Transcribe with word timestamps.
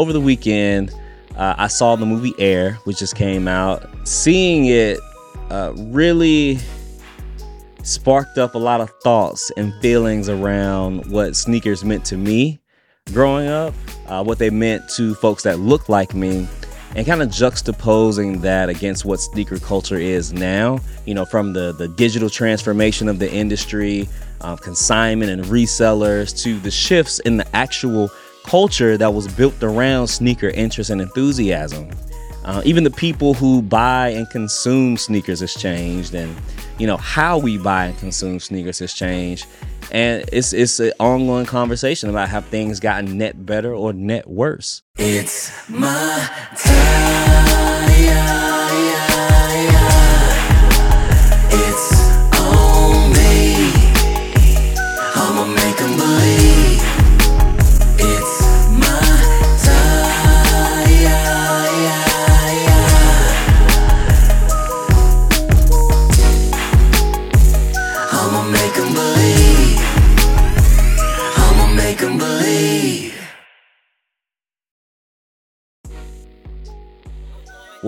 over 0.00 0.12
the 0.12 0.20
weekend, 0.20 0.94
uh, 1.36 1.56
I 1.58 1.66
saw 1.66 1.96
the 1.96 2.06
movie 2.06 2.32
Air, 2.38 2.74
which 2.84 3.00
just 3.00 3.16
came 3.16 3.48
out. 3.48 3.84
Seeing 4.06 4.66
it 4.66 5.00
uh, 5.50 5.72
really 5.76 6.60
sparked 7.82 8.38
up 8.38 8.54
a 8.54 8.58
lot 8.58 8.80
of 8.80 8.90
thoughts 9.02 9.50
and 9.56 9.74
feelings 9.82 10.28
around 10.28 11.10
what 11.10 11.34
sneakers 11.34 11.84
meant 11.84 12.04
to 12.04 12.16
me 12.16 12.60
growing 13.12 13.48
up, 13.48 13.74
uh, 14.06 14.22
what 14.22 14.38
they 14.38 14.50
meant 14.50 14.88
to 14.90 15.16
folks 15.16 15.42
that 15.42 15.58
looked 15.58 15.88
like 15.88 16.14
me, 16.14 16.46
and 16.94 17.04
kind 17.04 17.20
of 17.20 17.30
juxtaposing 17.30 18.40
that 18.42 18.68
against 18.68 19.04
what 19.04 19.18
sneaker 19.18 19.58
culture 19.58 19.98
is 19.98 20.32
now. 20.32 20.78
You 21.06 21.14
know, 21.14 21.24
from 21.24 21.54
the 21.54 21.72
the 21.72 21.88
digital 21.88 22.30
transformation 22.30 23.08
of 23.08 23.18
the 23.18 23.28
industry, 23.32 24.08
uh, 24.42 24.54
consignment 24.54 25.32
and 25.32 25.42
resellers, 25.46 26.40
to 26.44 26.60
the 26.60 26.70
shifts 26.70 27.18
in 27.18 27.36
the 27.36 27.56
actual 27.56 28.12
culture 28.44 28.96
that 28.96 29.12
was 29.12 29.28
built 29.28 29.62
around 29.62 30.06
sneaker 30.08 30.48
interest 30.48 30.90
and 30.90 31.00
enthusiasm. 31.00 31.90
Uh, 32.44 32.62
even 32.64 32.82
the 32.82 32.90
people 32.90 33.34
who 33.34 33.60
buy 33.60 34.08
and 34.08 34.28
consume 34.30 34.96
sneakers 34.96 35.40
has 35.40 35.52
changed, 35.52 36.14
and 36.14 36.34
you 36.78 36.86
know 36.86 36.96
how 36.96 37.36
we 37.36 37.58
buy 37.58 37.86
and 37.86 37.98
consume 37.98 38.40
sneakers 38.40 38.78
has 38.78 38.94
changed. 38.94 39.46
And 39.90 40.24
it's 40.32 40.52
it's 40.52 40.80
an 40.80 40.92
ongoing 40.98 41.46
conversation 41.46 42.08
about 42.08 42.28
how 42.28 42.40
things 42.40 42.80
gotten 42.80 43.18
net 43.18 43.44
better 43.44 43.74
or 43.74 43.92
net 43.92 44.26
worse. 44.28 44.82
It's 44.96 45.68
my 45.68 46.30
time. 46.56 47.18
It's 51.50 51.92
on 52.38 53.12
me. 53.12 53.72
I'ma 55.14 55.44
believe. 55.96 56.67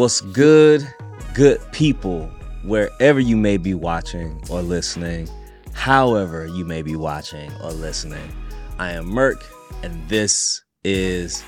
What's 0.00 0.22
good, 0.22 0.88
good 1.34 1.60
people, 1.72 2.24
wherever 2.62 3.20
you 3.20 3.36
may 3.36 3.58
be 3.58 3.74
watching 3.74 4.42
or 4.48 4.62
listening, 4.62 5.28
however 5.74 6.46
you 6.46 6.64
may 6.64 6.80
be 6.80 6.96
watching 6.96 7.52
or 7.62 7.70
listening. 7.72 8.32
I 8.78 8.92
am 8.92 9.04
Merk, 9.04 9.44
and 9.82 10.08
this 10.08 10.62
is 10.84 11.44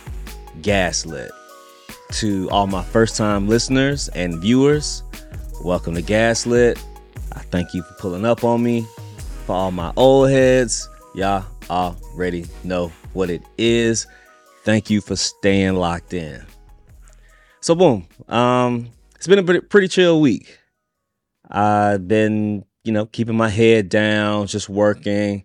Gaslit. 0.60 1.30
To 2.10 2.50
all 2.50 2.66
my 2.66 2.82
first 2.82 3.16
time 3.16 3.48
listeners 3.48 4.08
and 4.08 4.38
viewers, 4.38 5.02
welcome 5.64 5.94
to 5.94 6.02
Gaslit. 6.02 6.78
I 7.32 7.38
thank 7.38 7.72
you 7.72 7.82
for 7.82 7.94
pulling 7.94 8.26
up 8.26 8.44
on 8.44 8.62
me. 8.62 8.86
For 9.46 9.56
all 9.56 9.70
my 9.70 9.94
old 9.96 10.28
heads, 10.28 10.86
y'all 11.14 11.46
already 11.70 12.44
know 12.64 12.92
what 13.14 13.30
it 13.30 13.44
is. 13.56 14.06
Thank 14.64 14.90
you 14.90 15.00
for 15.00 15.16
staying 15.16 15.76
locked 15.76 16.12
in. 16.12 16.44
So 17.62 17.76
boom, 17.76 18.08
um, 18.28 18.88
it's 19.14 19.28
been 19.28 19.38
a 19.38 19.60
pretty, 19.62 19.86
chill 19.86 20.20
week. 20.20 20.58
I've 21.48 22.08
been, 22.08 22.64
you 22.82 22.90
know, 22.90 23.06
keeping 23.06 23.36
my 23.36 23.50
head 23.50 23.88
down, 23.88 24.48
just 24.48 24.68
working, 24.68 25.44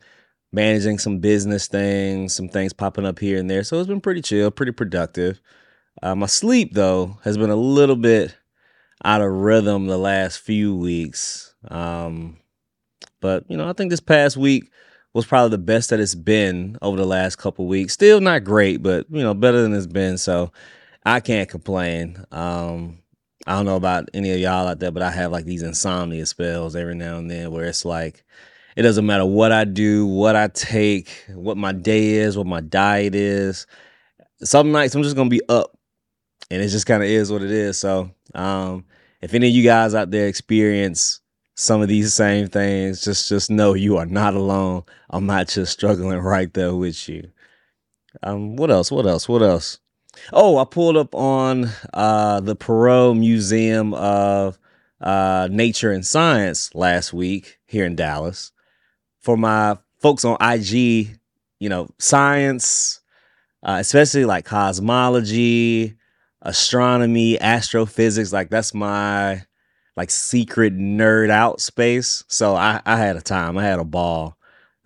managing 0.51 0.97
some 0.97 1.19
business 1.19 1.67
things, 1.67 2.33
some 2.33 2.49
things 2.49 2.73
popping 2.73 3.05
up 3.05 3.19
here 3.19 3.37
and 3.37 3.47
there. 3.47 3.63
So 3.63 3.77
it's 3.77 3.87
been 3.87 4.01
pretty 4.01 4.23
chill, 4.23 4.49
pretty 4.49 4.71
productive. 4.71 5.39
Uh, 6.01 6.15
my 6.15 6.25
sleep 6.25 6.73
though 6.73 7.19
has 7.23 7.37
been 7.37 7.51
a 7.51 7.55
little 7.55 7.95
bit 7.95 8.35
out 9.05 9.21
of 9.21 9.31
rhythm 9.31 9.85
the 9.85 9.99
last 9.99 10.39
few 10.39 10.75
weeks. 10.75 11.53
Um, 11.67 12.37
but 13.21 13.45
you 13.47 13.57
know, 13.57 13.69
I 13.69 13.73
think 13.73 13.91
this 13.91 13.99
past 13.99 14.37
week 14.37 14.71
was 15.13 15.27
probably 15.27 15.51
the 15.51 15.59
best 15.59 15.91
that 15.91 15.99
it's 15.99 16.15
been 16.15 16.79
over 16.81 16.97
the 16.97 17.05
last 17.05 17.35
couple 17.35 17.67
weeks. 17.67 17.93
Still 17.93 18.21
not 18.21 18.43
great, 18.43 18.81
but 18.81 19.05
you 19.11 19.21
know, 19.21 19.35
better 19.35 19.61
than 19.61 19.75
it's 19.75 19.85
been. 19.85 20.17
So 20.17 20.51
I 21.07 21.21
can't 21.21 21.47
complain. 21.47 22.21
Um, 22.33 22.99
I 23.45 23.53
don't 23.53 23.65
know 23.65 23.77
about 23.77 24.09
any 24.13 24.29
of 24.33 24.39
y'all 24.39 24.67
out 24.67 24.79
there, 24.79 24.91
but 24.91 25.01
I 25.01 25.09
have 25.09 25.31
like 25.31 25.45
these 25.45 25.63
insomnia 25.63 26.25
spells 26.25 26.75
every 26.75 26.95
now 26.95 27.17
and 27.17 27.31
then 27.31 27.49
where 27.51 27.63
it's 27.63 27.85
like 27.85 28.25
it 28.75 28.81
doesn't 28.81 29.05
matter 29.05 29.25
what 29.25 29.53
I 29.53 29.63
do, 29.63 30.05
what 30.05 30.35
I 30.35 30.49
take, 30.49 31.09
what 31.29 31.55
my 31.55 31.71
day 31.71 32.15
is, 32.15 32.37
what 32.37 32.45
my 32.45 32.59
diet 32.59 33.15
is. 33.15 33.67
Some 34.43 34.73
nights 34.73 34.95
I'm 34.95 35.03
just 35.03 35.15
gonna 35.15 35.29
be 35.29 35.39
up, 35.47 35.77
and 36.51 36.61
it 36.61 36.67
just 36.67 36.85
kind 36.85 37.01
of 37.01 37.07
is 37.07 37.31
what 37.31 37.41
it 37.41 37.51
is. 37.51 37.79
So, 37.79 38.11
um, 38.35 38.83
if 39.21 39.33
any 39.33 39.47
of 39.47 39.53
you 39.53 39.63
guys 39.63 39.95
out 39.95 40.11
there 40.11 40.27
experience 40.27 41.21
some 41.55 41.81
of 41.81 41.87
these 41.87 42.13
same 42.13 42.49
things, 42.49 43.01
just 43.01 43.29
just 43.29 43.49
know 43.49 43.75
you 43.75 43.95
are 43.95 44.05
not 44.05 44.33
alone. 44.33 44.83
I'm 45.09 45.25
not 45.25 45.47
just 45.47 45.71
struggling 45.71 46.19
right 46.19 46.53
there 46.53 46.75
with 46.75 47.07
you. 47.07 47.31
Um, 48.23 48.57
what 48.57 48.71
else? 48.71 48.91
What 48.91 49.05
else? 49.05 49.29
What 49.29 49.41
else? 49.41 49.79
Oh, 50.33 50.57
I 50.57 50.65
pulled 50.65 50.97
up 50.97 51.15
on 51.15 51.69
uh, 51.93 52.39
the 52.39 52.55
Perot 52.55 53.17
Museum 53.17 53.93
of 53.93 54.57
uh, 55.01 55.47
Nature 55.51 55.91
and 55.91 56.05
Science 56.05 56.73
last 56.75 57.13
week 57.13 57.59
here 57.65 57.85
in 57.85 57.95
Dallas. 57.95 58.51
For 59.19 59.37
my 59.37 59.77
folks 59.99 60.25
on 60.25 60.37
IG, 60.41 61.17
you 61.59 61.69
know, 61.69 61.89
science, 61.99 63.01
uh, 63.63 63.77
especially 63.79 64.25
like 64.25 64.45
cosmology, 64.45 65.95
astronomy, 66.41 67.39
astrophysics, 67.39 68.31
like 68.31 68.49
that's 68.49 68.73
my 68.73 69.43
like 69.95 70.11
secret 70.11 70.77
nerd 70.77 71.29
out 71.29 71.59
space. 71.59 72.23
So 72.27 72.55
I, 72.55 72.81
I 72.85 72.97
had 72.97 73.15
a 73.15 73.21
time, 73.21 73.57
I 73.57 73.63
had 73.63 73.79
a 73.79 73.83
ball. 73.83 74.36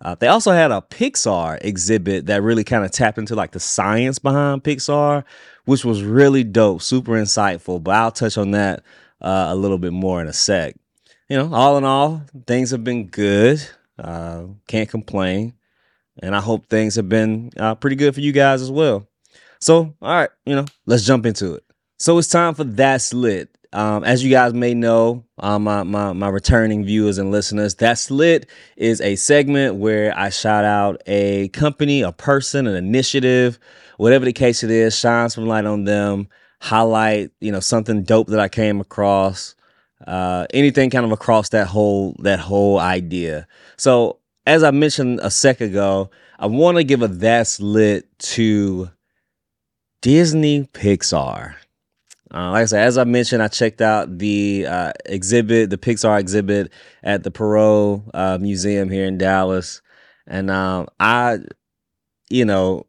Uh, 0.02 0.16
they 0.16 0.26
also 0.26 0.50
had 0.50 0.72
a 0.72 0.82
Pixar 0.90 1.58
exhibit 1.64 2.26
that 2.26 2.42
really 2.42 2.64
kind 2.64 2.84
of 2.84 2.90
tapped 2.90 3.18
into 3.18 3.36
like 3.36 3.52
the 3.52 3.60
science 3.60 4.18
behind 4.18 4.64
Pixar, 4.64 5.24
which 5.64 5.84
was 5.84 6.02
really 6.02 6.42
dope, 6.42 6.82
super 6.82 7.12
insightful. 7.12 7.82
But 7.82 7.94
I'll 7.94 8.10
touch 8.10 8.36
on 8.36 8.50
that 8.50 8.82
uh, 9.20 9.46
a 9.48 9.54
little 9.54 9.78
bit 9.78 9.92
more 9.92 10.20
in 10.20 10.26
a 10.26 10.32
sec. 10.32 10.74
You 11.28 11.38
know, 11.38 11.54
all 11.54 11.78
in 11.78 11.84
all, 11.84 12.22
things 12.46 12.72
have 12.72 12.82
been 12.82 13.06
good. 13.06 13.62
Uh, 13.96 14.46
can't 14.66 14.88
complain, 14.88 15.54
and 16.20 16.34
I 16.34 16.40
hope 16.40 16.66
things 16.66 16.96
have 16.96 17.08
been 17.08 17.50
uh, 17.56 17.76
pretty 17.76 17.96
good 17.96 18.14
for 18.14 18.20
you 18.20 18.32
guys 18.32 18.60
as 18.60 18.70
well. 18.70 19.06
So, 19.60 19.94
all 20.02 20.14
right, 20.14 20.30
you 20.44 20.56
know, 20.56 20.64
let's 20.84 21.04
jump 21.04 21.24
into 21.24 21.54
it. 21.54 21.64
So 21.98 22.18
it's 22.18 22.26
time 22.26 22.54
for 22.54 22.64
That's 22.64 23.14
Lit. 23.14 23.56
Um, 23.74 24.04
as 24.04 24.22
you 24.22 24.30
guys 24.30 24.52
may 24.52 24.74
know, 24.74 25.24
um, 25.38 25.64
my, 25.64 25.82
my, 25.82 26.12
my 26.12 26.28
returning 26.28 26.84
viewers 26.84 27.16
and 27.16 27.30
listeners, 27.30 27.74
That's 27.74 28.10
Lit 28.10 28.48
is 28.76 29.00
a 29.00 29.16
segment 29.16 29.76
where 29.76 30.16
I 30.16 30.28
shout 30.28 30.64
out 30.64 31.00
a 31.06 31.48
company, 31.48 32.02
a 32.02 32.12
person, 32.12 32.66
an 32.66 32.76
initiative, 32.76 33.58
whatever 33.96 34.26
the 34.26 34.32
case 34.32 34.62
it 34.62 34.70
is, 34.70 34.98
shine 34.98 35.30
some 35.30 35.46
light 35.46 35.64
on 35.64 35.84
them, 35.84 36.28
highlight, 36.60 37.30
you 37.40 37.50
know, 37.50 37.60
something 37.60 38.02
dope 38.02 38.28
that 38.28 38.40
I 38.40 38.48
came 38.48 38.80
across, 38.80 39.54
uh, 40.06 40.46
anything 40.52 40.90
kind 40.90 41.06
of 41.06 41.12
across 41.12 41.48
that 41.50 41.66
whole 41.66 42.14
that 42.18 42.40
whole 42.40 42.78
idea. 42.78 43.46
So 43.78 44.18
as 44.46 44.62
I 44.62 44.70
mentioned 44.70 45.20
a 45.22 45.30
sec 45.30 45.60
ago, 45.60 46.10
I 46.38 46.46
want 46.46 46.76
to 46.76 46.84
give 46.84 47.02
a 47.02 47.08
That's 47.08 47.60
Lit 47.60 48.06
to 48.18 48.90
Disney 50.02 50.64
Pixar. 50.74 51.54
Uh, 52.34 52.50
like 52.50 52.62
I 52.62 52.64
said, 52.64 52.86
as 52.86 52.96
I 52.96 53.04
mentioned, 53.04 53.42
I 53.42 53.48
checked 53.48 53.82
out 53.82 54.18
the 54.18 54.66
uh, 54.66 54.92
exhibit, 55.04 55.68
the 55.68 55.76
Pixar 55.76 56.18
exhibit 56.18 56.72
at 57.02 57.24
the 57.24 57.30
Perot 57.30 58.08
uh, 58.14 58.38
Museum 58.40 58.88
here 58.88 59.04
in 59.04 59.18
Dallas, 59.18 59.82
and 60.26 60.50
um, 60.50 60.88
I, 60.98 61.40
you 62.30 62.46
know, 62.46 62.86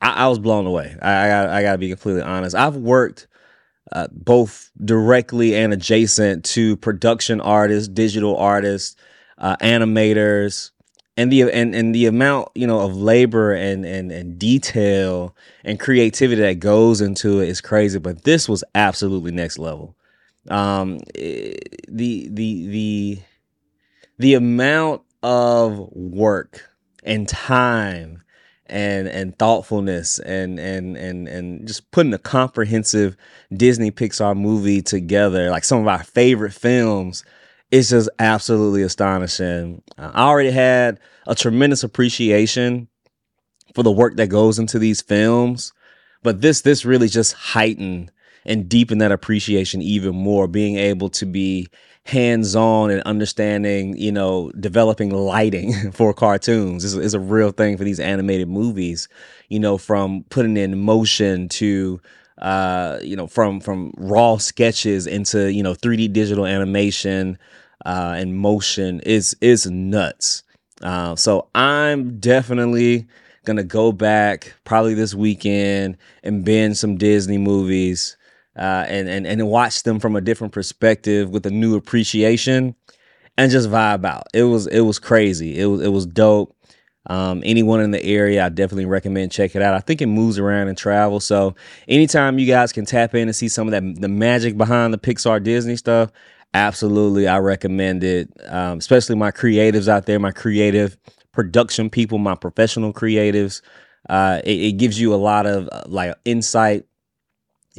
I, 0.00 0.24
I 0.24 0.28
was 0.28 0.40
blown 0.40 0.66
away. 0.66 0.96
I, 1.00 1.26
I 1.26 1.28
got, 1.28 1.48
I 1.48 1.62
got 1.62 1.72
to 1.72 1.78
be 1.78 1.90
completely 1.90 2.22
honest. 2.22 2.56
I've 2.56 2.76
worked 2.76 3.28
uh, 3.92 4.08
both 4.10 4.70
directly 4.84 5.54
and 5.54 5.72
adjacent 5.72 6.44
to 6.46 6.76
production 6.76 7.40
artists, 7.40 7.88
digital 7.88 8.36
artists, 8.36 8.96
uh, 9.38 9.56
animators, 9.58 10.72
and 11.18 11.32
the 11.32 11.42
and, 11.50 11.74
and 11.74 11.92
the 11.92 12.06
amount 12.06 12.48
you 12.54 12.64
know 12.66 12.78
of 12.78 12.96
labor 12.96 13.52
and 13.52 13.84
and 13.84 14.12
and 14.12 14.38
detail 14.38 15.34
and 15.64 15.80
creativity 15.80 16.40
that 16.40 16.60
goes 16.60 17.00
into 17.00 17.40
it 17.40 17.48
is 17.48 17.60
crazy 17.60 17.98
but 17.98 18.22
this 18.22 18.48
was 18.48 18.62
absolutely 18.76 19.32
next 19.32 19.58
level. 19.58 19.96
Um 20.48 21.00
eh, 21.16 21.54
the 21.88 22.28
the 22.30 22.66
the 22.68 23.18
the 24.18 24.34
amount 24.34 25.02
of 25.24 25.88
work 25.92 26.70
and 27.02 27.28
time 27.28 28.22
and 28.66 29.08
and 29.08 29.36
thoughtfulness 29.38 30.20
and 30.20 30.60
and 30.60 30.96
and 30.96 31.26
and 31.26 31.66
just 31.66 31.90
putting 31.90 32.14
a 32.14 32.18
comprehensive 32.18 33.16
Disney 33.52 33.90
Pixar 33.90 34.36
movie 34.36 34.82
together 34.82 35.50
like 35.50 35.64
some 35.64 35.80
of 35.80 35.88
our 35.88 36.04
favorite 36.04 36.52
films 36.52 37.24
it's 37.70 37.90
just 37.90 38.08
absolutely 38.18 38.82
astonishing. 38.82 39.82
Uh, 39.96 40.10
I 40.14 40.22
already 40.22 40.50
had 40.50 41.00
a 41.26 41.34
tremendous 41.34 41.84
appreciation 41.84 42.88
for 43.74 43.82
the 43.82 43.92
work 43.92 44.16
that 44.16 44.28
goes 44.28 44.58
into 44.58 44.78
these 44.78 45.02
films, 45.02 45.72
but 46.22 46.40
this 46.40 46.62
this 46.62 46.84
really 46.84 47.08
just 47.08 47.34
heightened 47.34 48.10
and 48.44 48.68
deepened 48.68 49.00
that 49.00 49.12
appreciation 49.12 49.82
even 49.82 50.14
more. 50.14 50.48
Being 50.48 50.76
able 50.76 51.10
to 51.10 51.26
be 51.26 51.68
hands 52.04 52.56
on 52.56 52.90
and 52.90 53.02
understanding, 53.02 53.94
you 53.98 54.10
know, 54.10 54.50
developing 54.58 55.10
lighting 55.10 55.92
for 55.92 56.14
cartoons 56.14 56.84
is, 56.84 56.94
is 56.94 57.12
a 57.12 57.20
real 57.20 57.50
thing 57.50 57.76
for 57.76 57.84
these 57.84 58.00
animated 58.00 58.48
movies. 58.48 59.08
You 59.48 59.60
know, 59.60 59.76
from 59.76 60.24
putting 60.30 60.56
in 60.56 60.78
motion 60.80 61.48
to 61.50 62.00
uh, 62.40 62.98
you 63.02 63.16
know, 63.16 63.26
from 63.26 63.60
from 63.60 63.92
raw 63.96 64.36
sketches 64.36 65.06
into 65.06 65.52
you 65.52 65.62
know 65.62 65.74
3D 65.74 66.12
digital 66.12 66.46
animation 66.46 67.38
uh, 67.84 68.14
and 68.16 68.36
motion 68.36 69.00
is 69.00 69.36
is 69.40 69.66
nuts. 69.66 70.42
Uh, 70.82 71.16
so 71.16 71.48
I'm 71.54 72.18
definitely 72.20 73.06
gonna 73.44 73.64
go 73.64 73.92
back 73.92 74.54
probably 74.64 74.94
this 74.94 75.14
weekend 75.14 75.96
and 76.22 76.44
binge 76.44 76.76
some 76.76 76.96
Disney 76.96 77.38
movies 77.38 78.16
uh, 78.56 78.84
and 78.88 79.08
and 79.08 79.26
and 79.26 79.48
watch 79.48 79.82
them 79.84 79.98
from 79.98 80.16
a 80.16 80.20
different 80.20 80.52
perspective 80.52 81.30
with 81.30 81.46
a 81.46 81.50
new 81.50 81.76
appreciation 81.76 82.74
and 83.36 83.50
just 83.50 83.70
vibe 83.70 84.04
out. 84.04 84.26
It 84.34 84.44
was 84.44 84.66
it 84.66 84.80
was 84.80 84.98
crazy. 84.98 85.58
It 85.58 85.66
was 85.66 85.80
it 85.80 85.88
was 85.88 86.06
dope. 86.06 86.54
Um, 87.08 87.42
anyone 87.44 87.80
in 87.80 87.90
the 87.90 88.04
area, 88.04 88.44
I 88.44 88.48
definitely 88.50 88.84
recommend 88.84 89.32
check 89.32 89.56
it 89.56 89.62
out. 89.62 89.74
I 89.74 89.80
think 89.80 90.02
it 90.02 90.06
moves 90.06 90.38
around 90.38 90.68
and 90.68 90.76
travels. 90.76 91.24
So 91.24 91.54
anytime 91.88 92.38
you 92.38 92.46
guys 92.46 92.72
can 92.72 92.84
tap 92.84 93.14
in 93.14 93.28
and 93.28 93.36
see 93.36 93.48
some 93.48 93.66
of 93.66 93.72
that 93.72 94.00
the 94.00 94.08
magic 94.08 94.56
behind 94.56 94.92
the 94.92 94.98
Pixar 94.98 95.42
Disney 95.42 95.76
stuff, 95.76 96.10
absolutely, 96.52 97.26
I 97.26 97.38
recommend 97.38 98.04
it. 98.04 98.30
Um, 98.46 98.78
especially 98.78 99.16
my 99.16 99.30
creatives 99.30 99.88
out 99.88 100.06
there, 100.06 100.18
my 100.18 100.32
creative 100.32 100.96
production 101.32 101.88
people, 101.88 102.18
my 102.18 102.34
professional 102.34 102.92
creatives. 102.92 103.62
Uh, 104.08 104.40
it, 104.44 104.60
it, 104.60 104.72
gives 104.72 104.98
you 104.98 105.12
a 105.12 105.16
lot 105.16 105.44
of 105.44 105.68
uh, 105.70 105.82
like 105.86 106.14
insight 106.24 106.86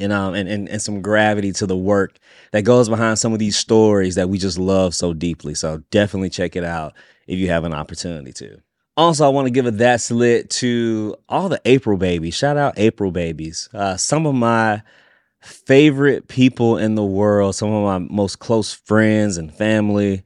you 0.00 0.08
know, 0.08 0.32
and, 0.32 0.48
and, 0.48 0.66
and 0.70 0.80
some 0.80 1.02
gravity 1.02 1.52
to 1.52 1.66
the 1.66 1.76
work 1.76 2.18
that 2.52 2.62
goes 2.62 2.88
behind 2.88 3.18
some 3.18 3.34
of 3.34 3.38
these 3.38 3.56
stories 3.56 4.14
that 4.14 4.30
we 4.30 4.38
just 4.38 4.58
love 4.58 4.94
so 4.94 5.12
deeply. 5.12 5.54
So 5.54 5.82
definitely 5.90 6.30
check 6.30 6.56
it 6.56 6.64
out 6.64 6.94
if 7.26 7.38
you 7.38 7.48
have 7.48 7.64
an 7.64 7.74
opportunity 7.74 8.32
to. 8.32 8.62
Also, 9.00 9.24
I 9.24 9.30
want 9.30 9.46
to 9.46 9.50
give 9.50 9.64
a 9.64 9.70
that's 9.70 10.10
lit 10.10 10.50
to 10.50 11.16
all 11.26 11.48
the 11.48 11.58
April 11.64 11.96
babies. 11.96 12.34
Shout 12.34 12.58
out 12.58 12.74
April 12.76 13.10
babies. 13.10 13.70
Uh, 13.72 13.96
some 13.96 14.26
of 14.26 14.34
my 14.34 14.82
favorite 15.40 16.28
people 16.28 16.76
in 16.76 16.96
the 16.96 17.04
world, 17.04 17.54
some 17.54 17.72
of 17.72 17.82
my 17.82 18.14
most 18.14 18.40
close 18.40 18.74
friends 18.74 19.38
and 19.38 19.54
family 19.54 20.22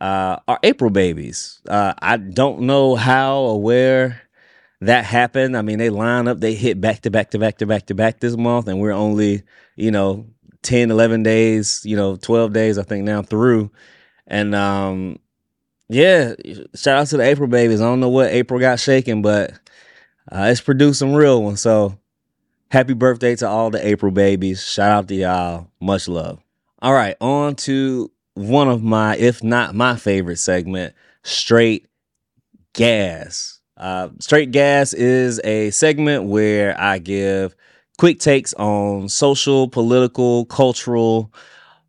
uh, 0.00 0.36
are 0.46 0.60
April 0.62 0.88
babies. 0.88 1.60
Uh, 1.68 1.94
I 2.00 2.16
don't 2.16 2.60
know 2.60 2.94
how 2.94 3.38
or 3.40 3.60
where 3.60 4.22
that 4.82 5.04
happened. 5.04 5.56
I 5.56 5.62
mean, 5.62 5.80
they 5.80 5.90
line 5.90 6.28
up, 6.28 6.38
they 6.38 6.54
hit 6.54 6.80
back 6.80 7.00
to 7.00 7.10
back 7.10 7.32
to 7.32 7.40
back 7.40 7.58
to 7.58 7.66
back 7.66 7.86
to 7.86 7.96
back 7.96 8.20
this 8.20 8.36
month, 8.36 8.68
and 8.68 8.78
we're 8.78 8.92
only, 8.92 9.42
you 9.74 9.90
know, 9.90 10.28
10, 10.62 10.92
11 10.92 11.24
days, 11.24 11.82
you 11.84 11.96
know, 11.96 12.14
12 12.14 12.52
days, 12.52 12.78
I 12.78 12.84
think 12.84 13.02
now 13.02 13.22
through. 13.22 13.72
And 14.28 14.54
um, 14.54 15.18
yeah, 15.92 16.34
shout 16.74 16.98
out 16.98 17.06
to 17.08 17.18
the 17.18 17.24
April 17.24 17.48
babies. 17.48 17.80
I 17.80 17.84
don't 17.84 18.00
know 18.00 18.08
what 18.08 18.30
April 18.30 18.58
got 18.58 18.80
shaken, 18.80 19.22
but 19.22 19.52
uh, 20.30 20.46
it's 20.50 20.60
produced 20.60 20.98
some 20.98 21.12
real 21.12 21.42
ones. 21.42 21.60
So 21.60 21.98
happy 22.70 22.94
birthday 22.94 23.36
to 23.36 23.48
all 23.48 23.70
the 23.70 23.86
April 23.86 24.10
babies. 24.10 24.64
Shout 24.64 24.90
out 24.90 25.08
to 25.08 25.14
y'all. 25.14 25.68
Much 25.80 26.08
love. 26.08 26.40
All 26.80 26.92
right, 26.94 27.16
on 27.20 27.54
to 27.56 28.10
one 28.34 28.68
of 28.68 28.82
my, 28.82 29.16
if 29.16 29.44
not 29.44 29.74
my 29.74 29.96
favorite 29.96 30.38
segment, 30.38 30.94
Straight 31.22 31.86
Gas. 32.72 33.60
Uh, 33.76 34.08
Straight 34.18 34.50
Gas 34.50 34.92
is 34.94 35.40
a 35.44 35.70
segment 35.70 36.24
where 36.24 36.78
I 36.80 36.98
give 36.98 37.54
quick 37.98 38.18
takes 38.18 38.54
on 38.54 39.08
social, 39.08 39.68
political, 39.68 40.46
cultural, 40.46 41.32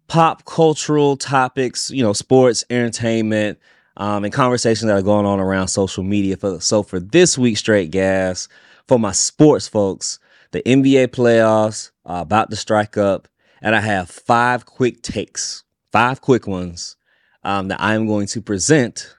pop 0.07 0.45
cultural 0.45 1.17
topics, 1.17 1.89
you 1.89 2.03
know, 2.03 2.13
sports, 2.13 2.63
entertainment, 2.69 3.57
um, 3.97 4.23
and 4.23 4.33
conversations 4.33 4.87
that 4.87 4.97
are 4.97 5.03
going 5.03 5.25
on 5.25 5.39
around 5.39 5.67
social 5.67 6.03
media. 6.03 6.37
For, 6.37 6.59
so 6.59 6.83
for 6.83 6.99
this 6.99 7.37
week, 7.37 7.57
straight 7.57 7.91
gas 7.91 8.47
for 8.87 8.99
my 8.99 9.11
sports 9.11 9.67
folks, 9.67 10.19
the 10.51 10.61
NBA 10.63 11.07
playoffs 11.07 11.91
are 12.05 12.21
about 12.21 12.49
to 12.49 12.55
strike 12.55 12.97
up, 12.97 13.27
and 13.61 13.75
I 13.75 13.79
have 13.79 14.09
five 14.09 14.65
quick 14.65 15.01
takes, 15.01 15.63
five 15.91 16.21
quick 16.21 16.47
ones 16.47 16.95
um, 17.43 17.69
that 17.69 17.81
I 17.81 17.95
am 17.95 18.07
going 18.07 18.27
to 18.27 18.41
present 18.41 19.15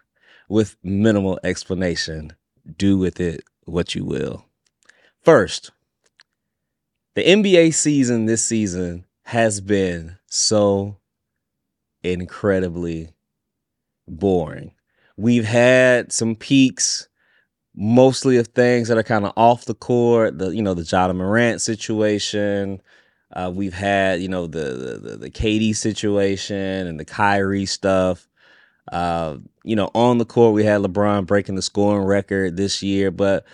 with 0.49 0.77
minimal 0.82 1.38
explanation. 1.43 2.35
Do 2.77 2.99
with 2.99 3.20
it 3.20 3.44
what 3.65 3.94
you 3.94 4.05
will. 4.05 4.47
First, 5.23 5.70
the 7.15 7.23
NBA 7.25 7.75
season 7.75 8.27
this 8.27 8.44
season 8.44 9.06
has 9.25 9.61
been 9.61 10.19
so 10.27 10.99
incredibly 12.03 13.14
boring. 14.06 14.73
We've 15.17 15.45
had 15.45 16.12
some 16.12 16.35
peaks, 16.35 17.09
mostly 17.75 18.37
of 18.37 18.49
things 18.49 18.89
that 18.89 18.99
are 18.99 19.03
kind 19.03 19.25
of 19.25 19.33
off 19.37 19.65
the 19.65 19.75
court. 19.75 20.39
The 20.39 20.51
you 20.51 20.62
know 20.62 20.75
the 20.75 20.83
Ja 20.83 21.12
Morant 21.12 21.61
situation. 21.61 22.81
Uh, 23.33 23.51
we've 23.55 23.75
had 23.75 24.21
you 24.21 24.29
know 24.29 24.47
the, 24.47 24.99
the 25.03 25.17
the 25.17 25.31
KD 25.31 25.75
situation 25.77 26.87
and 26.87 26.99
the 26.99 27.05
Kyrie 27.05 27.67
stuff. 27.67 28.29
Uh, 28.93 29.39
you 29.62 29.77
know, 29.77 29.91
on 29.95 30.19
the 30.19 30.27
court 30.27 30.55
we 30.55 30.65
had 30.65 30.83
LeBron 30.83 31.27
breaking 31.27 31.55
the 31.55 31.62
scoring 31.62 32.05
record 32.05 32.56
this 32.56 32.83
year, 32.83 33.11
but 33.11 33.45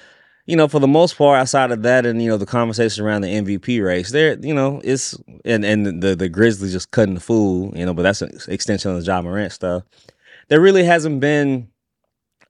you 0.47 0.57
know, 0.57 0.67
for 0.67 0.81
the 0.81 0.89
most 0.89 1.17
part, 1.17 1.39
outside 1.39 1.71
of 1.71 1.83
that, 1.83 2.05
and 2.05 2.21
you 2.21 2.29
know, 2.29 2.37
the 2.37 2.47
conversation 2.47 3.05
around 3.05 3.21
the 3.21 3.29
MVP 3.29 3.85
race, 3.85 4.11
there, 4.11 4.37
you 4.41 4.55
know, 4.55 4.81
it's 4.83 5.17
and 5.45 5.65
and 5.65 6.03
the 6.03 6.17
the 6.17 6.29
Grizzlies 6.29 6.73
just 6.73 6.91
cutting 6.91 7.15
the 7.15 7.21
fool, 7.21 7.73
you 7.77 7.87
know, 7.87 7.95
but 7.95 8.03
that's 8.03 8.23
an 8.23 8.33
extension 8.49 8.91
of 8.91 8.99
the 8.99 9.05
Ja 9.05 9.23
Morant 9.23 9.53
stuff 9.53 9.85
there 10.51 10.61
really 10.61 10.85
hasn't 10.85 11.21
been 11.21 11.69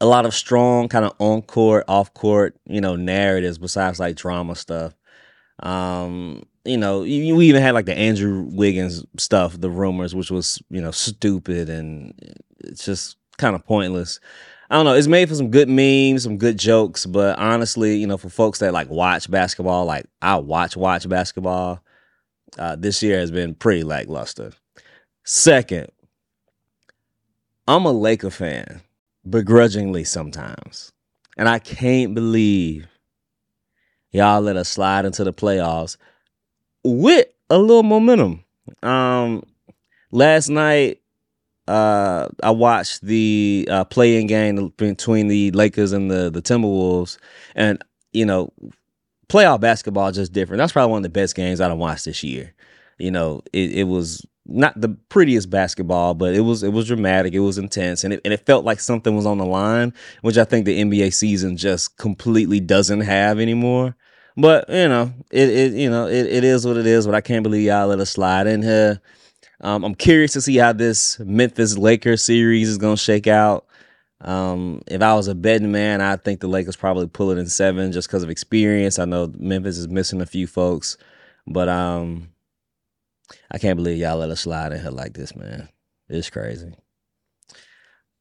a 0.00 0.06
lot 0.06 0.26
of 0.26 0.35
strong 0.35 0.88
kind 0.88 1.05
of 1.05 1.14
on 1.19 1.43
court, 1.43 1.85
off 1.87 2.12
court, 2.14 2.56
you 2.67 2.81
know, 2.81 2.97
narratives 2.97 3.58
besides 3.58 4.00
like 4.00 4.17
drama 4.17 4.56
stuff. 4.56 4.94
Um, 5.62 6.43
you 6.64 6.79
know, 6.79 7.00
we 7.00 7.47
even 7.47 7.62
had 7.62 7.75
like 7.75 7.85
the 7.87 7.97
Andrew 7.97 8.49
Wiggins 8.50 9.05
stuff, 9.19 9.61
the 9.61 9.70
rumors, 9.70 10.14
which 10.14 10.31
was, 10.31 10.61
you 10.70 10.81
know, 10.81 10.91
stupid 10.91 11.69
and 11.69 12.14
it's 12.61 12.85
just 12.85 13.17
kind 13.37 13.55
of 13.55 13.64
pointless. 13.67 14.19
I 14.70 14.76
don't 14.76 14.87
know. 14.87 14.94
It's 14.94 15.06
made 15.06 15.29
for 15.29 15.35
some 15.35 15.50
good 15.50 15.69
memes, 15.69 16.23
some 16.23 16.38
good 16.38 16.58
jokes, 16.58 17.05
but 17.05 17.38
honestly, 17.38 17.97
you 17.97 18.06
know, 18.06 18.17
for 18.17 18.31
folks 18.31 18.61
that 18.61 18.73
like 18.73 18.88
watch 18.88 19.31
basketball, 19.31 19.85
like 19.85 20.06
I 20.23 20.37
watch 20.37 20.76
watch 20.76 21.06
basketball, 21.08 21.82
uh, 22.59 22.76
this 22.76 23.02
year 23.02 23.19
has 23.19 23.30
been 23.30 23.54
pretty 23.54 23.83
lackluster. 23.83 24.52
Second, 25.25 25.88
I'm 27.71 27.87
a 27.87 27.93
Laker 27.93 28.31
fan, 28.31 28.81
begrudgingly 29.29 30.03
sometimes. 30.03 30.91
And 31.37 31.49
I 31.49 31.61
can't 31.61 32.17
believe 32.17 32.89
y'all 34.11 34.41
let 34.41 34.57
us 34.57 34.69
slide 34.69 35.05
into 35.05 35.23
the 35.23 35.33
playoffs 35.33 35.97
with 36.83 37.29
a 37.49 37.59
little 37.59 37.85
momentum. 37.85 38.45
Um, 38.83 39.45
last 40.11 40.49
night, 40.49 41.00
uh, 41.69 42.27
I 42.43 42.50
watched 42.50 43.03
the 43.03 43.69
uh, 43.71 43.85
play 43.85 44.21
in 44.21 44.27
game 44.27 44.73
between 44.77 45.29
the 45.29 45.53
Lakers 45.53 45.93
and 45.93 46.11
the 46.11 46.29
the 46.29 46.43
Timberwolves, 46.43 47.19
and 47.55 47.81
you 48.12 48.27
know, 48.27 48.53
playoff 49.29 49.61
basketball 49.61 50.09
is 50.09 50.17
just 50.17 50.33
different. 50.33 50.59
That's 50.59 50.73
probably 50.73 50.91
one 50.91 50.99
of 50.99 51.05
the 51.05 51.09
best 51.21 51.37
games 51.37 51.61
I've 51.61 51.79
watched 51.79 52.07
this 52.07 52.25
year. 52.25 52.53
You 52.99 53.12
know, 53.12 53.43
it, 53.53 53.71
it 53.71 53.85
was 53.85 54.27
not 54.50 54.80
the 54.80 54.90
prettiest 55.09 55.49
basketball, 55.49 56.14
but 56.14 56.35
it 56.35 56.40
was 56.40 56.62
it 56.62 56.73
was 56.73 56.87
dramatic, 56.87 57.33
it 57.35 57.40
was 57.40 57.59
intense, 57.59 58.04
and 58.04 58.14
it 58.14 58.21
and 58.25 58.35
it 58.35 58.45
felt 58.47 58.64
like 58.64 58.80
something 58.80 59.16
was 59.16 59.26
on 59.26 59.38
the 59.38 59.47
line, 59.47 59.95
which 60.23 60.37
I 60.37 60.45
think 60.45 60.66
the 60.66 60.83
NBA 60.83 61.14
season 61.14 61.57
just 61.57 61.97
completely 61.97 62.61
doesn't 62.61 63.00
have 63.02 63.38
anymore. 63.38 63.97
But 64.37 64.69
you 64.69 64.88
know, 64.88 65.12
it, 65.30 65.49
it 65.49 65.73
you 65.73 65.90
know 65.90 66.07
it, 66.07 66.26
it 66.26 66.45
is 66.45 66.66
what 66.66 66.76
it 66.76 66.87
is. 66.87 67.07
But 67.07 67.14
I 67.14 67.21
can't 67.21 67.42
believe 67.42 67.66
y'all 67.66 67.88
let 67.88 68.00
us 68.00 68.11
slide 68.11 68.47
in 68.47 68.62
here. 68.62 69.00
Um, 69.61 69.85
I'm 69.85 69.95
curious 69.95 70.33
to 70.35 70.40
see 70.40 70.57
how 70.57 70.73
this 70.73 71.19
Memphis 71.21 71.76
Lakers 71.76 72.23
series 72.23 72.69
is 72.69 72.78
gonna 72.78 72.97
shake 72.97 73.26
out. 73.26 73.66
Um, 74.23 74.83
if 74.87 75.00
I 75.00 75.14
was 75.14 75.28
a 75.28 75.35
betting 75.35 75.73
man, 75.73 76.00
I 76.00 76.16
think 76.16 76.40
the 76.40 76.49
Lakers 76.49 76.76
probably 76.76 77.07
pull 77.07 77.30
it 77.30 77.38
in 77.38 77.47
seven 77.47 77.92
just 77.92 78.09
because 78.09 78.23
of 78.23 78.30
experience. 78.30 78.99
I 78.99 79.07
know 79.07 79.33
Memphis 79.38 79.78
is 79.78 79.88
missing 79.88 80.21
a 80.21 80.26
few 80.26 80.47
folks, 80.47 80.97
but 81.47 81.69
um, 81.69 82.28
I 83.50 83.58
can't 83.58 83.76
believe 83.76 83.99
y'all 83.99 84.18
let 84.18 84.30
us 84.30 84.40
slide 84.40 84.72
in 84.72 84.80
here 84.80 84.90
like 84.90 85.14
this, 85.14 85.34
man. 85.34 85.68
It's 86.08 86.30
crazy. 86.30 86.72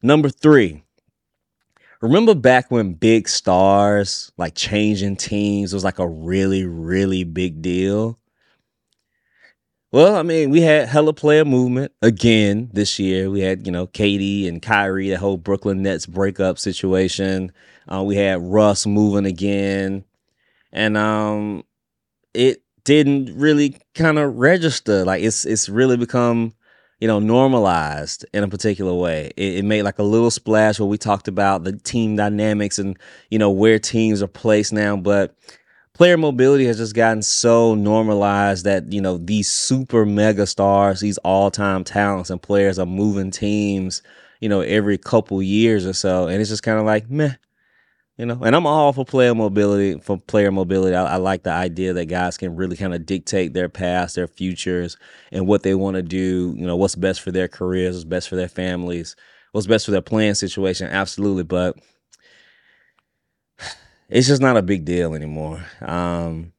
Number 0.02 0.30
three. 0.30 0.84
Remember 2.02 2.34
back 2.34 2.72
when 2.72 2.94
big 2.94 3.28
stars 3.28 4.32
like 4.38 4.56
changing 4.56 5.18
teams 5.18 5.74
was 5.74 5.84
like 5.84 6.00
a 6.00 6.08
really, 6.08 6.64
really 6.66 7.26
big 7.26 7.62
deal? 7.62 8.18
Well, 9.92 10.16
I 10.16 10.22
mean, 10.22 10.52
we 10.52 10.62
had 10.62 10.88
hella 10.88 11.14
player 11.14 11.44
movement 11.44 11.92
again 12.02 12.70
this 12.72 13.00
year. 13.00 13.30
We 13.30 13.42
had, 13.42 13.66
you 13.66 13.72
know, 13.72 13.88
KD 13.88 14.48
and 14.48 14.62
Kyrie, 14.62 15.10
the 15.10 15.18
whole 15.18 15.36
Brooklyn 15.36 15.82
Nets 15.82 16.06
breakup 16.06 16.60
situation. 16.60 17.52
Uh, 17.92 18.04
we 18.04 18.16
had 18.16 18.40
Russ 18.42 18.86
moving 18.86 19.26
again. 19.26 20.06
And 20.72 20.96
um, 20.96 21.64
it 22.36 22.62
didn't 22.84 23.38
really 23.38 23.78
kind 23.96 24.20
of 24.20 24.38
register. 24.38 25.06
Like 25.06 25.24
it's 25.24 25.46
it's 25.46 25.70
really 25.70 25.98
become 25.98 26.54
you 27.00 27.08
know 27.08 27.20
normalized 27.20 28.26
in 28.34 28.44
a 28.44 28.48
particular 28.48 28.94
way. 28.94 29.32
It, 29.38 29.58
it, 29.58 29.66
made 29.66 29.84
like 29.84 30.00
a 30.00 30.04
little 30.04 30.32
splash 30.32 30.80
where 30.80 30.88
we 30.88 30.98
talked 30.98 31.28
about 31.28 31.64
the 31.64 31.74
team 31.74 32.16
dynamics 32.16 32.80
and 32.80 32.98
you 33.30 33.40
know 33.40 33.52
where 33.52 33.80
teams 33.80 34.22
are 34.22 34.28
placed 34.28 34.74
now, 34.74 34.98
but 34.98 35.36
player 35.94 36.18
mobility 36.18 36.66
has 36.66 36.78
just 36.78 36.96
gotten 36.96 37.22
so 37.22 37.76
normalized 37.76 38.66
that 38.66 38.92
you 38.92 39.02
know 39.02 39.18
these 39.18 39.50
super 39.50 40.06
mega 40.06 40.46
stars, 40.48 41.00
these 41.00 41.18
all 41.20 41.52
time 41.52 41.84
talents 41.84 42.30
and 42.30 42.42
players 42.42 42.80
are 42.80 42.86
moving 42.86 43.32
teams 43.32 44.02
you 44.40 44.50
know 44.50 44.62
every 44.62 44.98
couple 44.98 45.42
years 45.42 45.86
or 45.86 45.94
so, 45.94 46.28
and 46.28 46.42
it's 46.42 46.50
just 46.50 46.64
kind 46.64 46.80
of 46.80 46.86
like 46.86 47.10
meh 47.10 47.34
you 48.20 48.26
know? 48.26 48.38
And 48.44 48.56
i'm 48.56 48.68
all 48.68 48.92
for 48.94 49.06
player 49.06 49.34
mobility 49.34 49.98
for 50.00 50.18
player 50.18 50.52
mobility. 50.52 50.96
I, 50.96 51.14
I, 51.14 51.16
like 51.16 51.44
the 51.44 51.52
idea 51.52 51.94
that 51.94 52.06
guys 52.06 52.38
can 52.38 52.56
really 52.56 52.76
kind 52.76 52.94
of 52.94 53.06
dictate 53.06 53.54
their 53.54 53.70
past 53.70 54.16
their 54.16 54.28
futures 54.28 54.98
and 55.32 55.48
what 55.48 55.64
they 55.64 55.74
want 55.74 55.96
to 55.96 56.04
do 56.04 56.54
you 56.56 56.68
know 56.68 56.76
what's 56.76 56.96
best 56.96 57.22
for 57.22 57.32
their 57.32 57.48
careers 57.48 57.96
what's 57.96 58.04
best 58.04 58.30
for 58.30 58.36
their 58.36 58.50
families 58.50 59.16
what's 59.54 59.68
best 59.68 59.86
for 59.86 59.92
their 59.92 60.02
playing 60.02 60.36
situation 60.36 60.90
absolutely. 60.90 61.44
But 61.44 61.78
it's 64.10 64.28
just 64.28 64.42
not 64.42 64.58
a 64.58 64.62
big 64.62 64.86
deal 64.86 65.16
anymore. 65.16 65.64
Um 65.82 66.52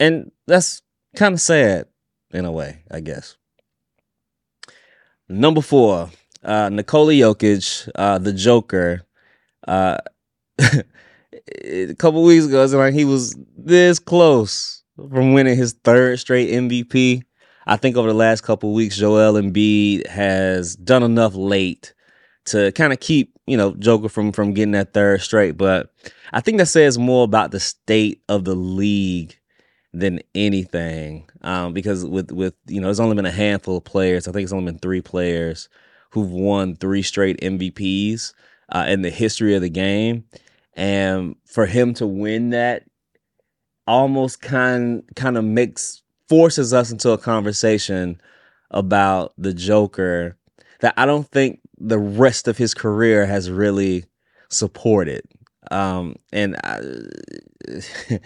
and 0.00 0.32
that's 0.46 0.82
kind 1.14 1.34
of 1.34 1.40
sad 1.40 1.86
in 2.32 2.44
a 2.46 2.52
way 2.52 2.82
i 2.90 3.00
guess. 3.00 3.36
Number 5.28 5.60
four 5.60 6.10
uh 6.42 6.70
nikola 6.70 7.12
jokic 7.12 7.90
uh 7.94 8.16
the 8.16 8.32
joker 8.32 9.02
uh 9.68 9.98
a 11.64 11.94
couple 11.94 12.22
weeks 12.22 12.46
ago, 12.46 12.62
it's 12.62 12.72
like 12.72 12.94
he 12.94 13.04
was 13.04 13.36
this 13.56 13.98
close 13.98 14.82
from 14.96 15.32
winning 15.32 15.56
his 15.56 15.72
third 15.84 16.18
straight 16.18 16.50
MVP. 16.50 17.22
I 17.66 17.76
think 17.76 17.96
over 17.96 18.08
the 18.08 18.14
last 18.14 18.42
couple 18.42 18.72
weeks, 18.72 18.96
Joel 18.96 19.34
Embiid 19.34 20.06
has 20.06 20.76
done 20.76 21.02
enough 21.02 21.34
late 21.34 21.94
to 22.46 22.70
kind 22.72 22.92
of 22.92 23.00
keep 23.00 23.32
you 23.46 23.56
know 23.56 23.74
Joker 23.74 24.08
from 24.08 24.32
from 24.32 24.54
getting 24.54 24.72
that 24.72 24.94
third 24.94 25.20
straight. 25.20 25.56
But 25.56 25.92
I 26.32 26.40
think 26.40 26.58
that 26.58 26.66
says 26.66 26.98
more 26.98 27.24
about 27.24 27.50
the 27.50 27.60
state 27.60 28.22
of 28.28 28.44
the 28.44 28.54
league 28.54 29.36
than 29.92 30.20
anything, 30.34 31.28
um, 31.42 31.72
because 31.72 32.04
with 32.04 32.30
with 32.30 32.54
you 32.66 32.80
know, 32.80 32.86
there's 32.86 33.00
only 33.00 33.16
been 33.16 33.26
a 33.26 33.30
handful 33.30 33.78
of 33.78 33.84
players. 33.84 34.28
I 34.28 34.32
think 34.32 34.44
it's 34.44 34.52
only 34.52 34.70
been 34.70 34.78
three 34.78 35.00
players 35.00 35.68
who've 36.10 36.30
won 36.30 36.76
three 36.76 37.02
straight 37.02 37.40
MVPs 37.40 38.32
uh, 38.70 38.86
in 38.88 39.02
the 39.02 39.10
history 39.10 39.54
of 39.54 39.62
the 39.62 39.68
game 39.68 40.24
and 40.76 41.34
for 41.46 41.66
him 41.66 41.94
to 41.94 42.06
win 42.06 42.50
that 42.50 42.84
almost 43.86 44.40
kind 44.40 45.02
kind 45.16 45.36
of 45.36 45.44
makes 45.44 46.02
forces 46.28 46.72
us 46.72 46.90
into 46.90 47.10
a 47.10 47.18
conversation 47.18 48.20
about 48.70 49.32
the 49.38 49.54
Joker 49.54 50.36
that 50.80 50.94
I 50.96 51.06
don't 51.06 51.28
think 51.28 51.60
the 51.78 51.98
rest 51.98 52.48
of 52.48 52.58
his 52.58 52.74
career 52.74 53.26
has 53.26 53.50
really 53.50 54.04
supported. 54.50 55.22
Um, 55.70 56.16
and 56.32 56.56
I, 56.62 56.80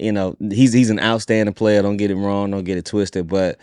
you 0.00 0.12
know, 0.12 0.36
he's 0.50 0.72
he's 0.72 0.90
an 0.90 1.00
outstanding 1.00 1.54
player. 1.54 1.82
Don't 1.82 1.96
get 1.96 2.10
it 2.10 2.16
wrong. 2.16 2.50
Don't 2.50 2.64
get 2.64 2.78
it 2.78 2.86
twisted. 2.86 3.26
But 3.26 3.58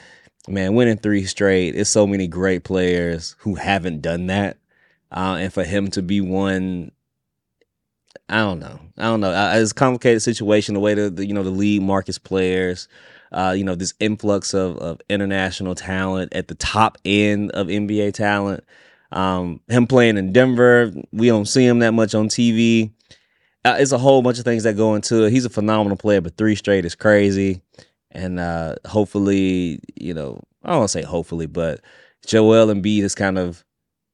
man, 0.48 0.76
winning 0.76 0.98
three 0.98 1.26
straight, 1.26 1.76
it's 1.76 1.90
so 1.90 2.06
many 2.06 2.28
great 2.28 2.64
players 2.64 3.36
who 3.40 3.56
haven't 3.56 4.02
done 4.02 4.28
that. 4.28 4.58
Uh, 5.12 5.38
and 5.40 5.54
for 5.54 5.64
him 5.64 5.90
to 5.92 6.02
be 6.02 6.20
one 6.20 6.92
I 8.30 8.38
don't 8.38 8.60
know. 8.60 8.80
I 8.98 9.04
don't 9.04 9.22
know. 9.22 9.52
it's 9.56 9.72
a 9.72 9.76
complicated 9.76 10.22
situation. 10.22 10.74
The 10.74 10.80
way 10.80 10.94
that 10.94 11.16
the, 11.16 11.26
you 11.26 11.34
know 11.34 11.44
the 11.44 11.50
league 11.50 11.82
markets 11.82 12.18
players, 12.18 12.88
uh, 13.32 13.54
you 13.58 13.64
know 13.64 13.76
this 13.76 13.94
influx 14.00 14.54
of 14.54 14.78
of 14.78 15.02
international 15.10 15.76
talent 15.76 16.34
at 16.34 16.48
the 16.48 16.56
top 16.56 16.98
end 17.06 17.52
of 17.52 17.68
NBA 17.68 18.14
talent. 18.14 18.64
Um, 19.12 19.62
him 19.70 19.88
playing 19.88 20.18
in 20.18 20.34
Denver, 20.34 20.92
we 21.12 21.28
don't 21.28 21.46
see 21.46 21.66
him 21.66 21.80
that 21.80 21.94
much 21.94 22.14
on 22.14 22.28
TV. 22.28 22.92
Uh, 23.64 23.78
it's 23.80 23.92
a 23.92 23.98
whole 23.98 24.22
bunch 24.22 24.40
of 24.40 24.46
things 24.46 24.64
that 24.64 24.78
go 24.78 24.96
into 24.96 25.26
it. 25.26 25.32
He's 25.32 25.46
a 25.46 25.50
phenomenal 25.50 25.98
player, 25.98 26.22
but 26.22 26.38
three 26.38 26.56
straight 26.56 26.86
is 26.86 26.96
crazy. 26.96 27.62
And 28.12 28.40
uh, 28.40 28.76
hopefully, 28.86 29.80
you 29.96 30.14
know, 30.14 30.42
I 30.64 30.70
don't 30.70 30.80
want 30.80 30.90
to 30.90 31.00
say 31.00 31.04
hopefully, 31.04 31.48
but 31.48 31.82
Joel 32.26 32.68
Embiid 32.68 33.04
is 33.04 33.16
kind 33.16 33.38
of 33.38 33.64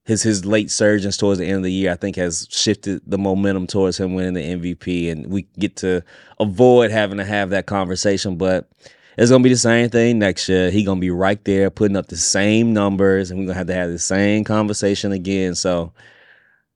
his 0.05 0.22
his 0.22 0.45
late 0.45 0.69
surgeons 0.69 1.17
towards 1.17 1.39
the 1.39 1.45
end 1.45 1.57
of 1.57 1.63
the 1.63 1.72
year, 1.72 1.91
I 1.91 1.95
think, 1.95 2.15
has 2.17 2.48
shifted 2.51 3.01
the 3.07 3.17
momentum 3.17 3.67
towards 3.67 3.98
him 3.98 4.13
winning 4.13 4.33
the 4.33 4.41
MVP, 4.41 5.10
and 5.10 5.27
we 5.27 5.48
get 5.57 5.77
to 5.77 6.03
avoid 6.39 6.91
having 6.91 7.17
to 7.17 7.25
have 7.25 7.51
that 7.51 7.67
conversation. 7.67 8.38
But 8.38 8.69
it's 9.17 9.31
gonna 9.31 9.43
be 9.43 9.50
the 9.50 9.55
same 9.55 9.89
thing 9.89 10.19
next 10.19 10.50
year. 10.50 10.72
He 10.72 10.83
gonna 10.83 11.00
be 11.00 11.10
right 11.12 11.43
there, 11.45 11.69
putting 11.69 11.95
up 11.95 12.07
the 12.07 12.17
same 12.17 12.74
numbers, 12.74 13.31
and 13.31 13.39
we're 13.39 13.45
gonna 13.45 13.57
have 13.57 13.67
to 13.67 13.74
have 13.74 13.91
the 13.91 14.00
same 14.00 14.43
conversation 14.43 15.13
again. 15.13 15.55
So 15.55 15.93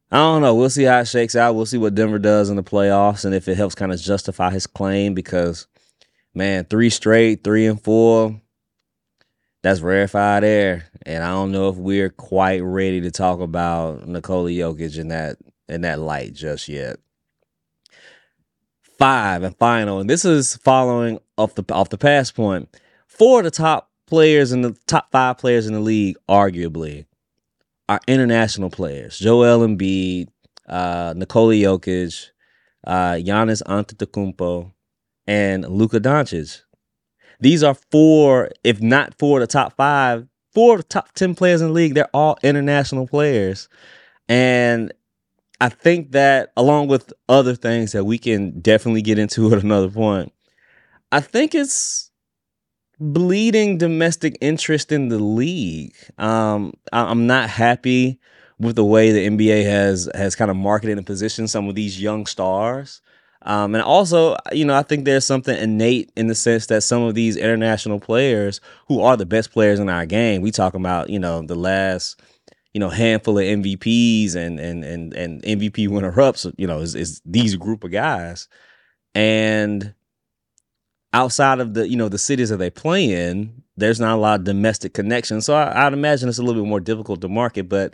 I 0.09 0.17
don't 0.17 0.41
know. 0.41 0.55
We'll 0.55 0.69
see 0.69 0.83
how 0.83 0.99
it 0.99 1.07
shakes 1.07 1.35
out. 1.35 1.55
We'll 1.55 1.65
see 1.65 1.77
what 1.77 1.95
Denver 1.95 2.19
does 2.19 2.49
in 2.49 2.55
the 2.55 2.63
playoffs, 2.63 3.25
and 3.25 3.35
if 3.35 3.49
it 3.49 3.55
helps 3.57 3.75
kind 3.75 3.91
of 3.91 3.99
justify 3.99 4.51
his 4.51 4.67
claim. 4.67 5.13
Because 5.13 5.67
man, 6.33 6.63
three 6.65 6.89
straight, 6.89 7.43
three 7.43 7.65
and 7.65 7.81
four 7.81 8.39
that's 9.63 9.81
rarefied 9.81 10.43
air, 10.43 10.85
and 11.05 11.23
I 11.23 11.31
don't 11.31 11.51
know 11.51 11.69
if 11.69 11.77
we're 11.77 12.09
quite 12.09 12.61
ready 12.63 13.01
to 13.01 13.11
talk 13.11 13.39
about 13.39 14.07
Nikola 14.07 14.49
Jokic 14.49 14.97
in 14.97 15.09
that 15.09 15.37
in 15.67 15.81
that 15.81 15.99
light 15.99 16.33
just 16.33 16.67
yet. 16.67 16.97
Five 18.97 19.43
and 19.43 19.55
final, 19.57 19.99
and 19.99 20.09
this 20.09 20.25
is 20.25 20.55
following 20.57 21.19
off 21.37 21.55
the 21.55 21.63
off 21.73 21.89
the 21.89 21.97
past 21.97 22.35
point. 22.35 22.69
Four 23.07 23.39
of 23.39 23.45
the 23.45 23.51
top 23.51 23.91
players 24.05 24.51
in 24.51 24.61
the 24.61 24.75
top 24.87 25.11
five 25.11 25.37
players 25.37 25.67
in 25.67 25.73
the 25.73 25.79
league, 25.79 26.17
arguably, 26.29 27.05
are 27.89 27.99
international 28.07 28.69
players. 28.69 29.19
Joel 29.19 29.67
Embiid, 29.67 30.29
uh, 30.67 31.13
Nikola 31.15 31.53
Jokic, 31.53 32.29
uh, 32.85 33.13
Giannis 33.13 33.61
Antetokounmpo, 33.63 34.71
and 35.27 35.67
Luka 35.67 35.99
Doncic. 35.99 36.61
These 37.39 37.63
are 37.63 37.75
four, 37.91 38.49
if 38.63 38.81
not 38.81 39.17
four 39.17 39.39
of 39.39 39.47
the 39.47 39.51
top 39.51 39.75
five, 39.75 40.27
four 40.53 40.75
of 40.75 40.81
the 40.81 40.87
top 40.87 41.13
10 41.13 41.35
players 41.35 41.61
in 41.61 41.67
the 41.67 41.73
league. 41.73 41.93
They're 41.93 42.09
all 42.13 42.37
international 42.43 43.07
players. 43.07 43.69
And 44.27 44.91
I 45.61 45.69
think 45.69 46.11
that 46.11 46.51
along 46.57 46.87
with 46.87 47.13
other 47.29 47.55
things 47.55 47.91
that 47.91 48.05
we 48.05 48.17
can 48.17 48.59
definitely 48.59 49.01
get 49.01 49.19
into 49.19 49.51
at 49.53 49.63
another 49.63 49.89
point, 49.89 50.33
I 51.11 51.19
think 51.19 51.55
it's 51.55 52.11
bleeding 52.99 53.77
domestic 53.77 54.37
interest 54.41 54.91
in 54.91 55.09
the 55.09 55.19
league. 55.19 55.95
Um, 56.17 56.73
I'm 56.91 57.27
not 57.27 57.49
happy 57.49 58.19
with 58.59 58.75
the 58.75 58.85
way 58.85 59.11
the 59.11 59.27
NBA 59.27 59.63
has 59.65 60.09
has 60.15 60.35
kind 60.35 60.49
of 60.49 60.57
marketed 60.57 60.97
and 60.97 61.05
positioned 61.05 61.49
some 61.49 61.69
of 61.69 61.75
these 61.75 62.01
young 62.01 62.25
stars. 62.25 63.01
Um, 63.47 63.75
and 63.75 63.81
also, 63.81 64.35
you 64.51 64.65
know, 64.65 64.75
I 64.75 64.83
think 64.83 65.05
there's 65.05 65.25
something 65.25 65.57
innate 65.57 66.11
in 66.17 66.27
the 66.27 66.35
sense 66.35 66.65
that 66.65 66.83
some 66.83 67.01
of 67.03 67.15
these 67.15 67.37
international 67.37 67.97
players 67.97 68.59
who 68.89 68.99
are 69.01 69.15
the 69.15 69.25
best 69.25 69.53
players 69.53 69.79
in 69.79 69.87
our 69.87 70.05
game, 70.05 70.41
we 70.41 70.51
talk 70.51 70.73
about, 70.73 71.09
you 71.09 71.17
know, 71.17 71.41
the 71.41 71.55
last, 71.55 72.19
you 72.73 72.81
know, 72.81 72.89
handful 72.89 73.39
of 73.39 73.45
MVPs 73.45 74.35
and 74.35 74.59
and 74.59 74.83
and 74.83 75.13
and 75.13 75.41
MVP 75.43 75.87
winner 75.87 76.19
ups, 76.19 76.45
you 76.57 76.67
know, 76.67 76.79
is, 76.79 76.93
is 76.93 77.21
these 77.23 77.55
group 77.55 77.85
of 77.85 77.91
guys. 77.91 78.49
And 79.15 79.93
outside 81.13 81.61
of 81.61 81.73
the, 81.73 81.87
you 81.87 81.95
know, 81.95 82.09
the 82.09 82.17
cities 82.17 82.49
that 82.49 82.57
they 82.57 82.69
play 82.69 83.29
in, 83.29 83.63
there's 83.77 84.01
not 84.01 84.15
a 84.15 84.19
lot 84.19 84.41
of 84.41 84.45
domestic 84.45 84.93
connection. 84.93 85.39
So 85.39 85.55
I, 85.55 85.87
I'd 85.87 85.93
imagine 85.93 86.27
it's 86.27 86.37
a 86.37 86.43
little 86.43 86.61
bit 86.61 86.67
more 86.67 86.81
difficult 86.81 87.21
to 87.21 87.29
market, 87.29 87.69
but 87.69 87.93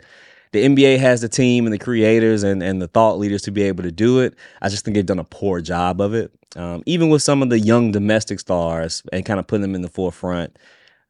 the 0.54 0.64
NBA 0.64 1.00
has 1.00 1.20
the 1.20 1.28
team 1.28 1.66
and 1.66 1.72
the 1.72 1.78
creators 1.78 2.44
and, 2.44 2.62
and 2.62 2.80
the 2.80 2.86
thought 2.86 3.18
leaders 3.18 3.42
to 3.42 3.50
be 3.50 3.64
able 3.64 3.82
to 3.82 3.90
do 3.90 4.20
it. 4.20 4.36
I 4.62 4.68
just 4.68 4.84
think 4.84 4.94
they've 4.94 5.04
done 5.04 5.18
a 5.18 5.24
poor 5.24 5.60
job 5.60 6.00
of 6.00 6.14
it. 6.14 6.30
Um, 6.54 6.84
even 6.86 7.10
with 7.10 7.22
some 7.22 7.42
of 7.42 7.50
the 7.50 7.58
young 7.58 7.90
domestic 7.90 8.38
stars 8.38 9.02
and 9.12 9.26
kind 9.26 9.40
of 9.40 9.48
putting 9.48 9.62
them 9.62 9.74
in 9.74 9.82
the 9.82 9.88
forefront, 9.88 10.56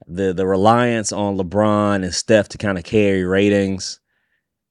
the 0.06 0.32
the 0.32 0.46
reliance 0.46 1.12
on 1.12 1.36
LeBron 1.36 1.96
and 1.96 2.14
Steph 2.14 2.48
to 2.48 2.58
kind 2.58 2.78
of 2.78 2.84
carry 2.84 3.22
ratings 3.22 4.00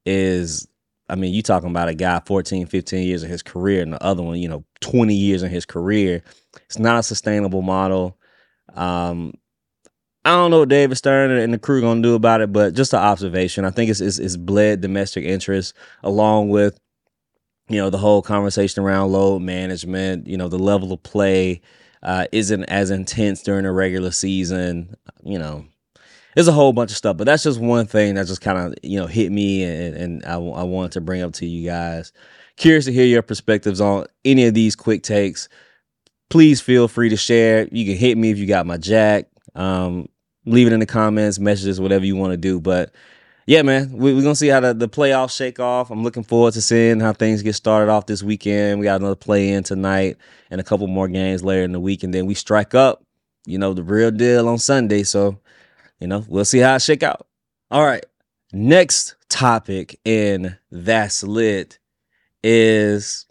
is 0.07 0.67
I 1.07 1.15
mean, 1.15 1.35
you 1.35 1.43
talking 1.43 1.69
about 1.69 1.89
a 1.89 1.93
guy 1.93 2.19
14, 2.25 2.65
15 2.65 3.05
years 3.05 3.21
of 3.21 3.29
his 3.29 3.43
career 3.43 3.83
and 3.83 3.93
the 3.93 4.03
other 4.03 4.23
one, 4.23 4.39
you 4.39 4.49
know, 4.49 4.65
20 4.81 5.13
years 5.13 5.43
in 5.43 5.51
his 5.51 5.67
career. 5.67 6.23
It's 6.65 6.79
not 6.79 6.97
a 6.97 7.03
sustainable 7.03 7.61
model. 7.61 8.17
Um, 8.73 9.33
I 10.25 10.31
don't 10.31 10.51
know 10.51 10.59
what 10.59 10.69
David 10.69 10.95
Stern 10.95 11.31
and 11.31 11.53
the 11.53 11.59
crew 11.59 11.81
gonna 11.81 12.01
do 12.01 12.15
about 12.15 12.41
it, 12.41 12.53
but 12.53 12.73
just 12.73 12.93
an 12.93 12.99
observation. 12.99 13.65
I 13.65 13.71
think 13.71 13.91
it's, 13.91 13.99
it's, 13.99 14.19
it's 14.19 14.37
bled 14.37 14.81
domestic 14.81 15.25
interest 15.25 15.73
along 16.01 16.49
with 16.49 16.79
you 17.67 17.77
know 17.77 17.89
the 17.89 17.97
whole 17.97 18.21
conversation 18.21 18.83
around 18.83 19.11
load 19.11 19.41
management. 19.41 20.27
You 20.27 20.37
know 20.37 20.47
the 20.47 20.59
level 20.59 20.93
of 20.93 21.03
play 21.03 21.61
uh, 22.01 22.27
isn't 22.31 22.63
as 22.65 22.89
intense 22.89 23.43
during 23.43 23.63
the 23.63 23.71
regular 23.71 24.11
season. 24.11 24.95
You 25.23 25.39
know, 25.39 25.65
there's 26.35 26.47
a 26.47 26.53
whole 26.53 26.71
bunch 26.71 26.91
of 26.91 26.97
stuff, 26.97 27.17
but 27.17 27.25
that's 27.25 27.43
just 27.43 27.59
one 27.59 27.85
thing 27.85 28.15
that 28.15 28.27
just 28.27 28.41
kind 28.41 28.57
of 28.57 28.75
you 28.81 28.99
know 28.99 29.07
hit 29.07 29.31
me, 29.31 29.63
and, 29.63 29.95
and 29.95 30.25
I, 30.25 30.35
I 30.35 30.63
wanted 30.63 30.93
to 30.93 31.01
bring 31.01 31.21
up 31.21 31.33
to 31.33 31.45
you 31.45 31.67
guys. 31.67 32.13
Curious 32.55 32.85
to 32.85 32.93
hear 32.93 33.05
your 33.05 33.23
perspectives 33.23 33.81
on 33.81 34.05
any 34.23 34.45
of 34.45 34.53
these 34.53 34.75
quick 34.75 35.03
takes 35.03 35.49
please 36.29 36.59
feel 36.59 36.87
free 36.87 37.09
to 37.09 37.15
share. 37.15 37.67
You 37.71 37.85
can 37.85 37.95
hit 37.95 38.17
me 38.17 38.31
if 38.31 38.39
you 38.39 38.47
got 38.47 38.65
my 38.65 38.77
jack. 38.77 39.27
Um, 39.53 40.07
leave 40.45 40.67
it 40.67 40.73
in 40.73 40.79
the 40.79 40.85
comments, 40.85 41.39
messages, 41.39 41.79
whatever 41.79 42.05
you 42.05 42.15
want 42.15 42.31
to 42.31 42.37
do. 42.37 42.59
But 42.59 42.93
yeah, 43.45 43.61
man, 43.61 43.91
we, 43.91 44.13
we're 44.13 44.21
gonna 44.21 44.35
see 44.35 44.47
how 44.47 44.59
the, 44.59 44.73
the 44.73 44.89
playoffs 44.89 45.35
shake 45.35 45.59
off. 45.59 45.91
I'm 45.91 46.03
looking 46.03 46.23
forward 46.23 46.53
to 46.53 46.61
seeing 46.61 46.99
how 46.99 47.13
things 47.13 47.41
get 47.41 47.53
started 47.55 47.91
off 47.91 48.05
this 48.05 48.23
weekend. 48.23 48.79
We 48.79 48.85
got 48.85 49.01
another 49.01 49.15
play 49.15 49.49
in 49.49 49.63
tonight 49.63 50.17
and 50.49 50.61
a 50.61 50.63
couple 50.63 50.87
more 50.87 51.07
games 51.07 51.43
later 51.43 51.63
in 51.63 51.71
the 51.71 51.79
week, 51.79 52.03
and 52.03 52.13
then 52.13 52.25
we 52.25 52.35
strike 52.35 52.73
up, 52.73 53.03
you 53.45 53.57
know, 53.57 53.73
the 53.73 53.83
real 53.83 54.11
deal 54.11 54.47
on 54.47 54.59
Sunday. 54.59 55.03
So, 55.03 55.39
you 55.99 56.07
know, 56.07 56.23
we'll 56.27 56.45
see 56.45 56.59
how 56.59 56.75
it 56.75 56.81
shake 56.81 57.03
out. 57.03 57.27
All 57.69 57.85
right. 57.85 58.05
Next 58.53 59.15
topic 59.29 59.99
in 60.05 60.57
That's 60.71 61.23
Lit 61.23 61.79
is 62.43 63.25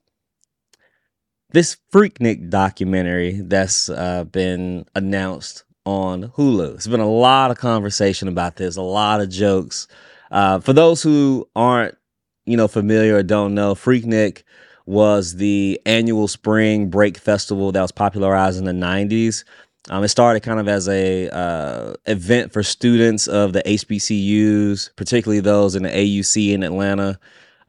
this 1.51 1.77
Freaknik 1.93 2.51
documentary 2.51 3.41
that's 3.43 3.89
uh, 3.89 4.25
been 4.25 4.85
announced 4.95 5.65
on 5.85 6.25
Hulu. 6.31 6.75
It's 6.75 6.87
been 6.87 7.01
a 7.01 7.11
lot 7.11 7.51
of 7.51 7.59
conversation 7.59 8.29
about 8.29 8.57
this, 8.57 8.77
a 8.77 8.83
lot 8.83 9.21
of 9.21 9.29
jokes. 9.29 9.89
Uh, 10.31 10.61
for 10.61 10.73
those 10.73 11.03
who 11.03 11.49
aren't, 11.55 11.97
you 12.47 12.57
know, 12.57 12.69
familiar 12.69 13.17
or 13.17 13.23
don't 13.23 13.55
know, 13.55 13.75
Freaknik 13.75 14.43
was 14.87 15.37
the 15.37 15.81
annual 15.87 16.29
spring 16.29 16.91
break 16.91 17.17
festival 17.17 17.73
that 17.73 17.81
was 17.81 17.93
popularized 17.93 18.59
in 18.59 18.65
the 18.65 18.73
90s. 18.73 19.45
Um, 19.91 20.05
it 20.05 20.09
started 20.09 20.41
kind 20.41 20.61
of 20.61 20.69
as 20.69 20.89
a 20.89 21.29
uh, 21.31 21.95
event 22.07 22.53
for 22.53 22.63
students 22.63 23.27
of 23.27 23.53
the 23.53 23.63
HBCUs, 23.63 24.91
particularly 24.97 25.41
those 25.41 25.75
in 25.75 25.83
the 25.83 25.89
AUC 25.89 26.53
in 26.53 26.63
Atlanta. 26.63 27.19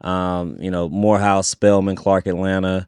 Um, 0.00 0.56
you 0.60 0.70
know, 0.70 0.88
Morehouse, 0.88 1.48
Spelman, 1.48 1.96
Clark, 1.96 2.26
Atlanta, 2.26 2.86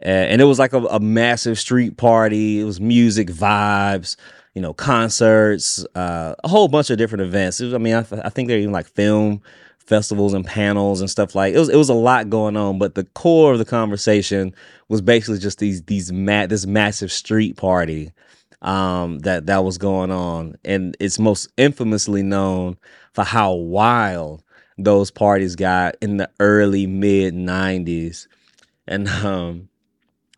and 0.00 0.42
it 0.42 0.44
was 0.44 0.58
like 0.58 0.72
a, 0.72 0.82
a 0.86 1.00
massive 1.00 1.58
street 1.58 1.96
party. 1.96 2.60
It 2.60 2.64
was 2.64 2.80
music, 2.80 3.28
vibes, 3.28 4.16
you 4.56 4.62
know, 4.62 4.72
concerts, 4.72 5.84
uh, 5.94 6.34
a 6.42 6.48
whole 6.48 6.66
bunch 6.66 6.88
of 6.88 6.96
different 6.96 7.20
events. 7.20 7.60
Was, 7.60 7.74
I 7.74 7.78
mean, 7.78 7.94
I, 7.94 8.06
I 8.24 8.30
think 8.30 8.48
there 8.48 8.56
are 8.56 8.60
even 8.60 8.72
like 8.72 8.86
film 8.86 9.42
festivals 9.76 10.32
and 10.32 10.46
panels 10.46 11.02
and 11.02 11.10
stuff 11.10 11.34
like 11.34 11.54
it 11.54 11.58
was. 11.58 11.68
It 11.68 11.76
was 11.76 11.90
a 11.90 11.94
lot 11.94 12.30
going 12.30 12.56
on, 12.56 12.78
but 12.78 12.94
the 12.94 13.04
core 13.04 13.52
of 13.52 13.58
the 13.58 13.66
conversation 13.66 14.54
was 14.88 15.02
basically 15.02 15.40
just 15.40 15.58
these 15.58 15.82
these 15.82 16.10
mat 16.10 16.48
this 16.48 16.64
massive 16.64 17.12
street 17.12 17.58
party 17.58 18.12
um, 18.62 19.18
that 19.20 19.44
that 19.44 19.62
was 19.62 19.76
going 19.76 20.10
on, 20.10 20.56
and 20.64 20.96
it's 21.00 21.18
most 21.18 21.50
infamously 21.58 22.22
known 22.22 22.78
for 23.12 23.24
how 23.24 23.52
wild 23.52 24.42
those 24.78 25.10
parties 25.10 25.54
got 25.54 25.96
in 26.00 26.16
the 26.16 26.30
early 26.40 26.86
mid 26.86 27.34
'90s, 27.34 28.26
and 28.88 29.06
um, 29.06 29.68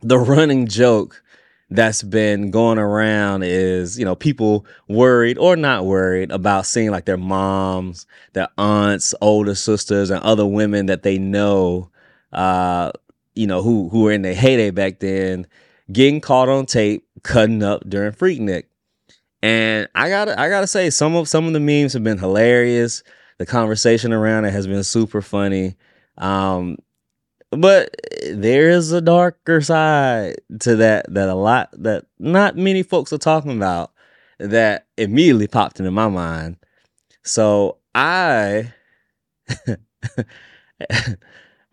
the 0.03 0.19
running 0.19 0.67
joke 0.67 1.23
that's 1.71 2.03
been 2.03 2.51
going 2.51 2.79
around 2.79 3.43
is 3.43 3.99
you 3.99 4.05
know 4.05 4.15
people 4.15 4.65
worried 4.89 5.37
or 5.39 5.55
not 5.57 5.85
worried 5.85 6.31
about 6.31 6.65
seeing 6.67 6.91
like 6.91 7.05
their 7.05 7.19
moms 7.19 8.07
their 8.33 8.49
aunts 8.57 9.15
older 9.21 9.55
sisters 9.55 10.11
and 10.11 10.23
other 10.23 10.47
women 10.47 10.87
that 10.87 11.03
they 11.03 11.19
know 11.19 11.91
uh 12.33 12.91
you 13.35 13.47
know 13.47 13.63
who 13.63 13.89
who 13.91 14.03
were 14.03 14.13
in 14.13 14.23
their 14.23 14.35
heyday 14.35 14.71
back 14.71 14.99
then 15.01 15.47
getting 15.93 16.21
caught 16.21 16.49
on 16.49 16.65
tape 16.65 17.07
cutting 17.23 17.63
up 17.63 17.83
during 17.89 18.13
freaknik 18.13 18.65
and 19.43 19.89
i 19.95 20.09
gotta 20.09 20.39
i 20.41 20.49
gotta 20.49 20.67
say 20.67 20.91
some 20.91 21.15
of 21.15 21.29
some 21.29 21.47
of 21.47 21.53
the 21.53 21.61
memes 21.61 21.93
have 21.93 22.05
been 22.05 22.19
hilarious. 22.19 23.03
The 23.39 23.47
conversation 23.47 24.13
around 24.13 24.47
it 24.47 24.51
has 24.51 24.67
been 24.67 24.83
super 24.83 25.23
funny. 25.23 25.77
Um 26.17 26.77
but 27.51 27.95
there 28.31 28.71
is 28.71 28.93
a 28.93 29.01
darker 29.01 29.61
side 29.61 30.37
to 30.61 30.77
that 30.77 31.13
that 31.13 31.29
a 31.29 31.35
lot 31.35 31.71
that 31.73 32.05
not 32.19 32.57
many 32.57 32.83
folks 32.83 33.13
are 33.13 33.19
talking 33.19 33.57
about 33.57 33.93
that 34.39 34.87
immediately 34.97 35.47
popped 35.47 35.79
into 35.81 35.91
my 35.91 36.09
mind. 36.09 36.57
So 37.25 37.79
I 37.95 38.73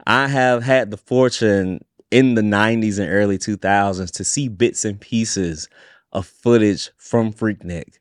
I 0.08 0.28
have 0.28 0.64
had 0.64 0.92
the 0.92 0.98
fortune 0.98 1.84
in 2.12 2.36
the 2.36 2.42
90s 2.42 3.00
and 3.00 3.10
early 3.10 3.38
2000s 3.38 4.12
to 4.12 4.24
see 4.24 4.48
bits 4.48 4.86
and 4.86 5.00
pieces 5.00 5.68
of 6.12 6.26
footage 6.26 6.90
from 6.98 7.34
Freaknik. 7.34 7.96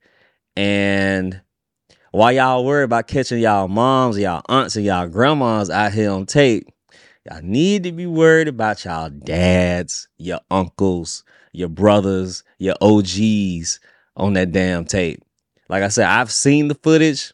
And 0.57 1.41
while 2.13 2.33
y'all 2.33 2.65
worry 2.65 2.85
about 2.85 3.09
catching 3.09 3.41
y'all 3.41 3.67
moms, 3.67 4.19
y'all 4.19 4.43
aunts, 4.49 4.77
and 4.77 4.85
y'all 4.85 5.09
grandmas 5.09 5.69
out 5.69 5.93
here 5.93 6.11
on 6.11 6.27
tape, 6.27 6.69
Y'all 7.31 7.41
need 7.43 7.85
to 7.85 7.93
be 7.93 8.07
worried 8.07 8.49
about 8.49 8.85
y'all 8.85 9.09
dads, 9.09 10.09
your 10.19 10.41
uncles, 10.51 11.25
your 11.53 11.71
brothers, 11.71 12.45
your 12.59 12.75
OGs 12.83 13.81
on 14.15 14.35
that 14.35 14.53
damn 14.53 14.85
tape. 14.85 15.23
Like 15.71 15.83
I 15.83 15.89
said, 15.89 16.07
I've 16.07 16.31
seen 16.31 16.69
the 16.69 16.75
footage, 16.75 17.33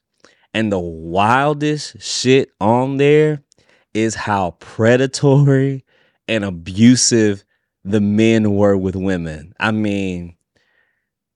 and 0.54 0.70
the 0.70 0.78
wildest 0.78 2.00
shit 2.00 2.50
on 2.60 2.98
there 2.98 3.42
is 3.92 4.14
how 4.14 4.52
predatory 4.60 5.84
and 6.28 6.44
abusive 6.44 7.44
the 7.82 8.00
men 8.00 8.54
were 8.54 8.76
with 8.76 8.94
women. 8.94 9.52
I 9.58 9.72
mean, 9.72 10.36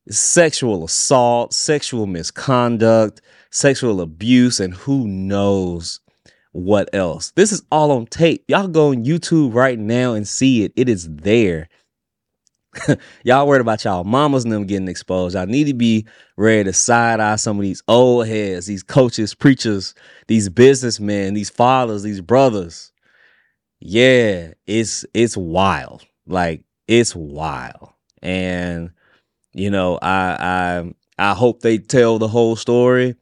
sexual 0.09 0.85
assault, 0.85 1.53
sexual 1.55 2.07
misconduct, 2.07 3.21
sexual 3.51 4.01
abuse, 4.01 4.61
and 4.61 4.75
who 4.75 5.09
knows 5.09 5.99
what 6.55 6.89
else? 6.95 7.33
This 7.33 7.51
is 7.51 7.65
all 7.73 7.91
on 7.91 8.07
tape. 8.07 8.45
Y'all 8.47 8.69
go 8.69 8.91
on 8.91 9.05
YouTube 9.05 9.55
right 9.55 9.77
now 9.77 10.15
and 10.15 10.27
see 10.27 10.63
it. 10.63 10.73
It 10.77 10.89
is 10.89 11.09
there. 11.11 11.69
y'all 13.25 13.49
worried 13.49 13.61
about 13.61 13.83
y'all 13.83 14.05
mamas 14.05 14.45
and 14.45 14.53
them 14.53 14.65
getting 14.65 14.87
exposed. 14.87 15.35
Y'all 15.35 15.47
need 15.47 15.65
to 15.65 15.75
be 15.75 16.07
ready 16.37 16.63
to 16.63 16.73
side 16.73 17.19
eye 17.19 17.35
some 17.35 17.59
of 17.59 17.63
these 17.65 17.83
old 17.89 18.29
heads, 18.29 18.67
these 18.67 18.85
coaches, 18.85 19.35
preachers, 19.35 19.97
these 20.29 20.49
businessmen, 20.49 21.35
these 21.35 21.51
fathers, 21.51 22.05
these 22.05 22.21
brothers. 22.21 22.93
Yeah, 23.81 24.53
it's 24.65 25.05
it's 25.13 25.37
wild. 25.37 26.07
Like 26.25 26.63
it's 26.87 27.17
wild. 27.17 27.91
And 28.23 28.93
you 29.55 29.71
know, 29.71 29.99
I 30.01 30.37
I 31.19 31.31
I 31.31 31.35
hope 31.35 31.63
they 31.63 31.79
tell 31.79 32.21
the 32.21 32.29
whole 32.29 32.55
story. 32.55 33.17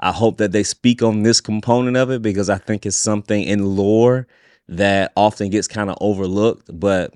I 0.00 0.12
hope 0.12 0.38
that 0.38 0.52
they 0.52 0.62
speak 0.62 1.02
on 1.02 1.22
this 1.22 1.40
component 1.40 1.96
of 1.96 2.10
it 2.10 2.22
because 2.22 2.48
I 2.48 2.58
think 2.58 2.86
it's 2.86 2.96
something 2.96 3.42
in 3.42 3.76
lore 3.76 4.26
that 4.68 5.12
often 5.14 5.50
gets 5.50 5.68
kind 5.68 5.90
of 5.90 5.98
overlooked. 6.00 6.70
But 6.72 7.14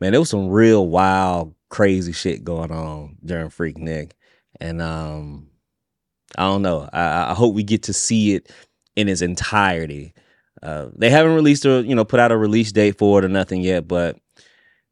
man, 0.00 0.12
there 0.12 0.20
was 0.20 0.30
some 0.30 0.48
real 0.48 0.88
wild, 0.88 1.54
crazy 1.68 2.12
shit 2.12 2.44
going 2.44 2.72
on 2.72 3.16
during 3.24 3.50
Freak 3.50 3.76
Freaknik. 3.76 4.12
And 4.60 4.82
um, 4.82 5.48
I 6.36 6.42
don't 6.42 6.62
know. 6.62 6.88
I, 6.92 7.30
I 7.30 7.34
hope 7.34 7.54
we 7.54 7.62
get 7.62 7.84
to 7.84 7.92
see 7.92 8.34
it 8.34 8.52
in 8.96 9.08
its 9.08 9.22
entirety. 9.22 10.12
Uh, 10.62 10.88
they 10.96 11.10
haven't 11.10 11.34
released 11.34 11.64
a, 11.66 11.82
you 11.82 11.94
know, 11.94 12.04
put 12.04 12.20
out 12.20 12.32
a 12.32 12.36
release 12.36 12.72
date 12.72 12.98
for 12.98 13.18
it 13.18 13.24
or 13.24 13.28
nothing 13.28 13.60
yet, 13.60 13.86
but 13.86 14.16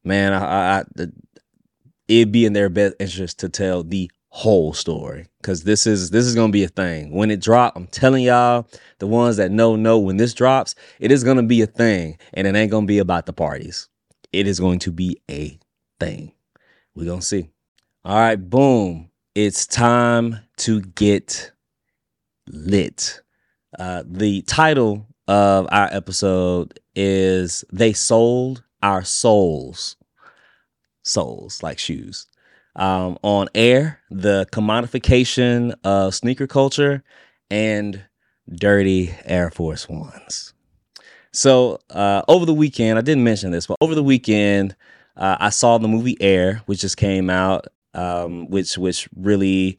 man, 0.04 0.32
I, 0.32 0.80
I, 0.80 0.84
it'd 2.08 2.32
be 2.32 2.44
in 2.44 2.52
their 2.52 2.68
best 2.68 2.96
interest 3.00 3.38
to 3.40 3.48
tell 3.48 3.82
the 3.82 4.10
whole 4.34 4.72
story. 4.72 5.26
Because 5.42 5.64
this 5.64 5.86
is 5.86 6.08
this 6.08 6.24
is 6.24 6.34
gonna 6.34 6.52
be 6.52 6.64
a 6.64 6.68
thing. 6.68 7.12
When 7.12 7.30
it 7.30 7.42
drop 7.42 7.76
i'm 7.76 7.86
telling 7.86 8.24
y'all 8.24 8.66
the 8.98 9.06
ones 9.06 9.36
that 9.36 9.50
know 9.50 9.76
know 9.76 9.98
when 9.98 10.16
this 10.16 10.32
drops 10.32 10.74
it 11.00 11.12
is 11.12 11.22
gonna 11.22 11.42
be 11.42 11.60
a 11.60 11.66
thing. 11.66 12.16
And 12.32 12.46
it 12.46 12.56
ain't 12.56 12.70
gonna 12.70 12.86
be 12.86 12.98
about 12.98 13.26
the 13.26 13.34
parties. 13.34 13.90
It 14.32 14.46
is 14.46 14.58
going 14.58 14.78
to 14.80 14.90
be 14.90 15.20
a 15.30 15.58
thing. 16.00 16.32
We 16.94 17.04
gonna 17.04 17.20
see. 17.20 17.50
All 18.06 18.16
right 18.16 18.36
boom. 18.36 19.10
It's 19.34 19.66
time 19.66 20.38
to 20.58 20.80
get 20.80 21.52
lit. 22.48 23.20
Uh 23.78 24.02
the 24.06 24.40
title 24.42 25.08
of 25.28 25.68
our 25.70 25.90
episode 25.92 26.80
is 26.96 27.66
they 27.70 27.92
sold 27.92 28.64
our 28.82 29.04
soles. 29.04 29.96
Soles 31.02 31.62
like 31.62 31.78
shoes 31.78 32.28
um, 32.76 33.18
on 33.22 33.48
air, 33.54 34.00
the 34.10 34.46
commodification 34.52 35.74
of 35.84 36.14
sneaker 36.14 36.46
culture, 36.46 37.02
and 37.50 38.04
dirty 38.50 39.14
Air 39.24 39.50
Force 39.50 39.88
Ones. 39.88 40.54
So 41.32 41.80
uh, 41.90 42.22
over 42.28 42.44
the 42.44 42.54
weekend, 42.54 42.98
I 42.98 43.02
didn't 43.02 43.24
mention 43.24 43.50
this, 43.50 43.66
but 43.66 43.78
over 43.80 43.94
the 43.94 44.02
weekend, 44.02 44.76
uh, 45.16 45.36
I 45.40 45.50
saw 45.50 45.78
the 45.78 45.88
movie 45.88 46.16
Air, 46.20 46.62
which 46.66 46.80
just 46.80 46.96
came 46.96 47.30
out, 47.30 47.66
um, 47.94 48.48
which 48.48 48.78
which 48.78 49.08
really 49.16 49.78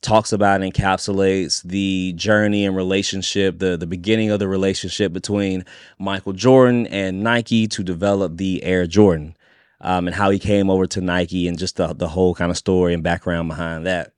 talks 0.00 0.32
about 0.32 0.60
and 0.60 0.72
encapsulates 0.72 1.62
the 1.62 2.12
journey 2.14 2.64
and 2.64 2.76
relationship, 2.76 3.58
the 3.58 3.76
the 3.76 3.86
beginning 3.86 4.30
of 4.30 4.38
the 4.38 4.48
relationship 4.48 5.12
between 5.12 5.64
Michael 5.98 6.32
Jordan 6.32 6.86
and 6.88 7.22
Nike 7.22 7.66
to 7.68 7.82
develop 7.82 8.36
the 8.36 8.62
Air 8.64 8.86
Jordan 8.86 9.36
um, 9.82 10.06
and 10.06 10.14
how 10.16 10.30
he 10.30 10.38
came 10.38 10.70
over 10.70 10.86
to 10.86 11.00
Nike 11.00 11.48
and 11.48 11.58
just 11.58 11.76
the, 11.76 11.92
the 11.94 12.08
whole 12.08 12.34
kind 12.34 12.50
of 12.50 12.56
story 12.56 12.94
and 12.94 13.02
background 13.02 13.48
behind 13.48 13.86
that. 13.86 14.12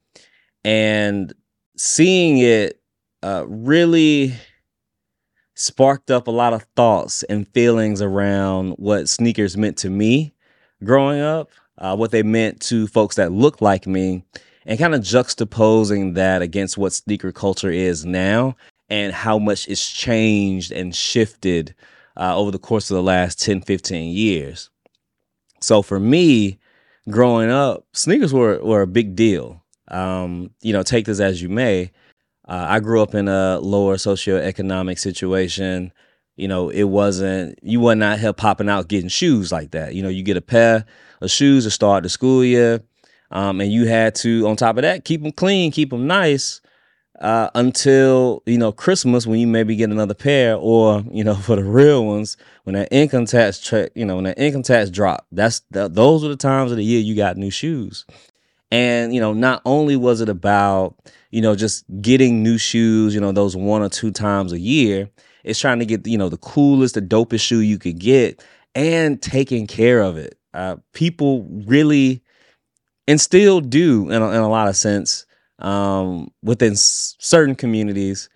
And 0.64 1.33
seeing 1.77 2.38
it 2.38 2.81
uh, 3.22 3.44
really 3.48 4.35
sparked 5.55 6.11
up 6.11 6.27
a 6.29 6.31
lot 6.31 6.53
of 6.53 6.64
thoughts 6.77 7.22
and 7.24 7.48
feelings 7.48 8.03
around 8.03 8.72
what 8.72 9.09
sneakers 9.09 9.57
meant 9.57 9.77
to 9.79 9.90
me 9.90 10.35
growing 10.85 11.20
up. 11.20 11.50
uh, 11.79 11.96
what 11.96 12.11
they 12.11 12.22
meant 12.22 12.61
to 12.61 12.87
folks 12.87 13.16
that 13.16 13.33
look 13.33 13.61
like 13.61 13.87
me, 13.87 14.24
and 14.66 14.79
kind 14.79 14.94
of 14.94 15.00
juxtaposing 15.03 16.14
that 16.14 16.42
against 16.42 16.79
what 16.79 16.92
sneaker 16.92 17.33
culture 17.33 17.70
is 17.70 18.05
now 18.05 18.57
and 18.88 19.12
how 19.12 19.38
much 19.38 19.68
it's 19.68 19.90
changed 19.90 20.72
and 20.72 20.94
shifted 20.94 21.74
uh, 22.16 22.37
over 22.37 22.50
the 22.50 22.59
course 22.59 22.90
of 22.90 22.94
the 22.94 23.03
last 23.03 23.40
10, 23.42 23.62
15 23.62 24.14
years. 24.14 24.70
So 25.64 25.81
for 25.81 25.98
me, 25.98 26.59
growing 27.09 27.50
up, 27.50 27.87
sneakers 27.94 28.35
were, 28.35 28.62
were 28.62 28.83
a 28.83 28.87
big 28.87 29.16
deal. 29.16 29.62
Um, 29.88 30.50
you 30.61 30.74
know, 30.74 30.83
take 30.83 31.07
this 31.07 31.20
as 31.20 31.40
you 31.40 31.48
may. 31.48 31.90
Uh, 32.46 32.66
I 32.68 32.81
grew 32.81 33.00
up 33.00 33.14
in 33.14 33.29
a 33.29 33.59
lower 33.61 33.96
socioeconomic 33.96 34.98
situation. 34.98 35.90
You 36.37 36.48
know, 36.48 36.68
it 36.68 36.85
wasn't 36.85 37.59
you 37.62 37.81
wasn't 37.81 38.03
out 38.03 38.18
here 38.18 38.35
popping 38.35 38.68
out 38.68 38.88
getting 38.88 39.09
shoes 39.09 39.50
like 39.50 39.70
that. 39.70 39.94
You 39.94 40.03
know, 40.03 40.11
you 40.11 40.22
get 40.22 40.37
a 40.37 40.42
pair 40.42 40.85
of 41.22 41.31
shoes 41.31 41.64
to 41.64 41.70
start 41.70 42.03
the 42.03 42.11
school 42.11 42.44
year, 42.44 42.83
um, 43.31 43.62
and 43.62 43.72
you 43.72 43.87
had 43.87 44.14
to, 44.16 44.46
on 44.46 44.57
top 44.57 44.77
of 44.77 44.83
that, 44.83 45.07
keep 45.07 45.22
them 45.22 45.33
clean, 45.33 45.72
keep 45.72 45.90
them 45.90 46.07
nice 46.07 46.61
uh, 47.20 47.48
until 47.55 48.42
you 48.46 48.59
know 48.59 48.72
Christmas 48.72 49.27
when 49.27 49.38
you 49.38 49.46
maybe 49.46 49.77
get 49.77 49.90
another 49.90 50.14
pair, 50.14 50.57
or 50.57 51.03
you 51.11 51.24
know 51.24 51.35
for 51.46 51.57
the 51.57 51.64
real 51.64 52.05
ones 52.05 52.37
when 52.64 52.74
that 52.74 52.88
income 52.90 53.27
tax 53.27 53.59
check, 53.59 53.92
you 53.94 54.05
know 54.05 54.16
when 54.16 54.24
that 54.24 54.38
income 54.38 54.62
tax 54.62 54.90
drop. 54.90 55.27
That's 55.33 55.61
the, 55.70 55.88
those 55.88 56.24
are 56.24 56.29
the 56.29 56.37
times 56.37 56.70
of 56.70 56.77
the 56.77 56.85
year 56.85 57.00
you 57.00 57.14
got 57.14 57.37
new 57.37 57.50
shoes. 57.50 58.05
And 58.70 59.14
you 59.14 59.20
know, 59.20 59.33
not 59.33 59.62
only 59.64 59.96
was 59.96 60.20
it 60.20 60.29
about 60.29 60.96
you 61.31 61.40
know 61.40 61.55
just 61.55 61.85
getting 62.00 62.42
new 62.42 62.59
shoes, 62.59 63.14
you 63.14 63.20
know 63.20 63.33
those 63.33 63.57
one 63.57 63.83
or 63.83 63.88
two 63.88 64.11
times 64.11 64.53
a 64.53 64.59
year. 64.59 65.09
It's 65.44 65.61
trying 65.61 65.79
to 65.79 65.87
get 65.87 66.07
you 66.07 66.18
know 66.18 66.29
the 66.29 66.38
coolest, 66.38 66.94
the 66.94 67.03
dopest 67.03 67.40
shoe 67.40 67.61
you 67.61 67.79
could 67.79 67.98
get, 67.98 68.42
and 68.74 69.20
taking 69.22 69.66
care 69.66 70.00
of 70.00 70.16
it. 70.16 70.38
Uh, 70.53 70.77
people 70.92 71.46
really, 71.66 72.22
and 73.07 73.20
still 73.20 73.61
do 73.61 74.09
in 74.11 74.22
a, 74.22 74.31
in 74.31 74.40
a 74.40 74.48
lot 74.48 74.68
of 74.68 74.77
sense 74.77 75.27
um, 75.58 76.28
within 76.42 76.72
s- 76.72 77.16
certain 77.18 77.54
communities, 77.54 78.28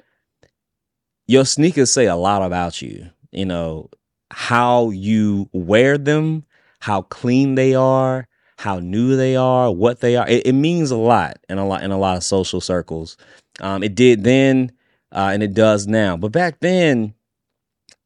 your 1.26 1.44
sneakers 1.44 1.90
say 1.90 2.07
a 2.07 2.16
lot 2.16 2.42
about 2.42 2.81
you. 2.83 3.09
You 3.33 3.46
know, 3.46 3.90
how 4.31 4.90
you 4.90 5.48
wear 5.52 5.98
them, 5.98 6.44
how 6.81 7.02
clean 7.02 7.54
they 7.54 7.74
are, 7.74 8.26
how 8.57 8.78
new 8.78 9.16
they 9.16 9.37
are, 9.37 9.70
what 9.70 10.00
they 10.00 10.16
are. 10.16 10.26
It, 10.28 10.46
it 10.46 10.52
means 10.52 10.90
a 10.90 10.96
lot 10.96 11.38
in 11.48 11.59
a 11.59 11.66
lot 11.66 11.83
in 11.83 11.90
a 11.90 11.98
lot 11.98 12.16
of 12.16 12.24
social 12.24 12.61
circles. 12.61 13.16
Um, 13.61 13.83
it 13.83 13.94
did 13.94 14.24
then, 14.24 14.72
uh, 15.12 15.31
and 15.33 15.42
it 15.42 15.54
does 15.54 15.87
now. 15.87 16.16
But 16.16 16.33
back 16.33 16.61
then, 16.61 17.14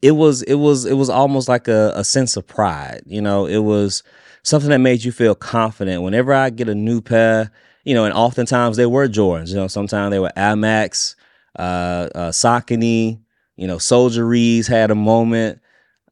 it 0.02 0.12
was 0.12 0.42
it 0.42 0.54
was 0.56 0.84
it 0.84 0.94
was 0.94 1.10
almost 1.10 1.48
like 1.48 1.68
a, 1.68 1.92
a 1.94 2.04
sense 2.04 2.36
of 2.36 2.46
pride. 2.46 3.02
You 3.06 3.22
know, 3.22 3.46
it 3.46 3.58
was 3.58 4.02
something 4.42 4.70
that 4.70 4.78
made 4.78 5.04
you 5.04 5.12
feel 5.12 5.34
confident. 5.34 6.02
Whenever 6.02 6.32
I 6.34 6.50
get 6.50 6.68
a 6.68 6.74
new 6.74 7.00
pair, 7.00 7.50
you 7.84 7.94
know, 7.94 8.04
and 8.04 8.14
oftentimes 8.14 8.76
they 8.76 8.86
were 8.86 9.08
Jordans. 9.08 9.50
You 9.50 9.56
know, 9.56 9.68
sometimes 9.68 10.10
they 10.10 10.18
were 10.18 10.32
Air 10.36 10.56
Max, 10.56 11.16
uh, 11.58 12.08
uh, 12.14 12.30
Saucony. 12.30 13.20
You 13.56 13.66
know, 13.66 13.78
Soldier 13.78 14.26
Rees 14.26 14.66
had 14.66 14.90
a 14.90 14.94
moment. 14.94 15.60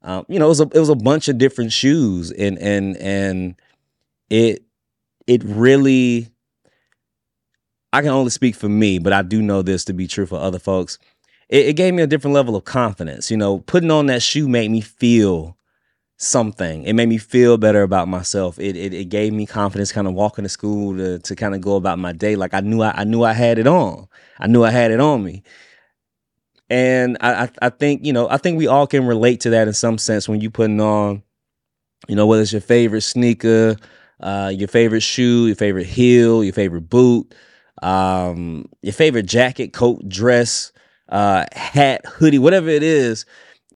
Um, 0.02 0.24
you 0.28 0.38
know, 0.38 0.46
it 0.46 0.48
was 0.48 0.60
a 0.60 0.68
it 0.74 0.78
was 0.78 0.88
a 0.88 0.94
bunch 0.94 1.28
of 1.28 1.38
different 1.38 1.72
shoes, 1.72 2.30
and 2.32 2.58
and 2.58 2.96
and 2.96 3.54
it 4.28 4.62
it 5.26 5.42
really. 5.44 6.28
I 7.92 8.02
can 8.02 8.10
only 8.10 8.30
speak 8.30 8.54
for 8.54 8.68
me, 8.68 9.00
but 9.00 9.12
I 9.12 9.22
do 9.22 9.42
know 9.42 9.62
this 9.62 9.84
to 9.86 9.92
be 9.92 10.06
true 10.06 10.26
for 10.26 10.38
other 10.38 10.60
folks. 10.60 10.98
It, 11.48 11.66
it 11.70 11.72
gave 11.74 11.92
me 11.92 12.02
a 12.04 12.06
different 12.06 12.34
level 12.34 12.54
of 12.54 12.64
confidence. 12.64 13.30
You 13.30 13.36
know, 13.36 13.58
putting 13.58 13.90
on 13.90 14.06
that 14.06 14.22
shoe 14.22 14.48
made 14.48 14.70
me 14.70 14.80
feel 14.80 15.56
something. 16.20 16.84
It 16.84 16.92
made 16.92 17.08
me 17.08 17.16
feel 17.18 17.56
better 17.56 17.82
about 17.82 18.06
myself. 18.06 18.58
It 18.58 18.76
it, 18.76 18.92
it 18.92 19.04
gave 19.06 19.32
me 19.32 19.46
confidence, 19.46 19.90
kind 19.90 20.06
of 20.06 20.14
walking 20.14 20.44
to 20.44 20.48
school 20.48 20.96
to 20.96 21.18
to 21.18 21.34
kind 21.36 21.54
of 21.54 21.60
go 21.62 21.76
about 21.76 21.98
my 21.98 22.12
day 22.12 22.36
like 22.36 22.54
I 22.54 22.60
knew 22.60 22.82
I, 22.82 22.92
I 22.94 23.04
knew 23.04 23.24
I 23.24 23.32
had 23.32 23.58
it 23.58 23.66
on. 23.66 24.06
I 24.38 24.46
knew 24.46 24.62
I 24.64 24.70
had 24.70 24.90
it 24.90 25.00
on 25.00 25.24
me. 25.24 25.42
And 26.68 27.16
I, 27.20 27.44
I 27.44 27.50
I 27.62 27.68
think 27.70 28.04
you 28.04 28.12
know 28.12 28.28
I 28.28 28.36
think 28.36 28.58
we 28.58 28.66
all 28.66 28.86
can 28.86 29.06
relate 29.06 29.40
to 29.40 29.50
that 29.50 29.66
in 29.66 29.74
some 29.74 29.98
sense 29.98 30.28
when 30.28 30.40
you 30.40 30.50
putting 30.50 30.80
on, 30.80 31.22
you 32.08 32.16
know, 32.16 32.26
whether 32.26 32.42
it's 32.42 32.52
your 32.52 32.60
favorite 32.60 33.02
sneaker, 33.02 33.76
uh, 34.20 34.52
your 34.54 34.68
favorite 34.68 35.02
shoe, 35.02 35.46
your 35.46 35.56
favorite 35.56 35.86
heel, 35.86 36.44
your 36.44 36.52
favorite 36.54 36.88
boot, 36.90 37.34
um, 37.82 38.66
your 38.82 38.92
favorite 38.92 39.26
jacket, 39.26 39.72
coat, 39.72 40.08
dress, 40.08 40.72
uh, 41.08 41.46
hat, 41.52 42.04
hoodie, 42.06 42.38
whatever 42.38 42.68
it 42.68 42.82
is 42.82 43.26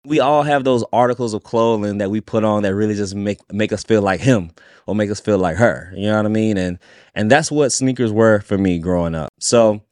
we 0.05 0.21
all 0.21 0.43
have 0.43 0.65
those 0.65 0.85
articles 0.93 1.35
of 1.35 1.43
clothing 1.43 1.99
that 1.99 2.11
we 2.11 2.21
put 2.21 2.45
on 2.45 2.63
that 2.63 2.75
really 2.75 2.95
just 2.95 3.15
make 3.15 3.41
make 3.53 3.73
us 3.73 3.85
feel 3.85 4.03
like 4.03 4.21
him 4.21 4.51
or 4.87 4.95
make 4.95 5.11
us 5.11 5.21
feel 5.21 5.39
like 5.39 5.57
her. 5.57 5.93
You 5.97 6.09
know 6.09 6.17
what 6.17 6.27
I 6.27 6.31
mean? 6.31 6.57
And 6.59 6.79
and 7.15 7.31
that's 7.31 7.51
what 7.51 7.73
sneakers 7.73 8.13
were 8.13 8.41
for 8.41 8.59
me 8.59 8.79
growing 8.79 9.15
up. 9.15 9.31
So 9.41 9.83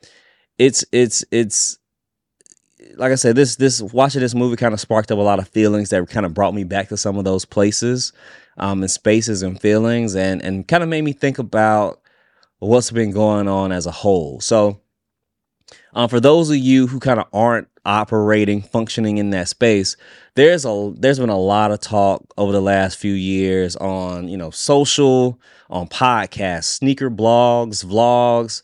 it's 0.59 0.85
it's 0.93 1.25
it's 1.31 1.79
like 2.97 3.13
I 3.13 3.17
said, 3.17 3.37
this 3.37 3.57
this 3.57 3.81
watching 3.81 4.21
this 4.21 4.35
movie 4.35 4.57
kind 4.57 4.75
of 4.75 4.81
sparked 4.81 5.11
up 5.11 5.19
a 5.19 5.23
lot 5.23 5.39
of 5.39 5.49
feelings 5.49 5.91
that 5.91 6.09
kind 6.09 6.27
of 6.27 6.35
brought 6.35 6.55
me 6.55 6.65
back 6.65 6.89
to 6.89 6.97
some 6.97 7.17
of 7.17 7.25
those 7.25 7.45
places, 7.45 8.13
um, 8.59 8.83
and 8.83 8.91
spaces 8.91 9.43
and 9.43 9.61
feelings, 9.61 10.15
and 10.15 10.43
and 10.43 10.67
kind 10.69 10.83
of 10.83 10.89
made 10.89 11.03
me 11.03 11.13
think 11.13 11.39
about 11.39 12.01
what's 12.59 12.91
been 12.91 13.11
going 13.11 13.49
on 13.49 13.73
as 13.73 13.87
a 13.87 13.91
whole. 13.91 14.41
So, 14.41 14.81
um, 15.95 16.09
for 16.09 16.21
those 16.21 16.51
of 16.51 16.57
you 16.57 16.87
who 16.87 17.01
kind 17.01 17.21
of 17.21 17.27
aren't 17.33 17.69
operating, 17.85 18.63
functioning 18.63 19.19
in 19.19 19.31
that 19.31 19.49
space, 19.49 19.97
there's 20.35 20.65
a 20.65 20.93
there's 20.97 21.19
been 21.19 21.29
a 21.29 21.39
lot 21.39 21.73
of 21.73 21.81
talk 21.81 22.25
over 22.37 22.53
the 22.53 22.63
last 22.63 22.99
few 22.99 23.13
years 23.13 23.77
on 23.77 24.29
you 24.29 24.37
know 24.37 24.51
social, 24.51 25.41
on 25.71 25.89
podcasts, 25.89 26.65
sneaker 26.65 27.11
blogs, 27.11 27.85
vlogs, 27.85 28.63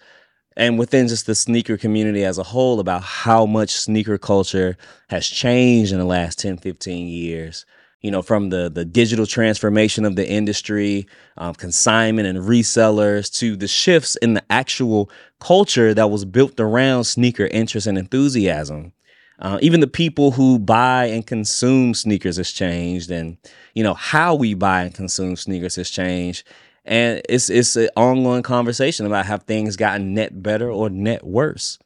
and 0.56 0.78
within 0.78 1.08
just 1.08 1.26
the 1.26 1.34
sneaker 1.34 1.76
community 1.76 2.24
as 2.24 2.38
a 2.38 2.42
whole 2.42 2.80
about 2.80 3.02
how 3.02 3.46
much 3.46 3.70
sneaker 3.70 4.18
culture 4.18 4.76
has 5.08 5.26
changed 5.26 5.92
in 5.92 5.98
the 5.98 6.04
last 6.04 6.38
10, 6.38 6.58
15 6.58 7.08
years 7.08 7.64
you 8.00 8.10
know, 8.10 8.22
from 8.22 8.50
the 8.50 8.70
the 8.70 8.84
digital 8.84 9.26
transformation 9.26 10.04
of 10.04 10.16
the 10.16 10.28
industry, 10.28 11.06
um, 11.36 11.54
consignment 11.54 12.28
and 12.28 12.38
resellers, 12.38 13.32
to 13.38 13.56
the 13.56 13.66
shifts 13.68 14.16
in 14.16 14.34
the 14.34 14.42
actual 14.50 15.10
culture 15.40 15.94
that 15.94 16.10
was 16.10 16.24
built 16.24 16.60
around 16.60 17.04
sneaker 17.04 17.46
interest 17.46 17.86
and 17.86 17.98
enthusiasm. 17.98 18.92
Uh, 19.40 19.58
even 19.62 19.80
the 19.80 19.86
people 19.86 20.32
who 20.32 20.58
buy 20.58 21.06
and 21.06 21.26
consume 21.26 21.94
sneakers 21.94 22.36
has 22.36 22.50
changed, 22.50 23.10
and 23.10 23.36
you 23.74 23.82
know 23.84 23.94
how 23.94 24.34
we 24.34 24.54
buy 24.54 24.82
and 24.82 24.94
consume 24.94 25.36
sneakers 25.36 25.76
has 25.76 25.90
changed. 25.90 26.46
And 26.84 27.22
it's 27.28 27.48
it's 27.50 27.76
an 27.76 27.90
ongoing 27.96 28.42
conversation 28.42 29.06
about 29.06 29.26
have 29.26 29.44
things 29.44 29.76
gotten 29.76 30.14
net 30.14 30.42
better 30.42 30.70
or 30.70 30.90
net 30.90 31.24
worse. 31.24 31.78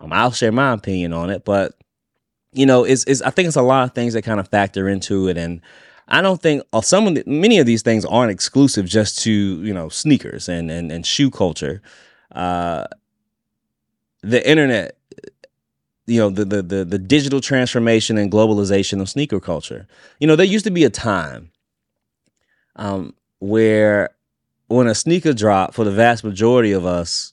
Um, 0.00 0.12
I'll 0.12 0.30
share 0.30 0.52
my 0.52 0.72
opinion 0.72 1.12
on 1.12 1.30
it, 1.30 1.44
but 1.44 1.74
you 2.52 2.64
know, 2.64 2.84
it's, 2.84 3.04
it's 3.04 3.20
I 3.22 3.30
think 3.30 3.48
it's 3.48 3.56
a 3.56 3.62
lot 3.62 3.84
of 3.84 3.94
things 3.94 4.14
that 4.14 4.22
kind 4.22 4.40
of 4.40 4.48
factor 4.48 4.88
into 4.88 5.28
it, 5.28 5.36
and 5.36 5.60
I 6.08 6.22
don't 6.22 6.40
think 6.40 6.62
uh, 6.72 6.80
some 6.80 7.06
of 7.06 7.14
the, 7.14 7.24
many 7.26 7.58
of 7.58 7.66
these 7.66 7.82
things 7.82 8.04
aren't 8.04 8.30
exclusive 8.30 8.86
just 8.86 9.18
to 9.20 9.30
you 9.30 9.74
know 9.74 9.88
sneakers 9.88 10.48
and 10.48 10.70
and, 10.70 10.90
and 10.90 11.04
shoe 11.04 11.30
culture. 11.30 11.82
Uh, 12.32 12.86
the 14.22 14.48
internet, 14.48 14.95
you 16.06 16.20
know, 16.20 16.30
the, 16.30 16.44
the 16.44 16.62
the 16.62 16.84
the 16.84 16.98
digital 16.98 17.40
transformation 17.40 18.16
and 18.18 18.30
globalization 18.30 19.00
of 19.00 19.08
sneaker 19.08 19.40
culture. 19.40 19.86
You 20.20 20.26
know, 20.26 20.36
there 20.36 20.46
used 20.46 20.64
to 20.64 20.70
be 20.70 20.84
a 20.84 20.90
time 20.90 21.50
um, 22.76 23.14
where 23.40 24.10
when 24.68 24.86
a 24.86 24.94
sneaker 24.94 25.32
dropped 25.32 25.74
for 25.74 25.84
the 25.84 25.90
vast 25.90 26.24
majority 26.24 26.72
of 26.72 26.84
us, 26.86 27.32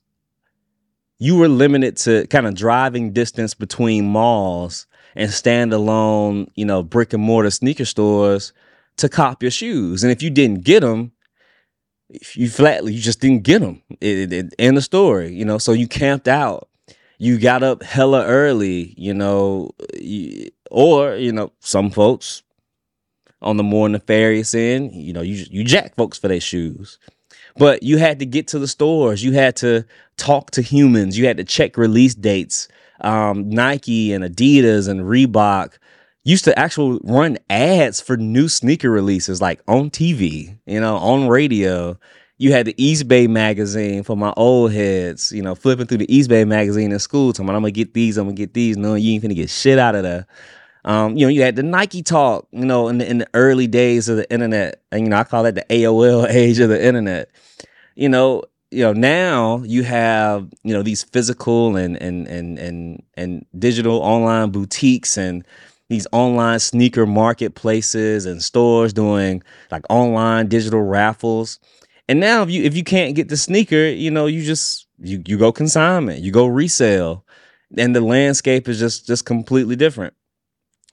you 1.20 1.38
were 1.38 1.48
limited 1.48 1.98
to 1.98 2.28
kind 2.28 2.48
of 2.48 2.56
driving 2.56 3.14
distance 3.14 3.54
between 3.54 4.06
malls 4.06 4.88
and 5.16 5.30
standalone, 5.30 6.48
you 6.56 6.66
know, 6.66 6.84
brick 6.84 7.14
and 7.14 7.24
mortar 7.24 7.52
sneaker 7.52 7.86
stores 7.86 8.54
to 8.98 9.10
cop 9.10 9.42
your 9.42 9.52
shoes. 9.52 10.04
And 10.04 10.12
if 10.12 10.22
you 10.22 10.30
didn't 10.30 10.64
get 10.64 10.82
them, 10.82 11.12
if 12.10 12.38
you 12.38 12.50
flatly 12.50 12.94
you 12.94 13.02
just 13.02 13.20
didn't 13.20 13.44
get 13.44 13.60
them. 13.60 13.82
End 14.02 14.78
the 14.78 14.82
story, 14.82 15.34
you 15.34 15.46
know. 15.46 15.58
So 15.58 15.74
you 15.74 15.88
camped 15.88 16.28
out. 16.28 16.70
You 17.24 17.40
got 17.40 17.64
up 17.64 17.84
hella 17.84 18.26
early, 18.26 18.94
you 18.98 19.14
know, 19.14 19.72
or 20.72 21.16
you 21.16 21.32
know, 21.32 21.52
some 21.60 21.90
folks 21.90 22.44
on 23.42 23.58
the 23.58 23.64
more 23.64 23.88
nefarious 23.90 24.54
end, 24.56 24.94
you 24.94 25.14
know, 25.14 25.22
you 25.22 25.46
you 25.50 25.64
jack 25.64 25.96
folks 25.96 26.18
for 26.18 26.28
their 26.28 26.42
shoes. 26.42 27.00
But 27.56 27.84
you 27.84 27.98
had 27.98 28.20
to 28.20 28.26
get 28.26 28.48
to 28.50 28.60
the 28.60 28.68
stores. 28.68 29.24
You 29.24 29.34
had 29.34 29.56
to 29.58 29.86
talk 30.18 30.52
to 30.52 30.62
humans. 30.62 31.18
You 31.18 31.28
had 31.28 31.38
to 31.38 31.44
check 31.44 31.78
release 31.78 32.16
dates 32.16 32.68
um, 33.04 33.50
Nike 33.50 34.14
and 34.14 34.24
Adidas 34.24 34.88
and 34.88 35.02
Reebok 35.02 35.78
used 36.24 36.46
to 36.46 36.58
actually 36.58 37.00
run 37.04 37.38
ads 37.50 38.00
for 38.00 38.16
new 38.16 38.48
sneaker 38.48 38.90
releases, 38.90 39.42
like 39.42 39.62
on 39.68 39.90
TV, 39.90 40.58
you 40.66 40.80
know, 40.80 40.96
on 40.98 41.28
radio. 41.28 41.98
You 42.38 42.52
had 42.52 42.66
the 42.66 42.74
Eastbay 42.74 43.30
magazine 43.30 44.04
for 44.04 44.18
my 44.18 44.34
old 44.36 44.74
heads, 44.74 45.32
you 45.32 45.42
know, 45.42 45.56
flipping 45.56 45.86
through 45.86 46.00
the 46.00 46.08
Eastbay 46.08 46.48
magazine 46.48 46.92
in 46.92 47.00
school, 47.00 47.32
talking 47.32 47.46
about, 47.46 47.56
I'm 47.56 47.62
gonna 47.62 47.72
get 47.72 47.94
these, 47.94 48.18
I'm 48.18 48.26
gonna 48.26 48.36
get 48.36 48.54
these. 48.54 48.76
No, 48.76 48.96
you 48.96 49.14
ain't 49.14 49.22
gonna 49.22 49.36
get 49.36 49.50
shit 49.50 49.80
out 49.80 49.96
of 49.96 50.04
there. 50.04 50.26
Um, 50.86 51.16
you 51.16 51.26
know, 51.26 51.30
you 51.30 51.42
had 51.42 51.56
the 51.56 51.62
NikeTalk, 51.62 52.48
you 52.52 52.66
know, 52.66 52.88
in 52.90 52.98
the 52.98 53.10
in 53.10 53.20
the 53.20 53.28
early 53.34 53.68
days 53.68 54.10
of 54.10 54.18
the 54.18 54.30
internet. 54.32 54.82
And 54.92 55.04
you 55.04 55.10
know, 55.10 55.18
I 55.18 55.24
call 55.24 55.44
that 55.44 55.56
the 55.56 55.66
AOL 55.70 56.28
age 56.30 56.60
of 56.60 56.70
the 56.70 56.84
internet. 56.84 57.30
You 57.96 58.10
know, 58.10 58.44
you 58.72 58.84
know, 58.84 58.94
now 58.94 59.62
you 59.64 59.84
have, 59.84 60.50
you 60.64 60.74
know, 60.74 60.82
these 60.82 61.04
physical 61.04 61.76
and 61.78 61.96
and 62.02 62.28
and 62.28 62.58
and 62.58 63.04
and 63.16 63.46
digital 63.58 63.98
online 64.00 64.52
boutiques 64.52 65.18
and 65.18 65.46
these 65.90 66.08
online 66.12 66.60
sneaker 66.60 67.06
marketplaces 67.06 68.26
and 68.26 68.42
stores 68.42 68.94
doing 68.94 69.44
like 69.72 69.84
online 69.90 70.48
digital 70.48 70.82
raffles. 70.82 71.60
And 72.08 72.20
now 72.20 72.44
if 72.44 72.50
you 72.50 72.64
if 72.64 72.76
you 72.76 72.84
can't 72.84 73.16
get 73.16 73.30
the 73.30 73.38
sneaker, 73.38 73.86
you 73.86 74.12
know, 74.12 74.26
you 74.26 74.44
just 74.44 74.88
you 75.00 75.22
you 75.26 75.38
go 75.38 75.52
consignment, 75.52 76.22
you 76.22 76.32
go 76.32 76.46
resale. 76.46 77.26
And 77.78 77.96
the 77.96 78.02
landscape 78.02 78.68
is 78.68 78.80
just 78.80 79.08
just 79.08 79.26
completely 79.26 79.76
different. 79.76 80.14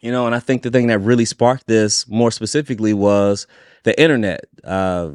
You 0.01 0.13
know, 0.13 0.27
and 0.27 0.35
I 0.35 0.41
think 0.41 0.63
the 0.63 0.71
thing 0.71 0.87
that 0.87 0.99
really 1.01 1.27
sparked 1.27 1.67
this 1.67 2.09
more 2.09 2.31
specifically 2.31 2.95
was 2.95 3.47
the 3.83 4.01
internet. 4.01 4.47
Uh, 4.65 5.11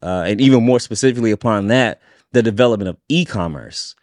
uh, 0.00 0.24
and 0.26 0.40
even 0.40 0.64
more 0.64 0.78
specifically 0.78 1.32
upon 1.32 1.66
that, 1.68 2.00
the 2.30 2.42
development 2.42 2.88
of 2.88 2.96
e-commerce. 3.08 3.96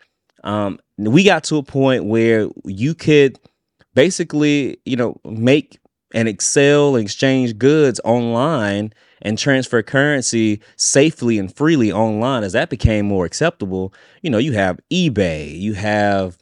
Um, 0.44 0.80
we 0.98 1.24
got 1.24 1.46
to 1.46 1.58
a 1.58 1.64
point 1.64 2.06
where 2.06 2.50
you 2.66 2.94
could 2.94 3.40
basically, 3.94 4.78
you 4.86 4.98
know, 4.98 5.20
make 5.24 5.80
and 6.14 6.28
excel 6.28 6.96
and 6.96 7.04
exchange 7.04 7.58
goods 7.58 8.02
online 8.04 8.94
and 9.26 9.40
transfer 9.40 9.82
currency 9.82 10.62
safely 10.78 11.40
and 11.40 11.54
freely 11.54 11.92
online 11.92 12.44
as 12.44 12.54
that 12.54 12.70
became 12.70 13.08
more 13.08 13.26
acceptable. 13.26 13.92
You 14.22 14.30
know, 14.30 14.38
you 14.38 14.52
have 14.52 14.80
eBay, 14.92 15.60
you 15.60 15.74
have 15.74 16.38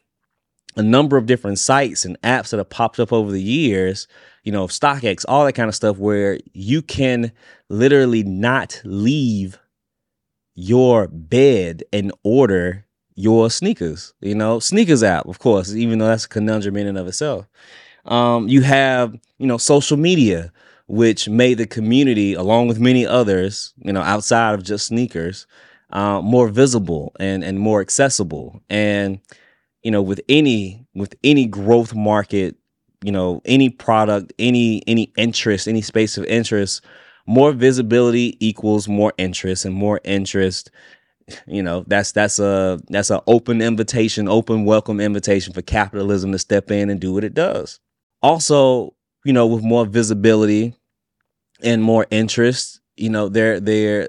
a 0.76 0.84
number 0.84 1.16
of 1.16 1.26
different 1.26 1.60
sites 1.60 2.04
and 2.04 2.20
apps 2.24 2.50
that 2.50 2.58
have 2.58 2.70
popped 2.70 3.00
up 3.00 3.14
over 3.14 3.32
the 3.32 3.42
years, 3.42 4.06
you 4.44 4.52
know, 4.52 4.68
StockX, 4.68 5.24
all 5.30 5.46
that 5.46 5.54
kind 5.54 5.70
of 5.70 5.76
stuff 5.76 5.98
where 5.98 6.40
you 6.52 6.82
can 6.82 7.32
literally 7.70 8.22
not 8.22 8.82
leave 8.84 9.58
your 10.54 11.08
bed 11.08 11.84
and 11.94 12.12
order 12.24 12.86
your 13.16 13.48
SNKRS. 13.48 14.12
You 14.20 14.36
know, 14.36 14.60
sneakers 14.60 15.04
app, 15.04 15.26
of 15.28 15.40
course, 15.40 15.74
even 15.74 16.00
though 16.00 16.08
that's 16.08 16.26
a 16.26 16.30
conundrum 16.30 16.76
in 16.76 16.88
and 16.88 16.98
of 16.98 17.08
itself. 17.08 17.48
Um, 18.04 18.50
you 18.50 18.60
have, 18.62 19.18
you 19.38 19.48
know, 19.48 19.58
social 19.58 19.96
media, 19.96 20.52
which 20.88 21.30
made 21.30 21.58
the 21.58 21.68
community, 21.68 22.34
along 22.34 22.68
with 22.68 22.80
many 22.80 23.06
others, 23.06 23.74
you 23.78 23.94
know, 23.94 24.02
outside 24.02 24.54
of 24.54 24.64
just 24.64 24.88
sneakers, 24.88 25.48
uh, 25.92 26.22
more 26.22 26.48
visible 26.48 27.14
and 27.20 27.44
and 27.44 27.60
more 27.60 27.82
accessible. 27.82 28.62
And 28.70 29.20
you 29.84 29.92
know, 29.92 30.02
with 30.02 30.22
any 30.30 30.86
with 30.96 31.16
any 31.24 31.46
growth 31.46 31.94
market, 31.96 32.56
you 33.04 33.12
know, 33.12 33.42
any 33.46 33.70
product, 33.70 34.34
any 34.40 34.84
any 34.88 35.12
interest, 35.18 35.68
any 35.68 35.82
space 35.82 36.18
of 36.18 36.26
interest, 36.26 36.84
more 37.26 37.52
visibility 37.52 38.38
equals 38.46 38.88
more 38.88 39.14
interest, 39.18 39.66
and 39.66 39.76
more 39.76 40.00
interest 40.04 40.72
you 41.48 41.64
know 41.64 41.84
that's 41.88 42.12
that's 42.12 42.40
a 42.40 42.80
that's 42.90 43.10
an 43.10 43.20
open 43.28 43.62
invitation 43.62 44.28
open 44.28 44.66
welcome 44.66 45.00
invitation 45.00 45.54
for 45.54 45.62
capitalism 45.62 46.32
to 46.32 46.40
step 46.40 46.70
in 46.72 46.90
and 46.90 47.00
do 47.00 47.14
what 47.14 47.24
it 47.24 47.34
does 47.34 47.80
also 48.22 48.94
you 49.24 49.34
know 49.34 49.48
with 49.48 49.64
more 49.64 49.86
visibility 49.86 50.76
and 51.62 51.84
more 51.84 52.06
interest 52.12 52.80
you 52.98 53.10
know 53.10 53.30
there 53.30 53.60
there 53.60 54.08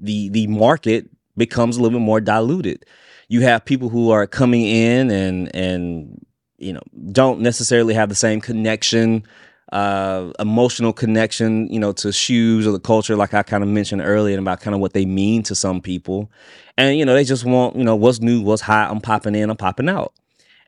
the 0.00 0.28
the 0.30 0.46
market 0.46 1.08
becomes 1.36 1.76
a 1.76 1.82
little 1.82 1.98
bit 1.98 2.04
more 2.04 2.20
diluted 2.20 2.84
you 3.28 3.40
have 3.40 3.64
people 3.64 3.88
who 3.88 4.10
are 4.10 4.26
coming 4.26 4.62
in 4.62 5.10
and 5.10 5.54
and 5.54 6.24
you 6.58 6.72
know 6.72 6.82
don't 7.12 7.40
necessarily 7.40 7.94
have 7.94 8.08
the 8.08 8.14
same 8.14 8.40
connection 8.40 9.24
uh, 9.72 10.32
emotional 10.38 10.92
connection, 10.92 11.66
you 11.68 11.80
know, 11.80 11.92
to 11.92 12.12
shoes 12.12 12.64
or 12.66 12.70
the 12.70 12.78
culture, 12.78 13.16
like 13.16 13.34
I 13.34 13.42
kind 13.42 13.64
of 13.64 13.68
mentioned 13.68 14.02
earlier, 14.02 14.38
about 14.38 14.60
kind 14.60 14.74
of 14.74 14.80
what 14.80 14.92
they 14.92 15.04
mean 15.04 15.42
to 15.44 15.54
some 15.56 15.80
people. 15.80 16.30
And, 16.78 16.96
you 16.96 17.04
know, 17.04 17.14
they 17.14 17.24
just 17.24 17.44
want, 17.44 17.74
you 17.76 17.82
know, 17.82 17.96
what's 17.96 18.20
new, 18.20 18.40
what's 18.40 18.62
hot, 18.62 18.90
I'm 18.90 19.00
popping 19.00 19.34
in, 19.34 19.50
I'm 19.50 19.56
popping 19.56 19.88
out. 19.88 20.12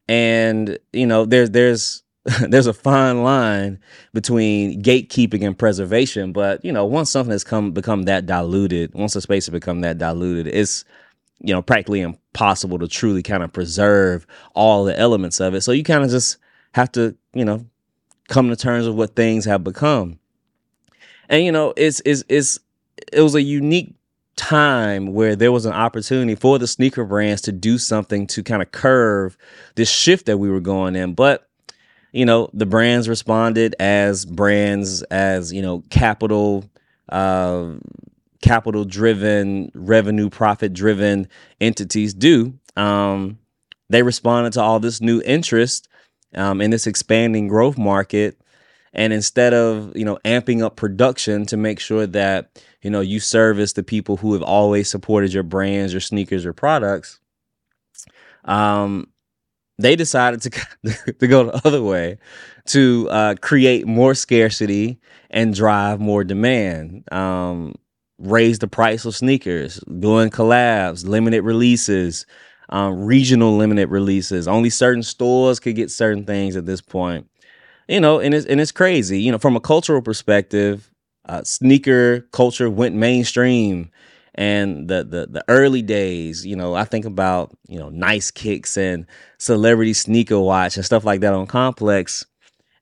And, 0.08 0.78
you 0.92 1.06
know, 1.06 1.24
there's, 1.24 1.50
there's, 1.50 2.02
there's 2.48 2.66
a 2.66 2.72
fine 2.72 3.22
line 3.22 3.78
between 4.12 4.82
gatekeeping 4.82 5.46
and 5.46 5.58
preservation. 5.58 6.32
But, 6.32 6.64
you 6.64 6.72
know, 6.72 6.84
once 6.84 7.10
something 7.10 7.32
has 7.32 7.44
come, 7.44 7.72
become 7.72 8.02
that 8.04 8.26
diluted, 8.26 8.94
once 8.94 9.14
a 9.16 9.20
space 9.20 9.46
has 9.46 9.52
become 9.52 9.80
that 9.82 9.98
diluted, 9.98 10.48
it's, 10.48 10.84
you 11.40 11.54
know, 11.54 11.62
practically 11.62 12.00
impossible 12.00 12.78
to 12.78 12.88
truly 12.88 13.22
kind 13.22 13.42
of 13.42 13.52
preserve 13.52 14.26
all 14.54 14.84
the 14.84 14.98
elements 14.98 15.40
of 15.40 15.54
it. 15.54 15.60
So 15.62 15.72
you 15.72 15.84
kind 15.84 16.02
of 16.02 16.10
just 16.10 16.38
have 16.72 16.90
to, 16.92 17.16
you 17.32 17.44
know, 17.44 17.64
come 18.28 18.48
to 18.48 18.56
terms 18.56 18.86
with 18.86 18.96
what 18.96 19.16
things 19.16 19.44
have 19.44 19.64
become. 19.64 20.18
And 21.28 21.44
you 21.44 21.52
know, 21.52 21.72
it's 21.76 22.00
it's 22.04 22.24
it's 22.28 22.58
it 23.12 23.20
was 23.20 23.34
a 23.34 23.42
unique 23.42 23.94
time 24.36 25.12
where 25.12 25.34
there 25.34 25.52
was 25.52 25.66
an 25.66 25.72
opportunity 25.72 26.34
for 26.34 26.58
the 26.58 26.66
sneaker 26.66 27.04
brands 27.04 27.42
to 27.42 27.52
do 27.52 27.78
something 27.78 28.26
to 28.28 28.42
kind 28.42 28.62
of 28.62 28.70
curve 28.70 29.36
this 29.74 29.90
shift 29.90 30.26
that 30.26 30.38
we 30.38 30.50
were 30.50 30.60
going 30.60 30.94
in. 30.94 31.14
But 31.14 31.45
you 32.16 32.24
know, 32.24 32.48
the 32.54 32.64
brands 32.64 33.10
responded 33.10 33.76
as 33.78 34.24
brands, 34.24 35.02
as 35.02 35.52
you 35.52 35.60
know, 35.60 35.82
capital, 35.90 36.64
uh, 37.10 37.72
capital 38.40 38.86
driven, 38.86 39.70
revenue 39.74 40.30
profit 40.30 40.72
driven 40.72 41.28
entities 41.60 42.14
do. 42.14 42.58
Um, 42.74 43.38
they 43.90 44.02
responded 44.02 44.54
to 44.54 44.62
all 44.62 44.80
this 44.80 45.02
new 45.02 45.20
interest 45.26 45.88
um, 46.34 46.62
in 46.62 46.70
this 46.70 46.86
expanding 46.86 47.48
growth 47.48 47.76
market. 47.76 48.40
And 48.94 49.12
instead 49.12 49.52
of 49.52 49.94
you 49.94 50.06
know 50.06 50.18
amping 50.24 50.64
up 50.64 50.76
production 50.76 51.44
to 51.46 51.58
make 51.58 51.78
sure 51.78 52.06
that 52.06 52.62
you 52.80 52.88
know 52.88 53.02
you 53.02 53.20
service 53.20 53.74
the 53.74 53.82
people 53.82 54.16
who 54.16 54.32
have 54.32 54.42
always 54.42 54.88
supported 54.88 55.34
your 55.34 55.42
brands, 55.42 55.92
your 55.92 56.00
sneakers, 56.00 56.44
your 56.44 56.54
products, 56.54 57.20
um, 58.46 59.08
they 59.78 59.96
decided 59.96 60.42
to 60.42 60.50
to 61.18 61.26
go 61.26 61.44
the 61.44 61.60
other 61.66 61.82
way 61.82 62.18
to 62.66 63.08
uh, 63.10 63.34
create 63.40 63.86
more 63.86 64.14
scarcity 64.14 64.98
and 65.30 65.54
drive 65.54 66.00
more 66.00 66.24
demand. 66.24 67.04
Um, 67.12 67.74
raise 68.18 68.58
the 68.58 68.68
price 68.68 69.04
of 69.04 69.14
sneakers, 69.14 69.78
doing 69.98 70.30
collabs, 70.30 71.06
limited 71.06 71.42
releases, 71.42 72.26
um, 72.70 73.04
regional 73.04 73.56
limited 73.56 73.88
releases. 73.88 74.48
Only 74.48 74.70
certain 74.70 75.02
stores 75.02 75.60
could 75.60 75.76
get 75.76 75.90
certain 75.90 76.24
things 76.24 76.56
at 76.56 76.66
this 76.66 76.80
point. 76.80 77.28
You 77.88 78.00
know, 78.00 78.18
and 78.18 78.34
it's 78.34 78.46
and 78.46 78.60
it's 78.60 78.72
crazy. 78.72 79.20
You 79.20 79.32
know, 79.32 79.38
from 79.38 79.56
a 79.56 79.60
cultural 79.60 80.02
perspective, 80.02 80.90
uh, 81.28 81.44
sneaker 81.44 82.22
culture 82.32 82.68
went 82.68 82.96
mainstream, 82.96 83.90
and 84.36 84.88
the 84.88 85.04
the 85.04 85.26
the 85.26 85.44
early 85.48 85.82
days. 85.82 86.46
You 86.46 86.56
know, 86.56 86.74
I 86.74 86.84
think 86.84 87.04
about 87.04 87.56
you 87.68 87.78
know 87.78 87.88
nice 87.88 88.30
kicks 88.30 88.76
and 88.76 89.06
celebrity 89.38 89.94
sneaker 89.94 90.38
watch 90.38 90.76
and 90.76 90.84
stuff 90.84 91.04
like 91.04 91.20
that 91.20 91.32
on 91.32 91.46
Complex, 91.46 92.26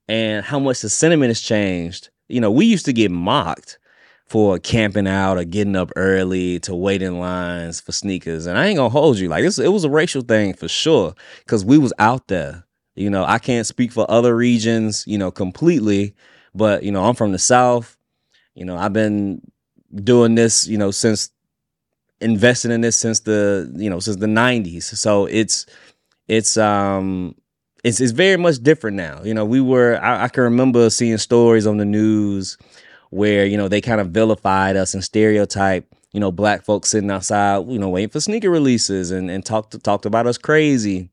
and 0.08 0.44
how 0.44 0.58
much 0.58 0.80
the 0.80 0.88
sentiment 0.88 1.30
has 1.30 1.40
changed. 1.40 2.10
You 2.28 2.40
know, 2.40 2.50
we 2.50 2.66
used 2.66 2.86
to 2.86 2.92
get 2.92 3.10
mocked 3.10 3.78
for 4.26 4.58
camping 4.58 5.06
out 5.06 5.36
or 5.36 5.44
getting 5.44 5.76
up 5.76 5.92
early 5.96 6.58
to 6.60 6.74
wait 6.74 7.02
in 7.02 7.18
lines 7.18 7.80
for 7.80 7.92
sneakers. 7.92 8.46
And 8.46 8.58
I 8.58 8.66
ain't 8.66 8.78
gonna 8.78 8.88
hold 8.88 9.18
you 9.18 9.28
like 9.28 9.44
this. 9.44 9.58
It 9.58 9.68
was 9.68 9.84
a 9.84 9.90
racial 9.90 10.22
thing 10.22 10.54
for 10.54 10.68
sure 10.68 11.14
because 11.40 11.64
we 11.64 11.78
was 11.78 11.92
out 11.98 12.28
there. 12.28 12.64
You 12.96 13.10
know, 13.10 13.24
I 13.24 13.38
can't 13.38 13.66
speak 13.66 13.92
for 13.92 14.10
other 14.10 14.34
regions, 14.36 15.04
you 15.06 15.18
know, 15.18 15.30
completely, 15.30 16.14
but 16.54 16.82
you 16.82 16.92
know, 16.92 17.04
I'm 17.04 17.14
from 17.14 17.32
the 17.32 17.38
South. 17.38 17.96
You 18.54 18.64
know, 18.64 18.76
I've 18.76 18.92
been 18.92 19.42
doing 20.02 20.34
this, 20.36 20.66
you 20.66 20.78
know, 20.78 20.90
since 20.90 21.30
investing 22.24 22.72
in 22.72 22.80
this 22.80 22.96
since 22.96 23.20
the, 23.20 23.72
you 23.76 23.90
know, 23.90 24.00
since 24.00 24.16
the 24.16 24.26
90s. 24.26 24.96
So 24.96 25.26
it's 25.26 25.66
it's 26.28 26.56
um 26.56 27.34
it's 27.84 28.00
it's 28.00 28.12
very 28.12 28.36
much 28.38 28.58
different 28.62 28.96
now. 28.96 29.22
You 29.22 29.34
know, 29.34 29.44
we 29.44 29.60
were 29.60 29.98
I, 30.02 30.24
I 30.24 30.28
can 30.28 30.44
remember 30.44 30.90
seeing 30.90 31.18
stories 31.18 31.66
on 31.66 31.76
the 31.76 31.84
news 31.84 32.58
where 33.10 33.46
you 33.46 33.56
know 33.56 33.68
they 33.68 33.80
kind 33.80 34.00
of 34.00 34.08
vilified 34.08 34.76
us 34.76 34.94
and 34.94 35.04
stereotyped 35.04 35.92
you 36.12 36.20
know 36.20 36.32
black 36.32 36.64
folks 36.64 36.90
sitting 36.90 37.10
outside 37.10 37.68
you 37.68 37.78
know 37.78 37.88
waiting 37.88 38.08
for 38.10 38.20
sneaker 38.20 38.50
releases 38.50 39.12
and 39.12 39.30
and 39.30 39.44
talked 39.46 39.80
talked 39.84 40.04
about 40.06 40.26
us 40.26 40.36
crazy 40.38 41.10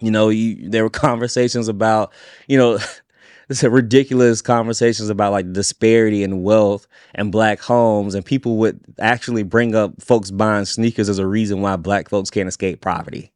you 0.00 0.10
know 0.10 0.28
you, 0.28 0.68
there 0.68 0.82
were 0.82 0.90
conversations 1.08 1.68
about 1.68 2.12
you 2.48 2.58
know 2.58 2.78
ridiculous 3.62 4.42
conversations 4.42 5.10
about 5.10 5.32
like 5.32 5.52
disparity 5.52 6.22
in 6.22 6.42
wealth 6.42 6.86
and 7.14 7.32
black 7.32 7.60
homes 7.60 8.14
and 8.14 8.24
people 8.24 8.56
would 8.56 8.80
actually 8.98 9.42
bring 9.42 9.74
up 9.74 10.00
folks 10.00 10.30
buying 10.30 10.64
sneakers 10.64 11.08
as 11.08 11.18
a 11.18 11.26
reason 11.26 11.60
why 11.60 11.76
black 11.76 12.08
folks 12.08 12.30
can't 12.30 12.48
escape 12.48 12.80
poverty 12.80 13.32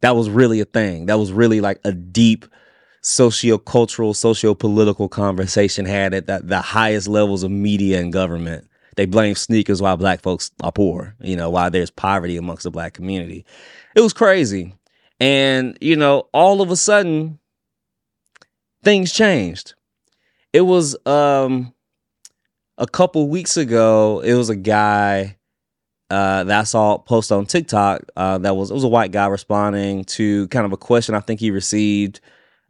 that 0.00 0.16
was 0.16 0.28
really 0.28 0.60
a 0.60 0.64
thing 0.64 1.06
that 1.06 1.18
was 1.18 1.32
really 1.32 1.60
like 1.60 1.80
a 1.84 1.92
deep 1.92 2.44
sociocultural, 3.04 4.14
sociopolitical 4.14 5.10
conversation 5.10 5.84
had 5.84 6.14
at 6.14 6.26
the, 6.26 6.40
the 6.42 6.60
highest 6.60 7.06
levels 7.06 7.42
of 7.42 7.50
media 7.50 8.00
and 8.00 8.12
government. 8.12 8.68
They 8.96 9.06
blame 9.06 9.34
sneakers 9.34 9.82
while 9.82 9.96
black 9.96 10.22
folks 10.22 10.50
are 10.62 10.72
poor, 10.72 11.14
you 11.20 11.36
know, 11.36 11.50
while 11.50 11.70
there's 11.70 11.90
poverty 11.90 12.36
amongst 12.36 12.64
the 12.64 12.70
black 12.70 12.94
community. 12.94 13.44
It 13.94 14.00
was 14.00 14.12
crazy. 14.12 14.74
And, 15.20 15.76
you 15.80 15.96
know, 15.96 16.28
all 16.32 16.62
of 16.62 16.70
a 16.70 16.76
sudden, 16.76 17.38
things 18.84 19.12
changed. 19.12 19.74
It 20.52 20.62
was 20.62 20.96
um 21.06 21.74
a 22.78 22.86
couple 22.86 23.28
weeks 23.28 23.56
ago, 23.56 24.20
it 24.24 24.34
was 24.34 24.50
a 24.50 24.56
guy 24.56 25.36
uh, 26.10 26.44
that 26.44 26.60
I 26.60 26.64
saw 26.64 26.98
post 26.98 27.32
on 27.32 27.46
TikTok 27.46 28.02
uh, 28.16 28.38
that 28.38 28.56
was 28.56 28.70
it 28.70 28.74
was 28.74 28.84
a 28.84 28.88
white 28.88 29.10
guy 29.12 29.26
responding 29.26 30.04
to 30.04 30.48
kind 30.48 30.66
of 30.66 30.72
a 30.72 30.76
question 30.76 31.14
I 31.14 31.20
think 31.20 31.40
he 31.40 31.50
received 31.50 32.20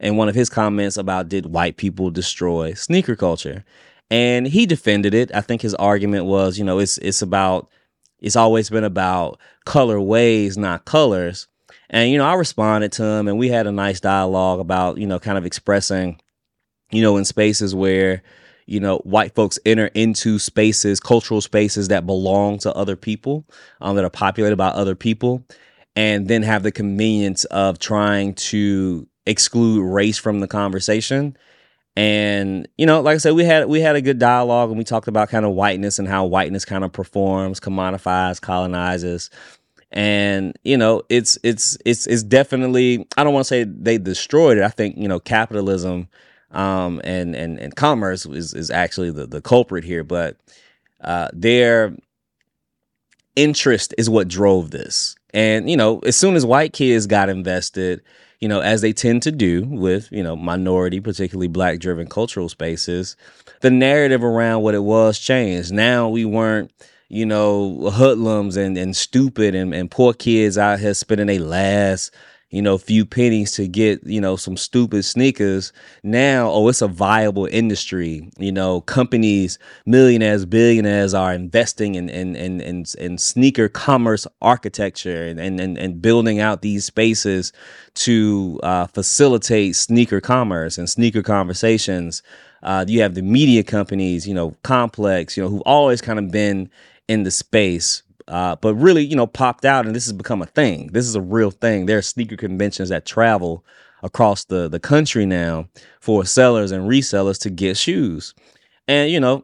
in 0.00 0.16
one 0.16 0.29
of 0.29 0.35
his 0.35 0.48
comments 0.48 0.96
about 0.96 1.29
did 1.29 1.46
white 1.46 1.77
people 1.77 2.11
destroy 2.11 2.74
sneaker 2.74 3.16
culture, 3.16 3.64
and 4.11 4.46
he 4.46 4.66
defended 4.66 5.14
it. 5.14 5.35
I 5.35 5.40
think 5.40 5.62
his 5.62 5.74
argument 5.74 6.27
was, 6.27 6.59
you 6.59 6.64
know, 6.64 6.79
it's 6.79 6.98
it's 6.98 7.22
about 7.22 7.68
it's 8.20 8.37
always 8.37 8.70
been 8.70 8.85
about 8.85 9.38
colorways, 9.66 10.57
not 10.57 10.85
colors. 10.85 11.48
And 11.90 12.11
you 12.11 12.18
know, 12.18 12.27
I 12.27 12.35
responded 12.35 12.92
to 12.92 13.05
him, 13.05 13.29
and 13.29 13.38
we 13.38 13.49
had 13.49 13.66
a 13.66 13.73
nice 13.73 14.01
dialogue 14.01 14.61
about 14.61 14.99
you 14.99 15.07
know, 15.07 15.18
kind 15.18 15.38
of 15.38 15.47
expressing, 15.47 16.20
you 16.90 17.03
know, 17.03 17.16
in 17.16 17.25
spaces 17.25 17.75
where 17.75 18.23
you 18.66 18.81
know 18.81 18.99
white 18.99 19.35
folks 19.35 19.59
enter 19.66 19.87
into 19.88 20.38
spaces, 20.38 21.01
cultural 21.01 21.40
spaces 21.40 21.88
that 21.88 22.07
belong 22.07 22.59
to 22.59 22.73
other 22.75 22.97
people, 22.97 23.44
um, 23.81 23.97
that 23.97 24.05
are 24.05 24.11
populated 24.11 24.57
by 24.57 24.68
other 24.68 24.94
people, 24.94 25.44
and 25.97 26.29
then 26.29 26.42
have 26.42 26.62
the 26.62 26.73
convenience 26.73 27.44
of 27.47 27.79
trying 27.79 28.35
to 28.35 29.07
exclude 29.27 29.83
race 29.83 30.18
from 30.18 30.40
the 30.40 30.49
conversation. 30.49 31.37
And 31.97 32.66
you 32.77 32.87
know, 32.87 33.01
like 33.03 33.14
I 33.14 33.18
said, 33.18 33.35
we 33.35 33.44
had 33.44 33.68
we 33.68 33.81
had 33.81 33.94
a 33.94 34.01
good 34.01 34.18
dialogue, 34.18 34.70
and 34.70 34.79
we 34.79 34.85
talked 34.85 35.07
about 35.07 35.29
kind 35.29 35.44
of 35.44 35.53
whiteness 35.53 35.99
and 35.99 36.09
how 36.09 36.25
whiteness 36.25 36.64
kind 36.64 36.83
of 36.83 36.92
performs, 36.92 37.61
commodifies, 37.61 38.40
colonizes 38.40 39.31
and 39.94 40.59
you 40.64 40.76
know 40.76 41.02
it's 41.09 41.38
it's 41.44 41.78
it's 41.87 42.07
it's 42.09 42.24
definitely 42.24 43.07
i 43.16 43.22
don't 43.22 43.33
want 43.33 43.44
to 43.44 43.48
say 43.48 43.62
they 43.64 43.96
destroyed 43.96 44.59
it. 44.59 44.64
I 44.64 44.68
think 44.68 44.98
you 44.98 45.09
know 45.09 45.20
capitalism 45.20 46.09
um 46.50 47.00
and 47.04 47.35
and 47.35 47.59
and 47.59 47.74
commerce 47.74 48.26
is 48.26 48.52
is 48.52 48.70
actually 48.70 49.12
the 49.12 49.26
the 49.26 49.40
culprit 49.40 49.85
here. 49.85 50.04
But 50.04 50.37
uh 51.00 51.28
their 51.33 51.96
interest 53.37 53.94
is 53.96 54.11
what 54.11 54.28
drove 54.28 54.72
this. 54.72 55.14
And 55.33 55.70
you 55.70 55.76
know 55.76 56.00
as 56.00 56.16
soon 56.16 56.35
as 56.35 56.44
white 56.44 56.72
kids 56.72 57.07
got 57.07 57.28
invested 57.28 58.02
you 58.40 58.48
know 58.48 58.61
as 58.61 58.80
they 58.80 58.92
tend 58.92 59.22
to 59.22 59.33
do 59.33 59.62
with 59.64 60.11
you 60.11 60.24
know 60.24 60.35
minority 60.35 61.00
particularly 61.00 61.48
black 61.48 61.78
driven 61.78 62.09
cultural 62.09 62.48
spaces 62.48 63.16
the 63.61 63.70
narrative 63.70 64.24
around 64.24 64.62
what 64.62 64.74
it 64.74 64.83
was 64.83 65.20
changed. 65.20 65.72
Now 65.72 66.09
we 66.09 66.24
weren't 66.24 66.72
you 67.09 67.27
know, 67.27 67.90
hoodlums 67.90 68.57
and, 68.57 68.77
and 68.77 68.97
stupid 68.97 69.55
and, 69.55 69.75
and 69.75 69.90
poor 69.90 70.12
kids 70.12 70.59
out 70.59 70.81
here 70.81 70.95
spending 70.95 71.27
their 71.27 71.40
last, 71.40 72.14
you 72.51 72.62
know, 72.62 72.79
few 72.79 73.05
pennies 73.05 73.51
to 73.53 73.67
get, 73.67 74.05
you 74.05 74.21
know, 74.21 74.37
some 74.37 74.57
stupid 74.57 75.05
sneakers. 75.05 75.73
Now, 76.05 76.49
oh, 76.51 76.69
it's 76.69 76.83
a 76.83 76.88
viable 76.88 77.47
industry. 77.47 78.31
You 78.38 78.53
know, 78.53 78.81
companies, 78.83 79.59
millionaires, 79.87 80.47
billionaires 80.47 81.14
are 81.14 81.35
investing 81.35 81.97
in 81.97 82.09
in 82.09 82.37
in 82.37 82.61
in, 82.61 82.85
in 82.99 83.19
sneaker 83.19 83.69
commerce 83.69 84.27
architecture 84.40 85.25
and, 85.27 85.40
and 85.40 85.77
and 85.77 86.01
building 86.01 86.38
out 86.38 86.62
these 86.62 86.85
spaces 86.85 87.53
to 87.95 88.61
uh, 88.62 88.87
facilitate 88.87 89.75
sneaker 89.75 90.21
commerce 90.21 90.79
and 90.79 90.88
sneaker 90.88 91.23
conversations. 91.23 92.23
Uh, 92.62 92.85
you 92.88 93.03
have 93.03 93.14
the 93.14 93.23
media 93.23 93.62
companies, 93.62 94.27
you 94.27 94.33
know, 94.33 94.57
Complex, 94.62 95.37
you 95.37 95.43
know, 95.43 95.51
who've 95.51 95.61
always 95.62 96.01
kind 96.01 96.19
of 96.19 96.31
been 96.31 96.71
in 97.09 97.23
the 97.23 97.31
space, 97.31 98.03
uh, 98.29 98.57
but 98.57 98.75
really, 98.75 99.05
you 99.05 99.17
know, 99.17 99.27
popped 99.27 99.64
out 99.64 99.87
and 99.87 99.95
this 99.95 100.05
has 100.07 100.12
become 100.12 100.43
a 100.43 100.47
thing. 100.47 100.88
This 100.88 101.07
is 101.07 101.14
a 101.14 101.21
real 101.21 101.51
thing. 101.51 101.87
There 101.87 101.99
are 101.99 102.03
sneaker 102.03 102.37
conventions 102.37 102.88
that 102.88 103.07
travel 103.07 103.64
across 104.03 104.45
the, 104.45 104.69
the 104.69 104.81
country 104.81 105.27
now 105.27 105.69
for 106.01 106.25
sellers 106.25 106.73
and 106.73 106.88
resellers 106.88 107.40
to 107.40 107.51
get 107.51 107.77
shoes. 107.77 108.35
And, 108.88 109.11
you 109.11 109.21
know, 109.21 109.43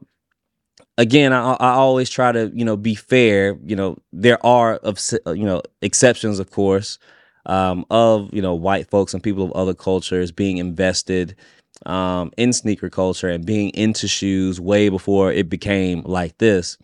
again, 0.99 1.33
I, 1.33 1.55
I 1.55 1.73
always 1.73 2.11
try 2.11 2.33
to, 2.33 2.51
you 2.55 2.65
know, 2.65 2.77
be 2.77 2.95
fair. 2.95 3.59
You 3.65 3.77
know, 3.77 3.97
there 4.13 4.45
are, 4.45 4.77
of 4.77 4.99
you 5.27 5.45
know, 5.45 5.63
exceptions, 5.83 6.39
of 6.39 6.51
course, 6.51 6.99
um, 7.47 7.85
of, 7.91 8.33
you 8.33 8.43
know, 8.43 8.55
white 8.55 8.89
folks 8.91 9.15
and 9.15 9.23
people 9.23 9.45
of 9.45 9.53
other 9.53 9.75
cultures 9.75 10.31
being 10.31 10.59
invested 10.59 11.35
um, 11.87 12.31
in 12.37 12.53
sneaker 12.53 12.91
culture 12.91 13.29
and 13.29 13.47
being 13.47 13.71
into 13.71 14.07
shoes 14.07 14.61
way 14.61 14.91
before 14.91 15.33
it 15.33 15.49
became 15.49 16.03
like 16.03 16.37
this. 16.39 16.77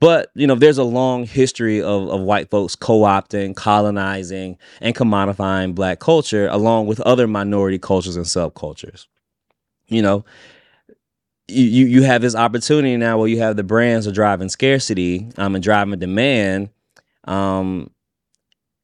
But 0.00 0.30
you 0.34 0.46
know, 0.46 0.54
there's 0.54 0.78
a 0.78 0.84
long 0.84 1.26
history 1.26 1.82
of, 1.82 2.08
of 2.08 2.20
white 2.20 2.50
folks 2.50 2.76
co-opting, 2.76 3.56
colonizing, 3.56 4.56
and 4.80 4.94
commodifying 4.94 5.74
black 5.74 5.98
culture 5.98 6.46
along 6.48 6.86
with 6.86 7.00
other 7.00 7.26
minority 7.26 7.78
cultures 7.78 8.16
and 8.16 8.24
subcultures. 8.24 9.06
You 9.88 10.02
know, 10.02 10.24
you 11.48 11.86
you 11.86 12.02
have 12.02 12.22
this 12.22 12.36
opportunity 12.36 12.96
now 12.96 13.18
where 13.18 13.28
you 13.28 13.38
have 13.38 13.56
the 13.56 13.64
brands 13.64 14.06
are 14.06 14.12
driving 14.12 14.48
scarcity 14.48 15.30
um, 15.36 15.54
and 15.54 15.64
driving 15.64 15.98
demand. 15.98 16.70
Um, 17.24 17.90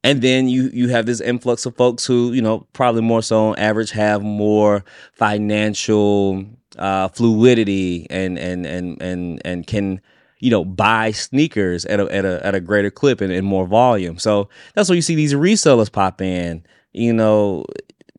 and 0.02 0.20
then 0.20 0.48
you 0.48 0.70
you 0.72 0.88
have 0.88 1.06
this 1.06 1.20
influx 1.20 1.64
of 1.66 1.76
folks 1.76 2.04
who 2.04 2.32
you 2.32 2.42
know 2.42 2.66
probably 2.72 3.02
more 3.02 3.22
so 3.22 3.48
on 3.48 3.58
average 3.58 3.90
have 3.90 4.22
more 4.22 4.84
financial 5.12 6.44
uh, 6.78 7.08
fluidity 7.08 8.06
and 8.10 8.38
and 8.38 8.66
and 8.66 9.00
and 9.00 9.42
and 9.44 9.66
can 9.66 10.00
you 10.44 10.50
know, 10.50 10.62
buy 10.62 11.10
sneakers 11.10 11.86
at 11.86 12.00
a 12.00 12.14
at 12.14 12.26
a 12.26 12.44
at 12.44 12.54
a 12.54 12.60
greater 12.60 12.90
clip 12.90 13.22
and, 13.22 13.32
and 13.32 13.46
more 13.46 13.66
volume. 13.66 14.18
So 14.18 14.50
that's 14.74 14.90
why 14.90 14.94
you 14.94 15.00
see 15.00 15.14
these 15.14 15.32
resellers 15.32 15.90
pop 15.90 16.20
in, 16.20 16.62
you 16.92 17.14
know, 17.14 17.64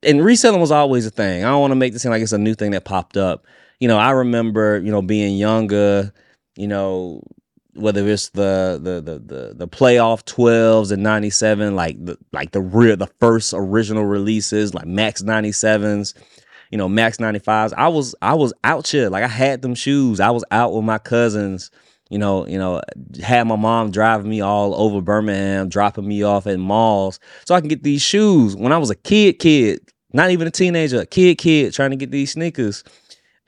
and 0.02 0.26
reselling 0.26 0.60
was 0.60 0.72
always 0.72 1.06
a 1.06 1.12
thing. 1.12 1.44
I 1.44 1.50
don't 1.50 1.62
want 1.62 1.70
to 1.70 1.76
make 1.76 1.94
this 1.94 2.02
seem 2.02 2.10
like 2.10 2.24
it's 2.24 2.32
a 2.32 2.40
new 2.40 2.56
thing 2.56 2.72
that 2.72 2.84
popped 2.84 3.16
up. 3.16 3.46
You 3.80 3.88
know, 3.88 4.00
I 4.00 4.10
remember, 4.10 4.80
you 4.80 4.92
know, 4.92 5.04
being 5.04 5.38
younger, 5.38 6.12
you 6.56 6.68
know, 6.68 7.22
whether 7.76 8.08
it's 8.08 8.30
the 8.30 8.80
the 8.82 9.02
the 9.02 9.20
the, 9.20 9.54
the 9.54 9.68
playoff 9.68 10.24
12s 10.24 10.92
in 10.92 11.04
97 11.04 11.76
like 11.76 12.04
the 12.04 12.18
like 12.34 12.54
the 12.54 12.62
real 12.62 12.98
the 12.98 13.12
first 13.20 13.54
original 13.56 14.04
releases 14.04 14.74
like 14.74 14.88
max 14.88 15.22
97s 15.22 16.16
you 16.72 16.78
know 16.78 16.88
max 16.88 17.18
95s 17.18 17.74
i 17.78 17.90
was 17.90 18.16
i 18.22 18.34
was 18.34 18.54
out 18.64 18.88
here 18.88 19.10
like 19.10 19.26
i 19.26 19.28
had 19.28 19.62
them 19.62 19.76
shoes 19.76 20.22
i 20.22 20.32
was 20.32 20.46
out 20.52 20.74
with 20.74 20.86
my 20.86 20.98
cousins 20.98 21.70
you 22.10 22.20
know, 22.20 22.46
you 22.48 22.58
know, 22.58 22.82
had 23.24 23.46
my 23.48 23.56
mom 23.56 23.92
driving 23.92 24.30
me 24.30 24.42
all 24.42 24.76
over 24.76 25.02
Birmingham, 25.02 25.70
dropping 25.70 26.08
me 26.08 26.24
off 26.24 26.46
at 26.46 26.60
malls 26.60 27.20
so 27.46 27.56
I 27.56 27.60
can 27.60 27.68
get 27.68 27.84
these 27.84 28.02
shoes. 28.02 28.56
When 28.56 28.72
I 28.72 28.78
was 28.78 28.90
a 28.90 28.96
kid, 28.96 29.40
kid, 29.40 29.80
not 30.14 30.30
even 30.30 30.48
a 30.48 30.52
teenager, 30.52 31.02
a 31.02 31.06
kid, 31.06 31.38
kid, 31.38 31.74
trying 31.74 31.90
to 31.90 31.96
get 31.96 32.12
these 32.12 32.32
sneakers. 32.32 32.84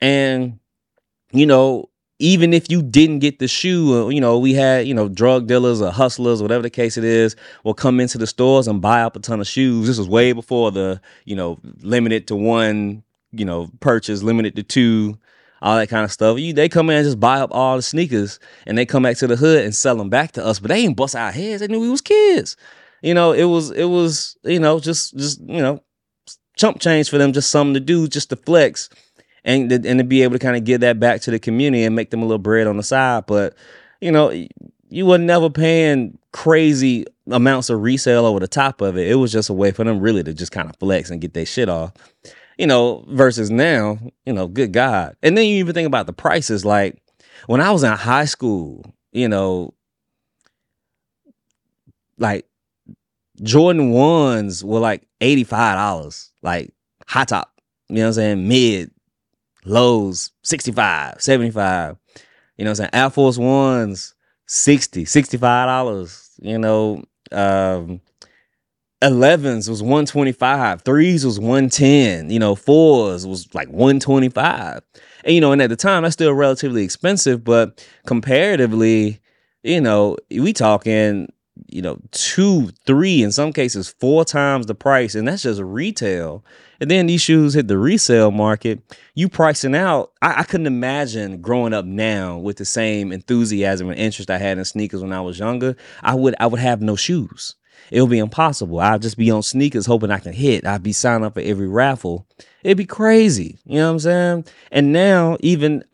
And, 0.00 0.58
you 1.32 1.46
know, 1.46 1.88
even 2.18 2.52
if 2.52 2.68
you 2.68 2.82
didn't 2.82 3.20
get 3.20 3.38
the 3.38 3.46
shoe, 3.46 4.06
uh, 4.06 4.08
you 4.08 4.20
know, 4.20 4.38
we 4.38 4.54
had, 4.54 4.88
you 4.88 4.94
know, 4.94 5.08
drug 5.08 5.46
dealers 5.46 5.80
or 5.80 5.92
hustlers, 5.92 6.42
whatever 6.42 6.62
the 6.62 6.70
case 6.70 6.96
it 6.96 7.04
is, 7.04 7.36
will 7.62 7.74
come 7.74 8.00
into 8.00 8.18
the 8.18 8.26
stores 8.26 8.66
and 8.66 8.82
buy 8.82 9.02
up 9.02 9.14
a 9.14 9.20
ton 9.20 9.40
of 9.40 9.46
shoes. 9.46 9.86
This 9.86 9.98
was 9.98 10.08
way 10.08 10.32
before 10.32 10.72
the, 10.72 11.00
you 11.24 11.36
know, 11.36 11.60
limited 11.80 12.26
to 12.28 12.36
one, 12.36 13.04
you 13.30 13.44
know, 13.44 13.70
purchase, 13.78 14.22
limited 14.22 14.56
to 14.56 14.64
two 14.64 15.16
all 15.62 15.76
that 15.76 15.88
kind 15.88 16.04
of 16.04 16.12
stuff. 16.12 16.38
You 16.38 16.52
they 16.52 16.68
come 16.68 16.90
in 16.90 16.96
and 16.96 17.04
just 17.04 17.20
buy 17.20 17.40
up 17.40 17.50
all 17.52 17.76
the 17.76 17.82
sneakers 17.82 18.38
and 18.66 18.76
they 18.76 18.86
come 18.86 19.02
back 19.02 19.16
to 19.18 19.26
the 19.26 19.36
hood 19.36 19.64
and 19.64 19.74
sell 19.74 19.96
them 19.96 20.10
back 20.10 20.32
to 20.32 20.44
us, 20.44 20.58
but 20.58 20.68
they 20.68 20.80
ain't 20.80 20.96
bust 20.96 21.16
our 21.16 21.32
heads. 21.32 21.60
They 21.60 21.68
knew 21.68 21.80
we 21.80 21.90
was 21.90 22.00
kids. 22.00 22.56
You 23.02 23.14
know, 23.14 23.32
it 23.32 23.44
was 23.44 23.70
it 23.70 23.84
was, 23.84 24.36
you 24.44 24.58
know, 24.58 24.80
just 24.80 25.16
just, 25.16 25.40
you 25.40 25.60
know, 25.60 25.82
chump 26.56 26.80
change 26.80 27.08
for 27.08 27.18
them, 27.18 27.32
just 27.32 27.50
something 27.50 27.74
to 27.74 27.80
do, 27.80 28.08
just 28.08 28.30
to 28.30 28.36
flex 28.36 28.88
and 29.44 29.70
and 29.72 29.98
to 29.98 30.04
be 30.04 30.22
able 30.22 30.34
to 30.34 30.38
kind 30.38 30.56
of 30.56 30.64
give 30.64 30.80
that 30.80 30.98
back 30.98 31.20
to 31.22 31.30
the 31.30 31.38
community 31.38 31.84
and 31.84 31.94
make 31.94 32.10
them 32.10 32.22
a 32.22 32.26
little 32.26 32.38
bread 32.38 32.66
on 32.66 32.76
the 32.76 32.82
side. 32.82 33.26
But, 33.26 33.54
you 34.00 34.10
know, 34.10 34.30
you 34.88 35.06
were 35.06 35.18
never 35.18 35.50
paying 35.50 36.18
crazy 36.32 37.04
amounts 37.30 37.70
of 37.70 37.80
resale 37.80 38.26
over 38.26 38.40
the 38.40 38.48
top 38.48 38.80
of 38.80 38.96
it. 38.96 39.08
It 39.08 39.16
was 39.16 39.32
just 39.32 39.50
a 39.50 39.54
way 39.54 39.70
for 39.70 39.84
them 39.84 40.00
really 40.00 40.22
to 40.22 40.34
just 40.34 40.52
kind 40.52 40.68
of 40.68 40.76
flex 40.76 41.10
and 41.10 41.20
get 41.20 41.34
their 41.34 41.46
shit 41.46 41.68
off 41.68 41.92
you 42.58 42.66
know, 42.66 43.04
versus 43.08 43.50
now, 43.50 43.98
you 44.26 44.32
know, 44.32 44.48
good 44.48 44.72
God. 44.72 45.16
And 45.22 45.38
then 45.38 45.46
you 45.46 45.56
even 45.56 45.74
think 45.74 45.86
about 45.86 46.06
the 46.06 46.12
prices. 46.12 46.64
Like 46.64 47.00
when 47.46 47.60
I 47.60 47.70
was 47.70 47.84
in 47.84 47.92
high 47.92 48.24
school, 48.24 48.84
you 49.12 49.28
know, 49.28 49.72
like 52.18 52.46
Jordan 53.42 53.90
ones 53.92 54.64
were 54.64 54.80
like 54.80 55.06
$85, 55.20 56.30
like 56.42 56.72
high 57.06 57.24
top, 57.24 57.52
you 57.88 57.96
know 57.96 58.02
what 58.02 58.06
I'm 58.08 58.12
saying? 58.14 58.48
Mid, 58.48 58.90
lows, 59.64 60.32
65, 60.42 61.22
75. 61.22 61.96
You 62.56 62.64
know 62.64 62.70
what 62.70 62.72
I'm 62.72 62.74
saying? 62.74 62.90
Air 62.92 63.10
Force 63.10 63.38
ones, 63.38 64.14
60, 64.46 65.04
$65, 65.04 66.30
you 66.42 66.58
know, 66.58 67.04
um, 67.30 68.00
11s 69.02 69.68
was 69.68 69.80
125 69.80 70.82
threes 70.82 71.24
was 71.24 71.38
110 71.38 72.30
you 72.30 72.38
know 72.38 72.56
fours 72.56 73.24
was 73.26 73.52
like 73.54 73.68
125 73.68 74.80
and 75.24 75.34
you 75.34 75.40
know 75.40 75.52
and 75.52 75.62
at 75.62 75.70
the 75.70 75.76
time 75.76 76.02
that's 76.02 76.14
still 76.14 76.34
relatively 76.34 76.82
expensive 76.82 77.44
but 77.44 77.86
comparatively 78.06 79.20
you 79.62 79.80
know 79.80 80.16
we 80.30 80.52
talking 80.52 81.28
you 81.66 81.82
know, 81.82 81.98
two, 82.12 82.70
three, 82.86 83.22
in 83.22 83.32
some 83.32 83.52
cases, 83.52 83.94
four 83.98 84.24
times 84.24 84.66
the 84.66 84.74
price, 84.74 85.14
and 85.14 85.26
that's 85.26 85.42
just 85.42 85.60
retail. 85.60 86.44
And 86.80 86.90
then 86.90 87.06
these 87.06 87.20
shoes 87.20 87.54
hit 87.54 87.68
the 87.68 87.78
resale 87.78 88.30
market. 88.30 88.80
You 89.14 89.28
pricing 89.28 89.74
out. 89.74 90.12
I, 90.22 90.40
I 90.40 90.42
couldn't 90.44 90.66
imagine 90.66 91.40
growing 91.40 91.74
up 91.74 91.84
now 91.84 92.38
with 92.38 92.56
the 92.56 92.64
same 92.64 93.12
enthusiasm 93.12 93.90
and 93.90 93.98
interest 93.98 94.30
I 94.30 94.38
had 94.38 94.58
in 94.58 94.64
sneakers 94.64 95.02
when 95.02 95.12
I 95.12 95.20
was 95.20 95.38
younger. 95.38 95.76
I 96.02 96.14
would 96.14 96.34
I 96.38 96.46
would 96.46 96.60
have 96.60 96.80
no 96.80 96.94
shoes. 96.96 97.56
It 97.90 98.00
would 98.00 98.10
be 98.10 98.18
impossible. 98.18 98.80
I'll 98.80 98.98
just 98.98 99.16
be 99.16 99.30
on 99.30 99.42
sneakers 99.42 99.86
hoping 99.86 100.10
I 100.10 100.18
can 100.18 100.32
hit. 100.32 100.66
I'd 100.66 100.82
be 100.82 100.92
signing 100.92 101.24
up 101.24 101.34
for 101.34 101.40
every 101.40 101.68
raffle. 101.68 102.26
It'd 102.62 102.78
be 102.78 102.84
crazy. 102.84 103.58
You 103.64 103.76
know 103.76 103.86
what 103.86 103.92
I'm 103.92 103.98
saying? 104.00 104.44
And 104.70 104.92
now, 104.92 105.36
even 105.40 105.84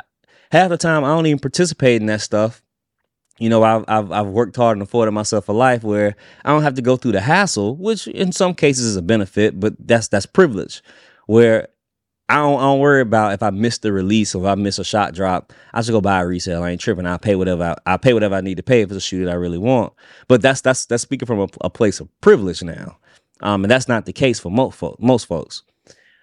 half 0.51 0.71
the 0.71 0.77
time, 0.77 1.05
I 1.05 1.09
don't 1.09 1.27
even 1.27 1.39
participate 1.39 2.01
in 2.01 2.07
that 2.07 2.21
stuff 2.21 2.65
you 3.39 3.49
know, 3.49 3.63
I've, 3.63 3.85
I've, 3.89 4.13
I've 4.13 4.27
worked 4.29 4.57
hard 4.57 4.77
and 4.77 4.83
afforded 4.83 5.13
myself 5.13 5.49
a 5.49 5.53
life 5.53 5.83
where 5.83 6.15
I 6.45 6.51
don't 6.51 6.63
have 6.63 6.75
to 6.75 6.83
go 6.83 6.97
through 6.97 7.13
the 7.13 7.21
hassle, 7.21 7.77
which 7.77 8.07
in 8.07 8.33
some 8.33 8.55
cases 8.55 8.87
is 8.87 8.97
a 8.97 9.03
benefit, 9.03 9.59
but 9.59 9.75
that's 9.79 10.09
that's 10.09 10.27
privilege. 10.27 10.83
Where 11.27 11.69
I 12.29 12.37
don't, 12.37 12.59
I 12.59 12.63
don't 12.63 12.81
worry 12.81 13.03
about 13.03 13.35
if 13.35 13.43
I 13.43 13.51
miss 13.51 13.79
the 13.79 13.93
release 13.93 14.35
or 14.35 14.45
if 14.45 14.49
I 14.49 14.55
miss 14.55 14.79
a 14.79 14.85
shot 14.85 15.15
drop. 15.15 15.53
I 15.75 15.83
should 15.83 15.93
go 15.93 16.01
buy 16.01 16.21
a 16.21 16.27
resale. 16.27 16.63
I 16.63 16.71
ain't 16.71 16.81
tripping. 16.81 17.07
I 17.07 17.19
pay 17.19 17.35
whatever 17.35 17.77
I, 17.87 17.95
I 17.95 17.97
pay 17.99 18.15
whatever 18.15 18.35
I 18.35 18.41
need 18.41 18.57
to 18.57 18.63
pay 18.63 18.81
if 18.81 18.91
it's 18.91 18.97
a 18.97 19.01
shoe 19.01 19.25
that 19.25 19.31
I 19.31 19.35
really 19.35 19.59
want. 19.59 19.93
But 20.27 20.41
that's 20.41 20.61
that's 20.61 20.87
that's 20.87 21.03
speaking 21.03 21.27
from 21.27 21.41
a, 21.41 21.49
a 21.61 21.71
place 21.71 22.01
of 22.01 22.09
privilege 22.21 22.63
now, 22.63 22.97
um, 23.41 23.65
and 23.65 23.71
that's 23.71 23.89
not 23.89 24.07
the 24.07 24.13
case 24.13 24.41
for 24.41 24.51
most 24.51 24.77
folks. 24.77 25.03
Most 25.03 25.27
folks, 25.27 25.63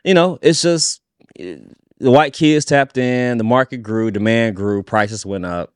you 0.04 0.16
know, 0.16 0.40
it's 0.42 0.64
just 0.64 1.02
the 1.36 1.62
white 2.00 2.34
kids 2.34 2.66
tapped 2.66 2.98
in, 2.98 3.38
the 3.38 3.44
market 3.44 3.78
grew, 3.78 4.10
demand 4.10 4.56
grew, 4.56 4.82
prices 4.82 5.26
went 5.26 5.46
up 5.46 5.72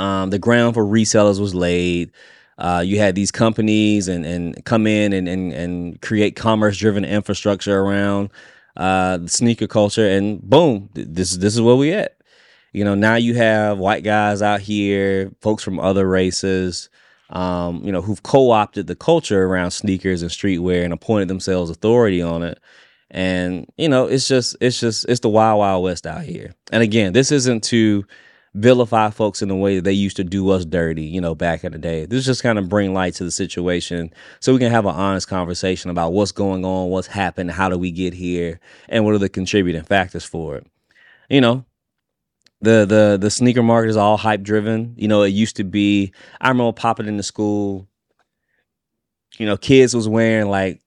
um, 0.00 0.30
the 0.30 0.38
ground 0.38 0.74
for 0.74 0.84
resellers 0.84 1.40
was 1.40 1.54
laid. 1.54 2.10
Uh, 2.58 2.82
you 2.84 2.98
had 2.98 3.14
these 3.14 3.30
companies 3.30 4.08
and, 4.08 4.24
and 4.26 4.64
come 4.64 4.86
in 4.86 5.12
and, 5.12 5.28
and, 5.28 5.52
and 5.52 6.00
create 6.02 6.36
commerce 6.36 6.76
driven 6.76 7.04
infrastructure 7.04 7.78
around 7.80 8.30
uh, 8.76 9.18
the 9.18 9.28
sneaker 9.28 9.66
culture, 9.66 10.08
and 10.08 10.40
boom, 10.42 10.90
this 10.94 11.36
this 11.36 11.54
is 11.54 11.60
where 11.60 11.76
we 11.76 11.92
at. 11.92 12.16
You 12.72 12.84
know, 12.84 12.94
now 12.94 13.16
you 13.16 13.34
have 13.34 13.78
white 13.78 14.04
guys 14.04 14.42
out 14.42 14.60
here, 14.60 15.32
folks 15.40 15.62
from 15.62 15.80
other 15.80 16.08
races, 16.08 16.88
um, 17.30 17.82
you 17.84 17.90
know, 17.90 18.00
who've 18.00 18.22
co-opted 18.22 18.86
the 18.86 18.94
culture 18.94 19.44
around 19.44 19.72
sneakers 19.72 20.22
and 20.22 20.30
streetwear 20.30 20.84
and 20.84 20.92
appointed 20.92 21.28
themselves 21.28 21.70
authority 21.70 22.22
on 22.22 22.42
it. 22.42 22.60
And 23.10 23.66
you 23.76 23.88
know, 23.88 24.06
it's 24.06 24.28
just 24.28 24.56
it's 24.60 24.78
just 24.78 25.04
it's 25.08 25.20
the 25.20 25.28
wild 25.28 25.58
wild 25.58 25.82
west 25.82 26.06
out 26.06 26.22
here. 26.22 26.54
And 26.70 26.82
again, 26.82 27.12
this 27.12 27.32
isn't 27.32 27.64
to 27.64 28.04
vilify 28.54 29.10
folks 29.10 29.42
in 29.42 29.48
the 29.48 29.54
way 29.54 29.76
that 29.76 29.84
they 29.84 29.92
used 29.92 30.16
to 30.16 30.24
do 30.24 30.50
us 30.50 30.64
dirty, 30.64 31.04
you 31.04 31.20
know, 31.20 31.34
back 31.34 31.62
in 31.62 31.72
the 31.72 31.78
day. 31.78 32.04
This 32.04 32.24
just 32.24 32.42
kind 32.42 32.58
of 32.58 32.68
bring 32.68 32.92
light 32.92 33.14
to 33.14 33.24
the 33.24 33.30
situation 33.30 34.12
so 34.40 34.52
we 34.52 34.58
can 34.58 34.72
have 34.72 34.86
an 34.86 34.94
honest 34.94 35.28
conversation 35.28 35.90
about 35.90 36.12
what's 36.12 36.32
going 36.32 36.64
on, 36.64 36.90
what's 36.90 37.06
happened, 37.06 37.52
how 37.52 37.68
do 37.68 37.78
we 37.78 37.92
get 37.92 38.12
here, 38.12 38.58
and 38.88 39.04
what 39.04 39.14
are 39.14 39.18
the 39.18 39.28
contributing 39.28 39.82
factors 39.82 40.24
for 40.24 40.56
it. 40.56 40.66
You 41.28 41.40
know, 41.40 41.64
the 42.60 42.84
the 42.86 43.18
the 43.20 43.30
sneaker 43.30 43.62
market 43.62 43.90
is 43.90 43.96
all 43.96 44.16
hype 44.16 44.42
driven. 44.42 44.94
You 44.96 45.06
know, 45.06 45.22
it 45.22 45.28
used 45.28 45.56
to 45.56 45.64
be 45.64 46.12
I 46.40 46.48
remember 46.48 46.72
popping 46.72 47.06
into 47.06 47.22
school, 47.22 47.86
you 49.38 49.46
know, 49.46 49.56
kids 49.56 49.94
was 49.94 50.08
wearing 50.08 50.48
like 50.48 50.80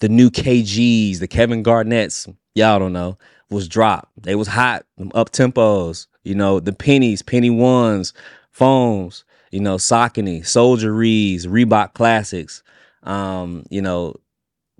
the 0.00 0.08
new 0.08 0.30
KGs, 0.30 1.20
the 1.20 1.28
Kevin 1.28 1.62
Garnett's, 1.62 2.26
y'all 2.56 2.80
don't 2.80 2.92
know, 2.92 3.18
was 3.50 3.68
dropped. 3.68 4.10
They 4.20 4.34
was 4.34 4.48
hot, 4.48 4.84
up 5.14 5.30
tempos 5.30 6.08
you 6.24 6.34
know, 6.34 6.60
the 6.60 6.72
pennies, 6.72 7.22
penny 7.22 7.50
ones, 7.50 8.12
Foams, 8.50 9.24
you 9.50 9.60
know, 9.60 9.76
Saucony, 9.76 10.44
Soldier 10.46 10.92
Rees, 10.92 11.46
Reebok 11.46 11.94
Classics, 11.94 12.62
um, 13.02 13.64
you 13.70 13.82
know, 13.82 14.14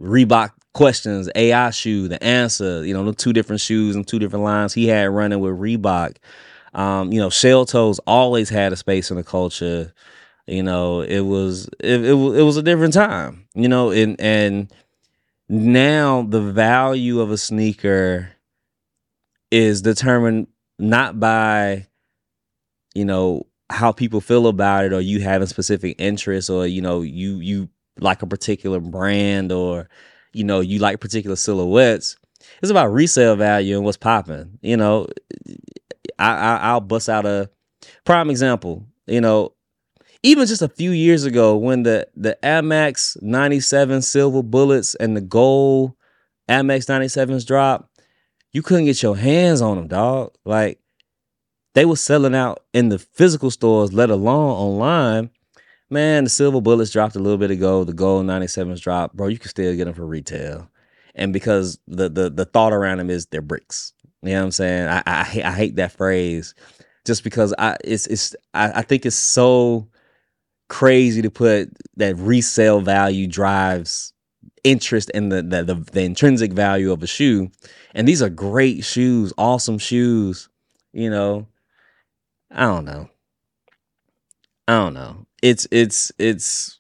Reebok 0.01 0.51
questions, 0.75 1.29
AI 1.35 1.71
shoe, 1.71 2.09
the 2.09 2.23
answer, 2.23 2.85
you 2.85 2.95
know, 2.95 3.05
the 3.05 3.13
two 3.15 3.33
different 3.33 3.61
shoes 3.61 3.95
and 3.95 4.07
two 4.07 4.19
different 4.19 4.45
lines 4.45 4.73
he 4.75 4.87
had 4.87 5.11
running 5.11 5.41
with 5.41 5.59
Reebok. 5.59 6.17
Um, 6.75 7.13
you 7.13 7.21
know, 7.21 7.29
shell 7.31 7.67
toes 7.67 7.99
always 8.07 8.49
had 8.49 8.73
a 8.73 8.77
space 8.77 9.11
in 9.11 9.17
the 9.19 9.25
culture. 9.25 9.93
You 10.47 10.63
know, 10.63 11.03
it 11.03 11.21
was 11.21 11.69
it, 11.81 12.01
it, 12.05 12.13
it 12.13 12.43
was 12.43 12.57
a 12.57 12.63
different 12.63 12.95
time, 12.95 13.47
you 13.55 13.69
know, 13.69 13.91
and 13.91 14.21
and 14.21 14.73
now 15.49 16.23
the 16.23 16.41
value 16.41 17.21
of 17.21 17.31
a 17.31 17.39
sneaker 17.39 18.31
is 19.51 19.83
determined 19.83 20.47
not 20.83 21.21
by 21.21 21.87
you 22.95 23.05
know 23.05 23.47
how 23.71 23.93
people 23.93 24.21
feel 24.21 24.49
about 24.49 24.85
it 24.85 24.93
or 24.93 25.01
you 25.01 25.21
having 25.21 25.47
specific 25.47 25.95
interests 25.99 26.51
or 26.51 26.67
you 26.67 26.83
know 26.83 27.01
you 27.03 27.37
you 27.37 27.69
like 28.01 28.21
a 28.21 28.27
particular 28.27 28.81
brand 28.81 29.53
or 29.53 29.89
you 30.33 30.43
know 30.43 30.61
you 30.61 30.79
like 30.79 31.01
particular 31.01 31.37
silhouettes. 31.37 32.17
It's 32.61 32.71
about 32.71 32.93
resale 32.93 33.37
value 33.37 33.77
and 33.77 33.85
what's 33.85 33.97
popping 33.97 34.59
you 34.61 34.77
know. 34.77 35.07
I, 36.19 36.33
I 36.35 36.57
i'll 36.71 36.81
bust 36.81 37.09
out 37.09 37.27
a 37.27 37.49
prime 38.05 38.29
example 38.29 38.85
you 39.07 39.21
know. 39.21 39.55
Even 40.25 40.47
just 40.47 40.63
a 40.63 40.69
few 40.69 40.91
years 40.93 41.25
ago 41.25 41.57
when 41.57 41.85
the 41.85 42.09
the 42.17 42.45
Air 42.45 42.63
Max 42.63 43.17
97 43.23 44.03
silver 44.03 44.43
bullets 44.43 44.95
and 44.97 45.17
the 45.17 45.21
gold 45.21 45.95
Air 46.49 46.63
Max 46.65 46.87
97s 46.87 47.47
dropped 47.47 47.92
you 48.53 48.63
couldn't 48.63 48.85
get 48.85 49.03
your 49.03 49.17
hands 49.17 49.61
on 49.61 49.77
them, 49.77 49.89
dog. 49.89 50.33
Like 50.45 50.79
they 51.75 51.85
were 51.85 51.97
selling 51.97 52.35
out 52.35 52.63
in 52.73 52.89
the 52.89 52.99
physical 52.99 53.51
stores, 53.51 53.93
let 53.93 54.11
alone 54.11 54.51
online. 54.51 55.31
Man, 55.91 56.25
the 56.25 56.31
silver 56.31 56.61
bullets 56.61 56.91
dropped 56.91 57.17
a 57.17 57.19
little 57.19 57.39
bit 57.39 57.51
ago. 57.51 57.85
The 57.85 57.93
gold 57.93 58.27
97s 58.27 58.81
dropped. 58.81 59.15
Bro, 59.15 59.29
you 59.29 59.39
can 59.39 59.51
still 59.51 59.75
get 59.77 59.85
them 59.85 59.95
for 59.95 60.07
retail. 60.07 60.71
And 61.15 61.33
because 61.33 61.79
the 61.87 62.09
the 62.09 62.31
the 62.31 62.47
thought 62.47 62.73
around 62.73 62.99
them 62.99 63.11
is 63.11 63.27
they're 63.27 63.43
bricks. 63.43 63.93
You 64.23 64.31
know 64.31 64.39
what 64.39 64.45
I'm 64.45 64.51
saying? 64.53 64.89
I 64.89 65.03
I, 65.05 65.43
I 65.45 65.53
hate 65.53 65.77
that 65.77 65.93
phrase 65.93 66.55
just 67.05 67.25
because 67.25 67.55
I 67.59 67.77
it's 67.85 68.07
it's 68.07 68.35
I, 68.55 68.81
I 68.81 68.83
think 68.83 69.05
it's 69.05 69.17
so 69.17 69.89
crazy 70.69 71.21
to 71.21 71.31
put 71.31 71.71
that 71.97 72.17
resale 72.17 72.81
value 72.81 73.27
drives 73.27 74.15
interest 74.65 75.11
in 75.11 75.29
the, 75.29 75.43
the 75.43 75.65
the, 75.65 75.75
the 75.93 76.03
intrinsic 76.03 76.53
value 76.53 76.93
of 76.93 77.03
a 77.03 77.07
shoe 77.07 77.51
and 77.95 78.09
these 78.09 78.23
are 78.23 78.31
great 78.31 78.85
shoes, 78.85 79.33
awesome 79.37 79.79
shoes. 79.79 80.49
You 80.93 81.11
know, 81.11 81.47
I 82.51 82.63
don't 82.63 82.85
know. 82.85 83.09
I 84.69 84.73
don't 84.73 84.95
know. 84.95 85.27
It's 85.43 85.67
it's 85.71 86.13
it's 86.19 86.79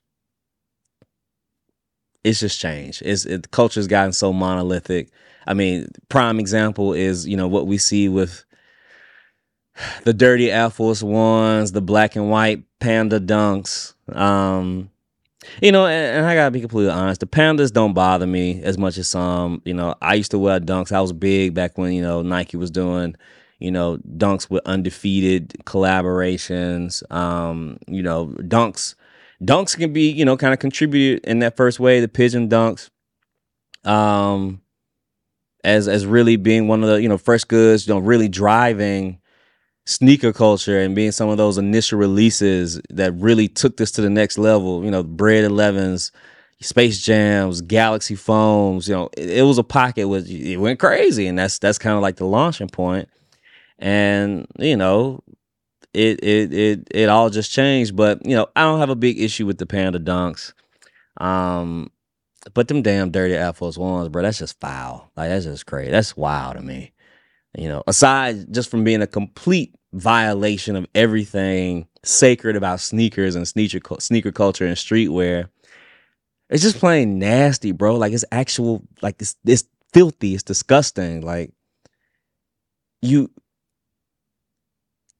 it's 2.24 2.40
just 2.40 2.60
changed. 2.60 3.02
It's 3.04 3.24
it, 3.24 3.50
culture's 3.50 3.86
gotten 3.86 4.12
so 4.12 4.32
monolithic. 4.32 5.10
I 5.46 5.54
mean, 5.54 5.88
prime 6.08 6.38
example 6.38 6.92
is 6.92 7.26
you 7.26 7.36
know 7.36 7.48
what 7.48 7.66
we 7.66 7.78
see 7.78 8.08
with 8.08 8.44
the 10.04 10.12
dirty 10.12 10.50
Air 10.50 10.70
Force 10.70 11.02
Ones, 11.02 11.72
the 11.72 11.82
black 11.82 12.16
and 12.16 12.30
white 12.30 12.62
Panda 12.80 13.18
Dunks. 13.18 13.94
Um, 14.14 14.90
you 15.60 15.72
know, 15.72 15.86
and, 15.86 16.18
and, 16.18 16.26
I 16.26 16.34
gotta 16.34 16.50
be 16.50 16.60
completely 16.60 16.90
honest. 16.92 17.20
The 17.20 17.26
pandas 17.26 17.72
don't 17.72 17.94
bother 17.94 18.26
me 18.26 18.62
as 18.62 18.78
much 18.78 18.98
as 18.98 19.08
some. 19.08 19.62
You 19.64 19.74
know, 19.74 19.94
I 20.00 20.14
used 20.14 20.30
to 20.32 20.38
wear 20.38 20.60
dunks. 20.60 20.92
I 20.92 21.00
was 21.00 21.12
big 21.12 21.54
back 21.54 21.78
when 21.78 21.92
you 21.92 22.02
know 22.02 22.22
Nike 22.22 22.56
was 22.56 22.70
doing, 22.70 23.16
you 23.58 23.70
know, 23.70 23.98
dunks 24.16 24.50
with 24.50 24.62
undefeated 24.66 25.50
collaborations. 25.64 27.08
Um, 27.12 27.78
you 27.86 28.02
know, 28.02 28.28
dunks, 28.38 28.94
dunks 29.42 29.76
can 29.76 29.92
be 29.92 30.10
you 30.10 30.24
know 30.24 30.36
kind 30.36 30.52
of 30.52 30.60
contributed 30.60 31.24
in 31.24 31.40
that 31.40 31.56
first 31.56 31.80
way. 31.80 32.00
The 32.00 32.08
pigeon 32.08 32.48
dunks, 32.48 32.90
um, 33.84 34.62
as 35.64 35.88
as 35.88 36.06
really 36.06 36.36
being 36.36 36.68
one 36.68 36.82
of 36.82 36.88
the 36.88 37.02
you 37.02 37.08
know 37.08 37.18
first 37.18 37.48
goods. 37.48 37.86
You 37.86 37.94
know, 37.94 38.00
really 38.00 38.28
driving 38.28 39.18
sneaker 39.84 40.32
culture 40.32 40.78
and 40.78 40.94
being 40.94 41.12
some 41.12 41.28
of 41.28 41.36
those 41.36 41.58
initial 41.58 41.98
releases 41.98 42.80
that 42.90 43.12
really 43.14 43.48
took 43.48 43.76
this 43.76 43.90
to 43.92 44.00
the 44.00 44.10
next 44.10 44.38
level. 44.38 44.84
You 44.84 44.90
know, 44.90 45.02
Bred 45.02 45.48
11s, 45.50 46.10
Space 46.60 47.02
Jams, 47.02 47.60
Galaxy 47.62 48.14
Foams. 48.14 48.88
You 48.88 48.94
know, 48.94 49.10
it, 49.16 49.30
it 49.30 49.42
was 49.42 49.58
a 49.58 49.64
pocket 49.64 50.08
with 50.08 50.28
it 50.30 50.56
went 50.58 50.78
crazy, 50.78 51.26
and 51.26 51.38
that's 51.38 51.58
that's 51.58 51.78
kind 51.78 51.96
of 51.96 52.02
like 52.02 52.16
the 52.16 52.26
launching 52.26 52.68
point. 52.68 53.08
And 53.78 54.46
you 54.58 54.76
know, 54.76 55.22
it 55.92 56.22
it 56.22 56.52
it 56.52 56.88
it 56.90 57.08
all 57.08 57.30
just 57.30 57.50
changed. 57.50 57.96
But 57.96 58.24
you 58.24 58.36
know, 58.36 58.46
I 58.54 58.62
don't 58.62 58.80
have 58.80 58.90
a 58.90 58.96
big 58.96 59.20
issue 59.20 59.46
with 59.46 59.58
the 59.58 59.66
Panda 59.66 59.98
Dunks. 59.98 60.52
Um, 61.18 61.90
but 62.54 62.68
them 62.68 62.82
damn 62.82 63.10
dirty 63.10 63.34
Air 63.34 63.52
Force 63.52 63.78
Ones, 63.78 64.08
bro, 64.08 64.22
that's 64.22 64.38
just 64.38 64.60
foul. 64.60 65.10
Like 65.16 65.28
that's 65.28 65.44
just 65.44 65.66
crazy. 65.66 65.90
That's 65.90 66.16
wild 66.16 66.56
to 66.56 66.62
me. 66.62 66.92
You 67.56 67.68
know, 67.68 67.82
aside 67.86 68.52
just 68.52 68.70
from 68.70 68.84
being 68.84 69.02
a 69.02 69.06
complete 69.06 69.74
violation 69.92 70.74
of 70.74 70.86
everything 70.94 71.86
sacred 72.02 72.56
about 72.56 72.80
sneakers 72.80 73.34
and 73.34 73.46
sneaker 73.46 73.80
sneaker 74.00 74.32
culture 74.32 74.66
and 74.66 74.76
streetwear, 74.76 75.48
it's 76.48 76.62
just 76.62 76.78
plain 76.78 77.18
nasty, 77.18 77.72
bro. 77.72 77.96
Like 77.96 78.12
it's 78.12 78.24
actual, 78.32 78.82
like 79.02 79.16
it's 79.20 79.36
it's 79.44 79.64
filthy. 79.92 80.34
It's 80.34 80.42
disgusting. 80.42 81.20
Like 81.20 81.52
you 83.02 83.30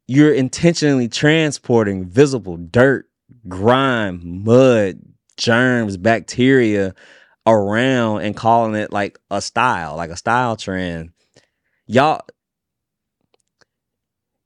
you're 0.09 0.33
intentionally 0.33 1.09
transporting 1.09 2.05
visible 2.07 2.57
dirt 2.57 3.09
grime, 3.49 4.45
mud, 4.45 5.01
germs, 5.37 5.97
bacteria 5.97 6.95
around 7.47 8.23
and 8.23 8.37
calling 8.37 8.75
it 8.75 8.93
like 8.93 9.19
a 9.31 9.41
style, 9.41 9.97
like 9.97 10.11
a 10.11 10.17
style 10.17 10.57
trend. 10.57 11.11
Y'all 11.87 12.21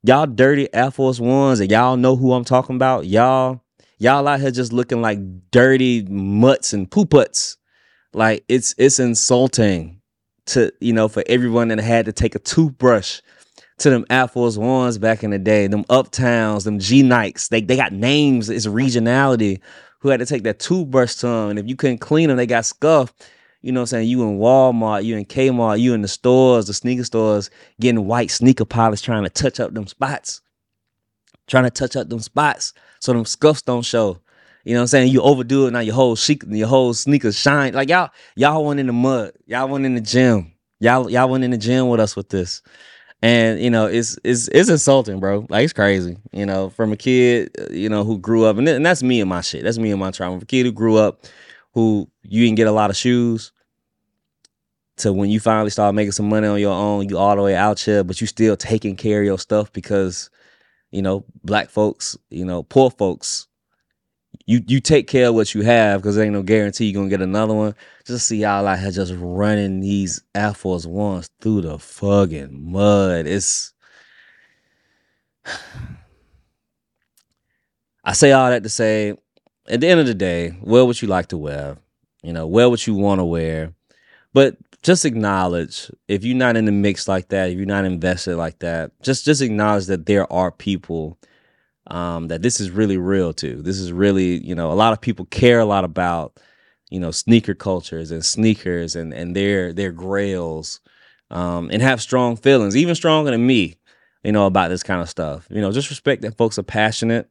y'all 0.03 0.25
dirty 0.25 0.73
Air 0.73 0.91
Force 0.91 1.19
Ones 1.19 1.59
and 1.59 1.69
y'all 1.69 1.97
know 1.97 2.15
who 2.15 2.33
I'm 2.33 2.45
talking 2.45 2.75
about. 2.75 3.05
Y'all 3.05 3.61
y'all 3.99 4.27
out 4.27 4.39
here 4.39 4.51
just 4.51 4.73
looking 4.73 5.01
like 5.01 5.19
dirty 5.51 6.03
mutts 6.03 6.73
and 6.73 6.89
pooputs. 6.89 7.57
Like 8.13 8.43
it's 8.47 8.73
it's 8.77 8.99
insulting 8.99 10.01
to 10.47 10.71
you 10.79 10.93
know 10.93 11.07
for 11.07 11.23
everyone 11.27 11.67
that 11.67 11.79
had 11.79 12.05
to 12.05 12.13
take 12.13 12.35
a 12.35 12.39
toothbrush 12.39 13.21
to 13.79 13.89
them 13.91 14.05
Air 14.09 14.27
Force 14.27 14.57
Ones 14.57 14.97
back 14.97 15.23
in 15.23 15.29
the 15.29 15.37
day, 15.37 15.67
them 15.67 15.83
Uptowns, 15.85 16.63
them 16.63 16.79
G 16.79 17.03
Nikes. 17.03 17.49
They 17.49 17.61
they 17.61 17.75
got 17.75 17.93
names. 17.93 18.49
It's 18.49 18.65
regionality. 18.65 19.61
Who 20.01 20.09
had 20.09 20.19
to 20.19 20.25
take 20.27 20.43
that 20.43 20.59
toothbrush 20.59 21.15
to 21.15 21.27
them, 21.27 21.49
and 21.49 21.59
if 21.59 21.67
you 21.67 21.75
couldn't 21.75 21.97
clean 21.97 22.29
them, 22.29 22.37
they 22.37 22.45
got 22.45 22.65
scuffed. 22.65 23.29
You 23.61 23.71
know 23.71 23.81
what 23.81 23.83
I'm 23.83 23.87
saying? 23.87 24.09
You 24.09 24.23
in 24.23 24.37
Walmart, 24.37 25.03
you 25.03 25.17
in 25.17 25.25
Kmart, 25.25 25.79
you 25.79 25.93
in 25.93 26.01
the 26.01 26.07
stores, 26.07 26.67
the 26.67 26.73
sneaker 26.73 27.03
stores, 27.03 27.49
getting 27.79 28.05
white 28.05 28.31
sneaker 28.31 28.65
polish, 28.65 29.01
trying 29.01 29.23
to 29.23 29.29
touch 29.29 29.59
up 29.59 29.73
them 29.73 29.87
spots, 29.87 30.41
trying 31.47 31.63
to 31.63 31.69
touch 31.69 31.95
up 31.95 32.09
them 32.09 32.19
spots 32.19 32.73
so 32.99 33.13
them 33.13 33.25
scuffs 33.25 33.61
don't 33.61 33.83
show. 33.83 34.19
You 34.63 34.73
know 34.73 34.79
what 34.79 34.83
I'm 34.83 34.87
saying? 34.87 35.11
You 35.11 35.21
overdo 35.21 35.67
it 35.67 35.71
now. 35.71 35.79
Your 35.79 35.95
whole 35.95 36.15
chic, 36.15 36.43
your 36.47 36.67
whole 36.67 36.93
sneakers 36.93 37.39
shine. 37.39 37.73
Like 37.73 37.89
y'all, 37.89 38.09
y'all 38.35 38.65
went 38.65 38.79
in 38.79 38.87
the 38.87 38.93
mud. 38.93 39.31
Y'all 39.45 39.67
went 39.69 39.85
in 39.85 39.95
the 39.95 40.01
gym. 40.01 40.53
Y'all, 40.79 41.09
y'all 41.09 41.29
went 41.29 41.43
in 41.43 41.51
the 41.51 41.57
gym 41.57 41.87
with 41.87 41.99
us 41.99 42.15
with 42.15 42.29
this 42.29 42.61
and 43.21 43.59
you 43.59 43.69
know 43.69 43.87
it's 43.87 44.17
it's 44.23 44.47
it's 44.49 44.69
insulting 44.69 45.19
bro 45.19 45.45
like 45.49 45.63
it's 45.63 45.73
crazy 45.73 46.17
you 46.31 46.45
know 46.45 46.69
from 46.69 46.91
a 46.91 46.95
kid 46.95 47.49
uh, 47.59 47.65
you 47.73 47.89
know 47.89 48.03
who 48.03 48.17
grew 48.19 48.45
up 48.45 48.57
and, 48.57 48.67
and 48.67 48.85
that's 48.85 49.01
me 49.01 49.19
and 49.19 49.29
my 49.29 49.41
shit 49.41 49.63
that's 49.63 49.79
me 49.79 49.89
and 49.89 49.99
my 49.99 50.11
trauma 50.11 50.37
a 50.37 50.45
kid 50.45 50.65
who 50.65 50.71
grew 50.71 50.97
up 50.97 51.25
who 51.77 52.09
you 52.23 52.43
didn't 52.43 52.57
get 52.57 52.67
a 52.67 52.71
lot 52.71 52.89
of 52.89 52.95
shoes 52.97 53.51
to 54.95 55.13
when 55.13 55.29
you 55.29 55.39
finally 55.39 55.69
start 55.69 55.93
making 55.93 56.11
some 56.11 56.27
money 56.27 56.47
on 56.47 56.59
your 56.59 56.73
own 56.73 57.07
you 57.07 57.15
all 57.15 57.35
the 57.35 57.41
way 57.43 57.55
out 57.55 57.79
here 57.79 58.03
but 58.03 58.19
you 58.19 58.25
still 58.25 58.57
taking 58.57 58.95
care 58.95 59.19
of 59.19 59.27
your 59.27 59.37
stuff 59.37 59.71
because 59.73 60.31
you 60.89 61.03
know 61.03 61.23
black 61.43 61.69
folks 61.69 62.17
you 62.31 62.43
know 62.43 62.63
poor 62.63 62.89
folks 62.89 63.47
you 64.47 64.63
you 64.65 64.79
take 64.79 65.07
care 65.07 65.27
of 65.27 65.35
what 65.35 65.53
you 65.53 65.61
have 65.61 66.01
because 66.01 66.15
there 66.15 66.25
ain't 66.25 66.33
no 66.33 66.41
guarantee 66.41 66.85
you're 66.85 66.99
gonna 66.99 67.09
get 67.09 67.21
another 67.21 67.53
one. 67.53 67.75
Just 68.05 68.27
see 68.27 68.37
y'all 68.37 68.65
out 68.65 68.79
here 68.79 68.89
just 68.89 69.13
running 69.15 69.81
these 69.81 70.23
Air 70.33 70.55
Force 70.55 70.87
Ones 70.87 71.29
through 71.41 71.61
the 71.61 71.77
fucking 71.77 72.71
mud. 72.71 73.27
It's 73.27 73.73
I 78.03 78.13
say 78.13 78.31
all 78.31 78.49
that 78.49 78.63
to 78.63 78.69
say, 78.69 79.15
at 79.67 79.81
the 79.81 79.87
end 79.87 79.99
of 79.99 80.05
the 80.05 80.13
day, 80.13 80.57
wear 80.61 80.85
what 80.85 81.01
you 81.01 81.07
like 81.07 81.27
to 81.27 81.37
wear. 81.37 81.77
You 82.23 82.33
know, 82.33 82.47
wear 82.47 82.69
what 82.69 82.85
you 82.87 82.95
want 82.95 83.19
to 83.19 83.25
wear. 83.25 83.73
But 84.33 84.57
just 84.83 85.05
acknowledge 85.05 85.91
if 86.07 86.23
you're 86.23 86.37
not 86.37 86.55
in 86.55 86.65
the 86.65 86.71
mix 86.71 87.07
like 87.07 87.29
that, 87.29 87.49
if 87.49 87.57
you're 87.57 87.65
not 87.65 87.85
invested 87.85 88.37
like 88.37 88.59
that, 88.59 88.91
just 89.01 89.25
just 89.25 89.41
acknowledge 89.41 89.87
that 89.87 90.05
there 90.05 90.31
are 90.31 90.51
people 90.51 91.17
um, 91.87 92.27
that 92.27 92.41
this 92.41 92.59
is 92.59 92.69
really 92.69 92.97
real 92.97 93.33
too. 93.33 93.61
This 93.61 93.79
is 93.79 93.91
really, 93.91 94.43
you 94.45 94.55
know, 94.55 94.71
a 94.71 94.73
lot 94.73 94.93
of 94.93 95.01
people 95.01 95.25
care 95.25 95.59
a 95.59 95.65
lot 95.65 95.83
about, 95.83 96.39
you 96.89 96.99
know, 96.99 97.11
sneaker 97.11 97.53
cultures 97.55 98.11
and 98.11 98.23
sneakers 98.23 98.95
and 98.95 99.13
and 99.13 99.35
their 99.35 99.73
their 99.73 99.91
grails, 99.91 100.81
um, 101.31 101.69
and 101.71 101.81
have 101.81 102.01
strong 102.01 102.35
feelings, 102.35 102.75
even 102.75 102.95
stronger 102.95 103.31
than 103.31 103.45
me, 103.45 103.75
you 104.23 104.31
know, 104.31 104.45
about 104.45 104.69
this 104.69 104.83
kind 104.83 105.01
of 105.01 105.09
stuff. 105.09 105.47
You 105.49 105.61
know, 105.61 105.71
just 105.71 105.89
respect 105.89 106.21
that 106.23 106.37
folks 106.37 106.59
are 106.59 106.63
passionate 106.63 107.29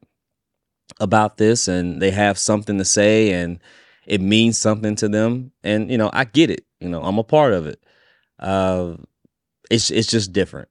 about 0.99 1.37
this 1.37 1.67
and 1.67 2.01
they 2.01 2.11
have 2.11 2.37
something 2.37 2.77
to 2.77 2.85
say 2.85 3.31
and 3.31 3.59
it 4.05 4.21
means 4.21 4.57
something 4.57 4.95
to 4.95 5.09
them. 5.09 5.51
And 5.63 5.91
you 5.91 5.97
know, 5.97 6.09
I 6.13 6.23
get 6.25 6.49
it. 6.49 6.65
You 6.79 6.89
know, 6.89 7.03
I'm 7.03 7.17
a 7.17 7.23
part 7.23 7.53
of 7.53 7.67
it. 7.67 7.81
Uh, 8.39 8.95
it's 9.69 9.91
it's 9.91 10.07
just 10.07 10.31
different 10.31 10.69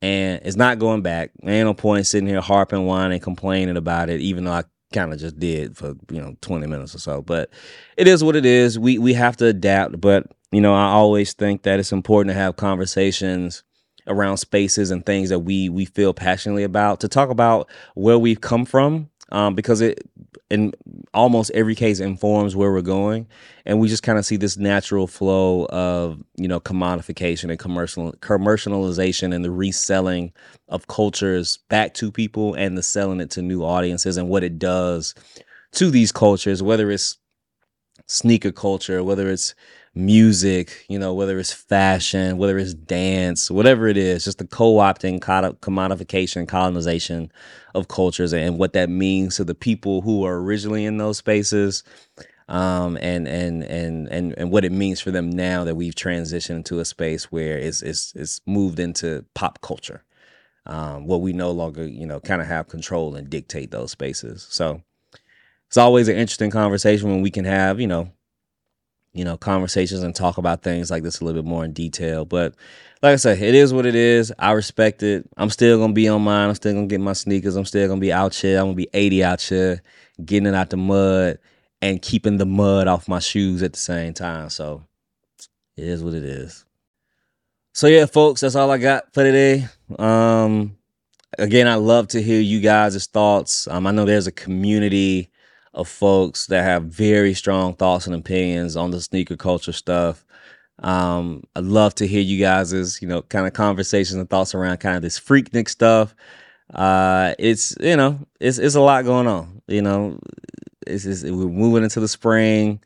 and 0.00 0.40
it's 0.44 0.56
not 0.56 0.78
going 0.78 1.02
back. 1.02 1.32
ain't 1.42 1.66
no 1.66 1.74
point 1.74 2.06
sitting 2.06 2.28
here 2.28 2.40
harping, 2.40 2.86
whining, 2.86 3.20
complaining 3.20 3.76
about 3.76 4.10
it, 4.10 4.20
even 4.20 4.44
though 4.44 4.52
I 4.52 4.64
kind 4.92 5.12
of 5.12 5.18
just 5.18 5.38
did 5.38 5.76
for 5.76 5.94
you 6.10 6.20
know 6.20 6.36
20 6.40 6.66
minutes 6.66 6.94
or 6.94 6.98
so. 6.98 7.22
But 7.22 7.50
it 7.96 8.06
is 8.06 8.22
what 8.22 8.36
it 8.36 8.46
is. 8.46 8.78
We 8.78 8.98
we 8.98 9.14
have 9.14 9.36
to 9.38 9.46
adapt. 9.46 10.00
But 10.00 10.30
you 10.52 10.60
know, 10.60 10.74
I 10.74 10.86
always 10.86 11.32
think 11.32 11.62
that 11.62 11.80
it's 11.80 11.92
important 11.92 12.34
to 12.34 12.40
have 12.40 12.56
conversations 12.56 13.64
around 14.06 14.38
spaces 14.38 14.90
and 14.90 15.04
things 15.04 15.28
that 15.30 15.40
we 15.40 15.68
we 15.68 15.84
feel 15.84 16.14
passionately 16.14 16.62
about 16.62 17.00
to 17.00 17.08
talk 17.08 17.28
about 17.30 17.68
where 17.94 18.18
we've 18.18 18.40
come 18.40 18.64
from 18.64 19.10
um, 19.30 19.54
because 19.54 19.80
it 19.80 20.08
in 20.50 20.72
almost 21.12 21.50
every 21.54 21.74
case 21.74 22.00
informs 22.00 22.56
where 22.56 22.72
we're 22.72 22.80
going. 22.80 23.26
And 23.66 23.78
we 23.78 23.88
just 23.88 24.02
kind 24.02 24.18
of 24.18 24.24
see 24.24 24.36
this 24.36 24.56
natural 24.56 25.06
flow 25.06 25.66
of 25.66 26.22
you 26.36 26.48
know 26.48 26.60
commodification 26.60 27.50
and 27.50 27.58
commercial 27.58 28.12
commercialization 28.14 29.34
and 29.34 29.44
the 29.44 29.50
reselling 29.50 30.32
of 30.68 30.86
cultures 30.86 31.58
back 31.68 31.94
to 31.94 32.10
people 32.10 32.54
and 32.54 32.76
the 32.76 32.82
selling 32.82 33.20
it 33.20 33.30
to 33.30 33.42
new 33.42 33.62
audiences 33.62 34.16
and 34.16 34.28
what 34.28 34.44
it 34.44 34.58
does 34.58 35.14
to 35.72 35.90
these 35.90 36.12
cultures 36.12 36.62
whether 36.62 36.90
it's 36.90 37.18
sneaker 38.06 38.52
culture 38.52 39.04
whether 39.04 39.28
it's 39.28 39.54
music, 39.98 40.86
you 40.88 40.98
know, 40.98 41.12
whether 41.12 41.38
it's 41.38 41.52
fashion, 41.52 42.38
whether 42.38 42.56
it's 42.58 42.74
dance, 42.74 43.50
whatever 43.50 43.88
it 43.88 43.96
is, 43.96 44.24
just 44.24 44.38
the 44.38 44.46
co-opting, 44.46 45.20
commodification, 45.20 46.48
colonization 46.48 47.32
of 47.74 47.88
cultures 47.88 48.32
and 48.32 48.58
what 48.58 48.72
that 48.74 48.88
means 48.88 49.36
to 49.36 49.44
the 49.44 49.54
people 49.54 50.02
who 50.02 50.24
are 50.24 50.40
originally 50.40 50.84
in 50.84 50.98
those 50.98 51.18
spaces. 51.18 51.82
Um, 52.48 52.96
and, 53.02 53.28
and 53.28 53.62
and 53.64 54.08
and 54.08 54.34
and 54.38 54.50
what 54.50 54.64
it 54.64 54.72
means 54.72 55.02
for 55.02 55.10
them 55.10 55.28
now 55.28 55.64
that 55.64 55.74
we've 55.74 55.94
transitioned 55.94 56.64
to 56.66 56.80
a 56.80 56.84
space 56.86 57.30
where 57.30 57.58
it's 57.58 57.82
it's, 57.82 58.14
it's 58.16 58.40
moved 58.46 58.80
into 58.80 59.26
pop 59.34 59.60
culture, 59.60 60.02
um, 60.64 61.06
where 61.06 61.18
we 61.18 61.34
no 61.34 61.50
longer 61.50 61.86
you 61.86 62.06
know 62.06 62.20
kind 62.20 62.40
of 62.40 62.48
have 62.48 62.68
control 62.68 63.16
and 63.16 63.28
dictate 63.28 63.70
those 63.70 63.90
spaces. 63.92 64.46
So 64.48 64.82
it's 65.66 65.76
always 65.76 66.08
an 66.08 66.16
interesting 66.16 66.50
conversation 66.50 67.10
when 67.10 67.20
we 67.20 67.30
can 67.30 67.44
have 67.44 67.80
you 67.80 67.86
know 67.86 68.12
you 69.12 69.24
know, 69.24 69.36
conversations 69.36 70.02
and 70.02 70.14
talk 70.14 70.38
about 70.38 70.62
things 70.62 70.90
like 70.90 71.02
this 71.02 71.20
a 71.20 71.24
little 71.24 71.42
bit 71.42 71.48
more 71.48 71.64
in 71.64 71.72
detail. 71.72 72.24
But 72.24 72.54
like 73.02 73.12
I 73.14 73.16
said, 73.16 73.40
it 73.40 73.54
is 73.54 73.72
what 73.72 73.86
it 73.86 73.94
is. 73.94 74.32
I 74.38 74.52
respect 74.52 75.02
it. 75.02 75.28
I'm 75.36 75.50
still 75.50 75.78
gonna 75.78 75.92
be 75.92 76.08
on 76.08 76.22
mine. 76.22 76.48
I'm 76.48 76.54
still 76.54 76.74
gonna 76.74 76.86
get 76.86 77.00
my 77.00 77.12
sneakers. 77.12 77.56
I'm 77.56 77.64
still 77.64 77.88
gonna 77.88 78.00
be 78.00 78.12
out 78.12 78.34
here. 78.34 78.58
I'm 78.58 78.66
gonna 78.66 78.74
be 78.74 78.88
80 78.92 79.24
out 79.24 79.40
here, 79.40 79.82
getting 80.24 80.46
it 80.46 80.54
out 80.54 80.70
the 80.70 80.76
mud 80.76 81.38
and 81.80 82.02
keeping 82.02 82.38
the 82.38 82.46
mud 82.46 82.88
off 82.88 83.08
my 83.08 83.18
shoes 83.20 83.62
at 83.62 83.72
the 83.72 83.78
same 83.78 84.14
time. 84.14 84.50
So 84.50 84.84
it 85.76 85.84
is 85.84 86.02
what 86.02 86.14
it 86.14 86.24
is. 86.24 86.64
So 87.72 87.86
yeah, 87.86 88.06
folks, 88.06 88.40
that's 88.40 88.56
all 88.56 88.70
I 88.70 88.78
got 88.78 89.12
for 89.14 89.22
today. 89.22 89.66
Um 89.98 90.76
again, 91.38 91.68
I 91.68 91.76
love 91.76 92.08
to 92.08 92.22
hear 92.22 92.40
you 92.40 92.60
guys' 92.60 93.06
thoughts. 93.06 93.68
Um, 93.68 93.86
I 93.86 93.92
know 93.92 94.04
there's 94.04 94.26
a 94.26 94.32
community 94.32 95.30
of 95.74 95.88
folks 95.88 96.46
that 96.46 96.64
have 96.64 96.84
very 96.84 97.34
strong 97.34 97.74
thoughts 97.74 98.06
and 98.06 98.14
opinions 98.14 98.76
on 98.76 98.90
the 98.90 99.00
sneaker 99.00 99.36
culture 99.36 99.72
stuff. 99.72 100.24
Um, 100.80 101.42
I'd 101.56 101.64
love 101.64 101.94
to 101.96 102.06
hear 102.06 102.20
you 102.20 102.38
guys' 102.38 103.02
you 103.02 103.08
know 103.08 103.22
kind 103.22 103.46
of 103.46 103.52
conversations 103.52 104.18
and 104.18 104.28
thoughts 104.28 104.54
around 104.54 104.78
kind 104.78 104.96
of 104.96 105.02
this 105.02 105.18
freaknik 105.18 105.68
stuff. 105.68 106.14
Uh, 106.72 107.34
it's 107.38 107.76
you 107.80 107.96
know 107.96 108.18
it's 108.40 108.58
it's 108.58 108.74
a 108.74 108.80
lot 108.80 109.04
going 109.04 109.26
on. 109.26 109.62
You 109.66 109.82
know, 109.82 110.18
it's, 110.86 111.04
it's 111.04 111.22
we're 111.24 111.30
moving 111.30 111.84
into 111.84 112.00
the 112.00 112.08
spring. 112.08 112.80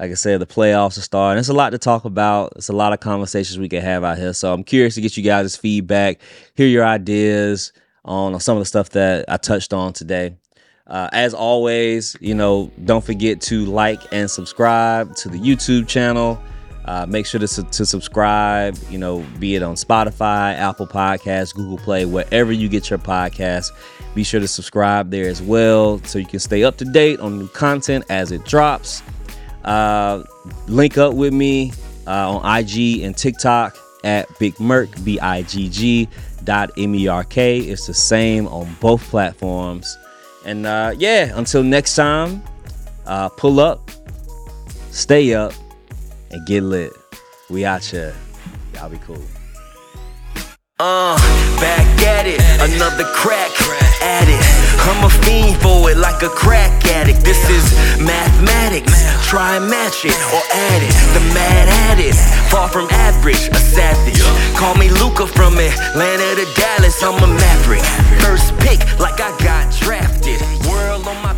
Like 0.00 0.10
I 0.10 0.14
said, 0.14 0.40
the 0.40 0.46
playoffs 0.46 0.98
are 0.98 1.02
starting. 1.02 1.38
It's 1.38 1.48
a 1.48 1.54
lot 1.54 1.70
to 1.70 1.78
talk 1.78 2.04
about. 2.04 2.54
It's 2.56 2.68
a 2.68 2.72
lot 2.74 2.92
of 2.92 3.00
conversations 3.00 3.58
we 3.58 3.68
can 3.68 3.80
have 3.82 4.02
out 4.02 4.18
here. 4.18 4.32
So 4.32 4.52
I'm 4.52 4.64
curious 4.64 4.96
to 4.96 5.00
get 5.00 5.16
you 5.16 5.22
guys' 5.22 5.56
feedback, 5.56 6.20
hear 6.56 6.66
your 6.66 6.84
ideas 6.84 7.72
on 8.04 8.38
some 8.40 8.56
of 8.56 8.60
the 8.60 8.66
stuff 8.66 8.90
that 8.90 9.24
I 9.28 9.36
touched 9.36 9.72
on 9.72 9.92
today. 9.92 10.36
Uh, 10.86 11.08
as 11.12 11.32
always, 11.32 12.14
you 12.20 12.34
know, 12.34 12.70
don't 12.84 13.04
forget 13.04 13.40
to 13.40 13.64
like 13.64 14.00
and 14.12 14.30
subscribe 14.30 15.14
to 15.16 15.28
the 15.28 15.38
YouTube 15.38 15.88
channel. 15.88 16.40
Uh, 16.84 17.06
make 17.08 17.24
sure 17.24 17.40
to, 17.40 17.46
to 17.62 17.86
subscribe, 17.86 18.76
you 18.90 18.98
know, 18.98 19.24
be 19.38 19.54
it 19.54 19.62
on 19.62 19.74
Spotify, 19.74 20.54
Apple 20.54 20.86
Podcasts, 20.86 21.54
Google 21.54 21.78
Play, 21.78 22.04
wherever 22.04 22.52
you 22.52 22.68
get 22.68 22.90
your 22.90 22.98
podcast. 22.98 23.70
Be 24.14 24.22
sure 24.22 24.40
to 24.40 24.46
subscribe 24.46 25.10
there 25.10 25.26
as 25.26 25.40
well 25.40 25.98
so 26.04 26.18
you 26.18 26.26
can 26.26 26.40
stay 26.40 26.62
up 26.62 26.76
to 26.76 26.84
date 26.84 27.20
on 27.20 27.38
new 27.38 27.48
content 27.48 28.04
as 28.10 28.32
it 28.32 28.44
drops. 28.44 29.02
Uh, 29.64 30.22
link 30.68 30.98
up 30.98 31.14
with 31.14 31.32
me 31.32 31.72
uh, 32.06 32.36
on 32.36 32.58
IG 32.58 33.00
and 33.00 33.16
TikTok 33.16 33.78
at 34.04 34.28
Bigg 34.38 34.60
Merk, 34.60 34.90
B 35.02 35.18
I 35.18 35.42
G 35.42 35.70
G 35.70 36.08
dot 36.44 36.70
M 36.76 36.94
E 36.94 37.08
R 37.08 37.24
K. 37.24 37.60
It's 37.60 37.86
the 37.86 37.94
same 37.94 38.46
on 38.48 38.76
both 38.80 39.02
platforms. 39.04 39.96
And 40.44 40.66
uh, 40.66 40.94
yeah, 40.96 41.32
until 41.34 41.62
next 41.62 41.94
time, 41.94 42.42
uh, 43.06 43.28
pull 43.30 43.60
up, 43.60 43.90
stay 44.90 45.34
up, 45.34 45.52
and 46.30 46.46
get 46.46 46.62
lit. 46.62 46.92
We 47.50 47.64
out 47.64 47.84
here. 47.84 48.14
Y'all 48.74 48.88
be 48.88 48.98
cool. 48.98 49.22
Uh, 50.78 51.16
back 51.60 52.02
at 52.02 52.26
it, 52.26 52.40
another 52.60 53.04
crack 53.04 53.50
at 54.02 54.28
it. 54.28 54.53
I'm 54.80 55.04
a 55.04 55.10
fiend 55.10 55.60
for 55.62 55.90
it 55.90 55.96
like 55.96 56.22
a 56.22 56.28
crack 56.28 56.84
addict. 56.86 57.24
This 57.24 57.48
is 57.48 57.64
mathematics. 58.00 59.04
Try 59.26 59.56
and 59.56 59.68
match 59.68 60.04
it 60.04 60.16
or 60.34 60.42
add 60.52 60.82
it. 60.82 60.94
The 61.14 61.20
mad 61.34 61.68
at 61.88 61.98
it. 61.98 62.14
Far 62.50 62.68
from 62.68 62.88
average, 62.90 63.48
a 63.48 63.56
savage. 63.56 64.20
Call 64.56 64.74
me 64.74 64.90
Luka 64.90 65.26
from 65.26 65.54
Atlanta 65.58 66.34
to 66.36 66.46
Dallas. 66.54 67.02
I'm 67.02 67.22
a 67.22 67.26
maverick. 67.26 67.84
First 68.20 68.56
pick 68.58 68.80
like 68.98 69.20
I 69.20 69.30
got 69.42 69.72
drafted. 69.80 70.40
World 70.68 71.06
on 71.08 71.22
my 71.22 71.34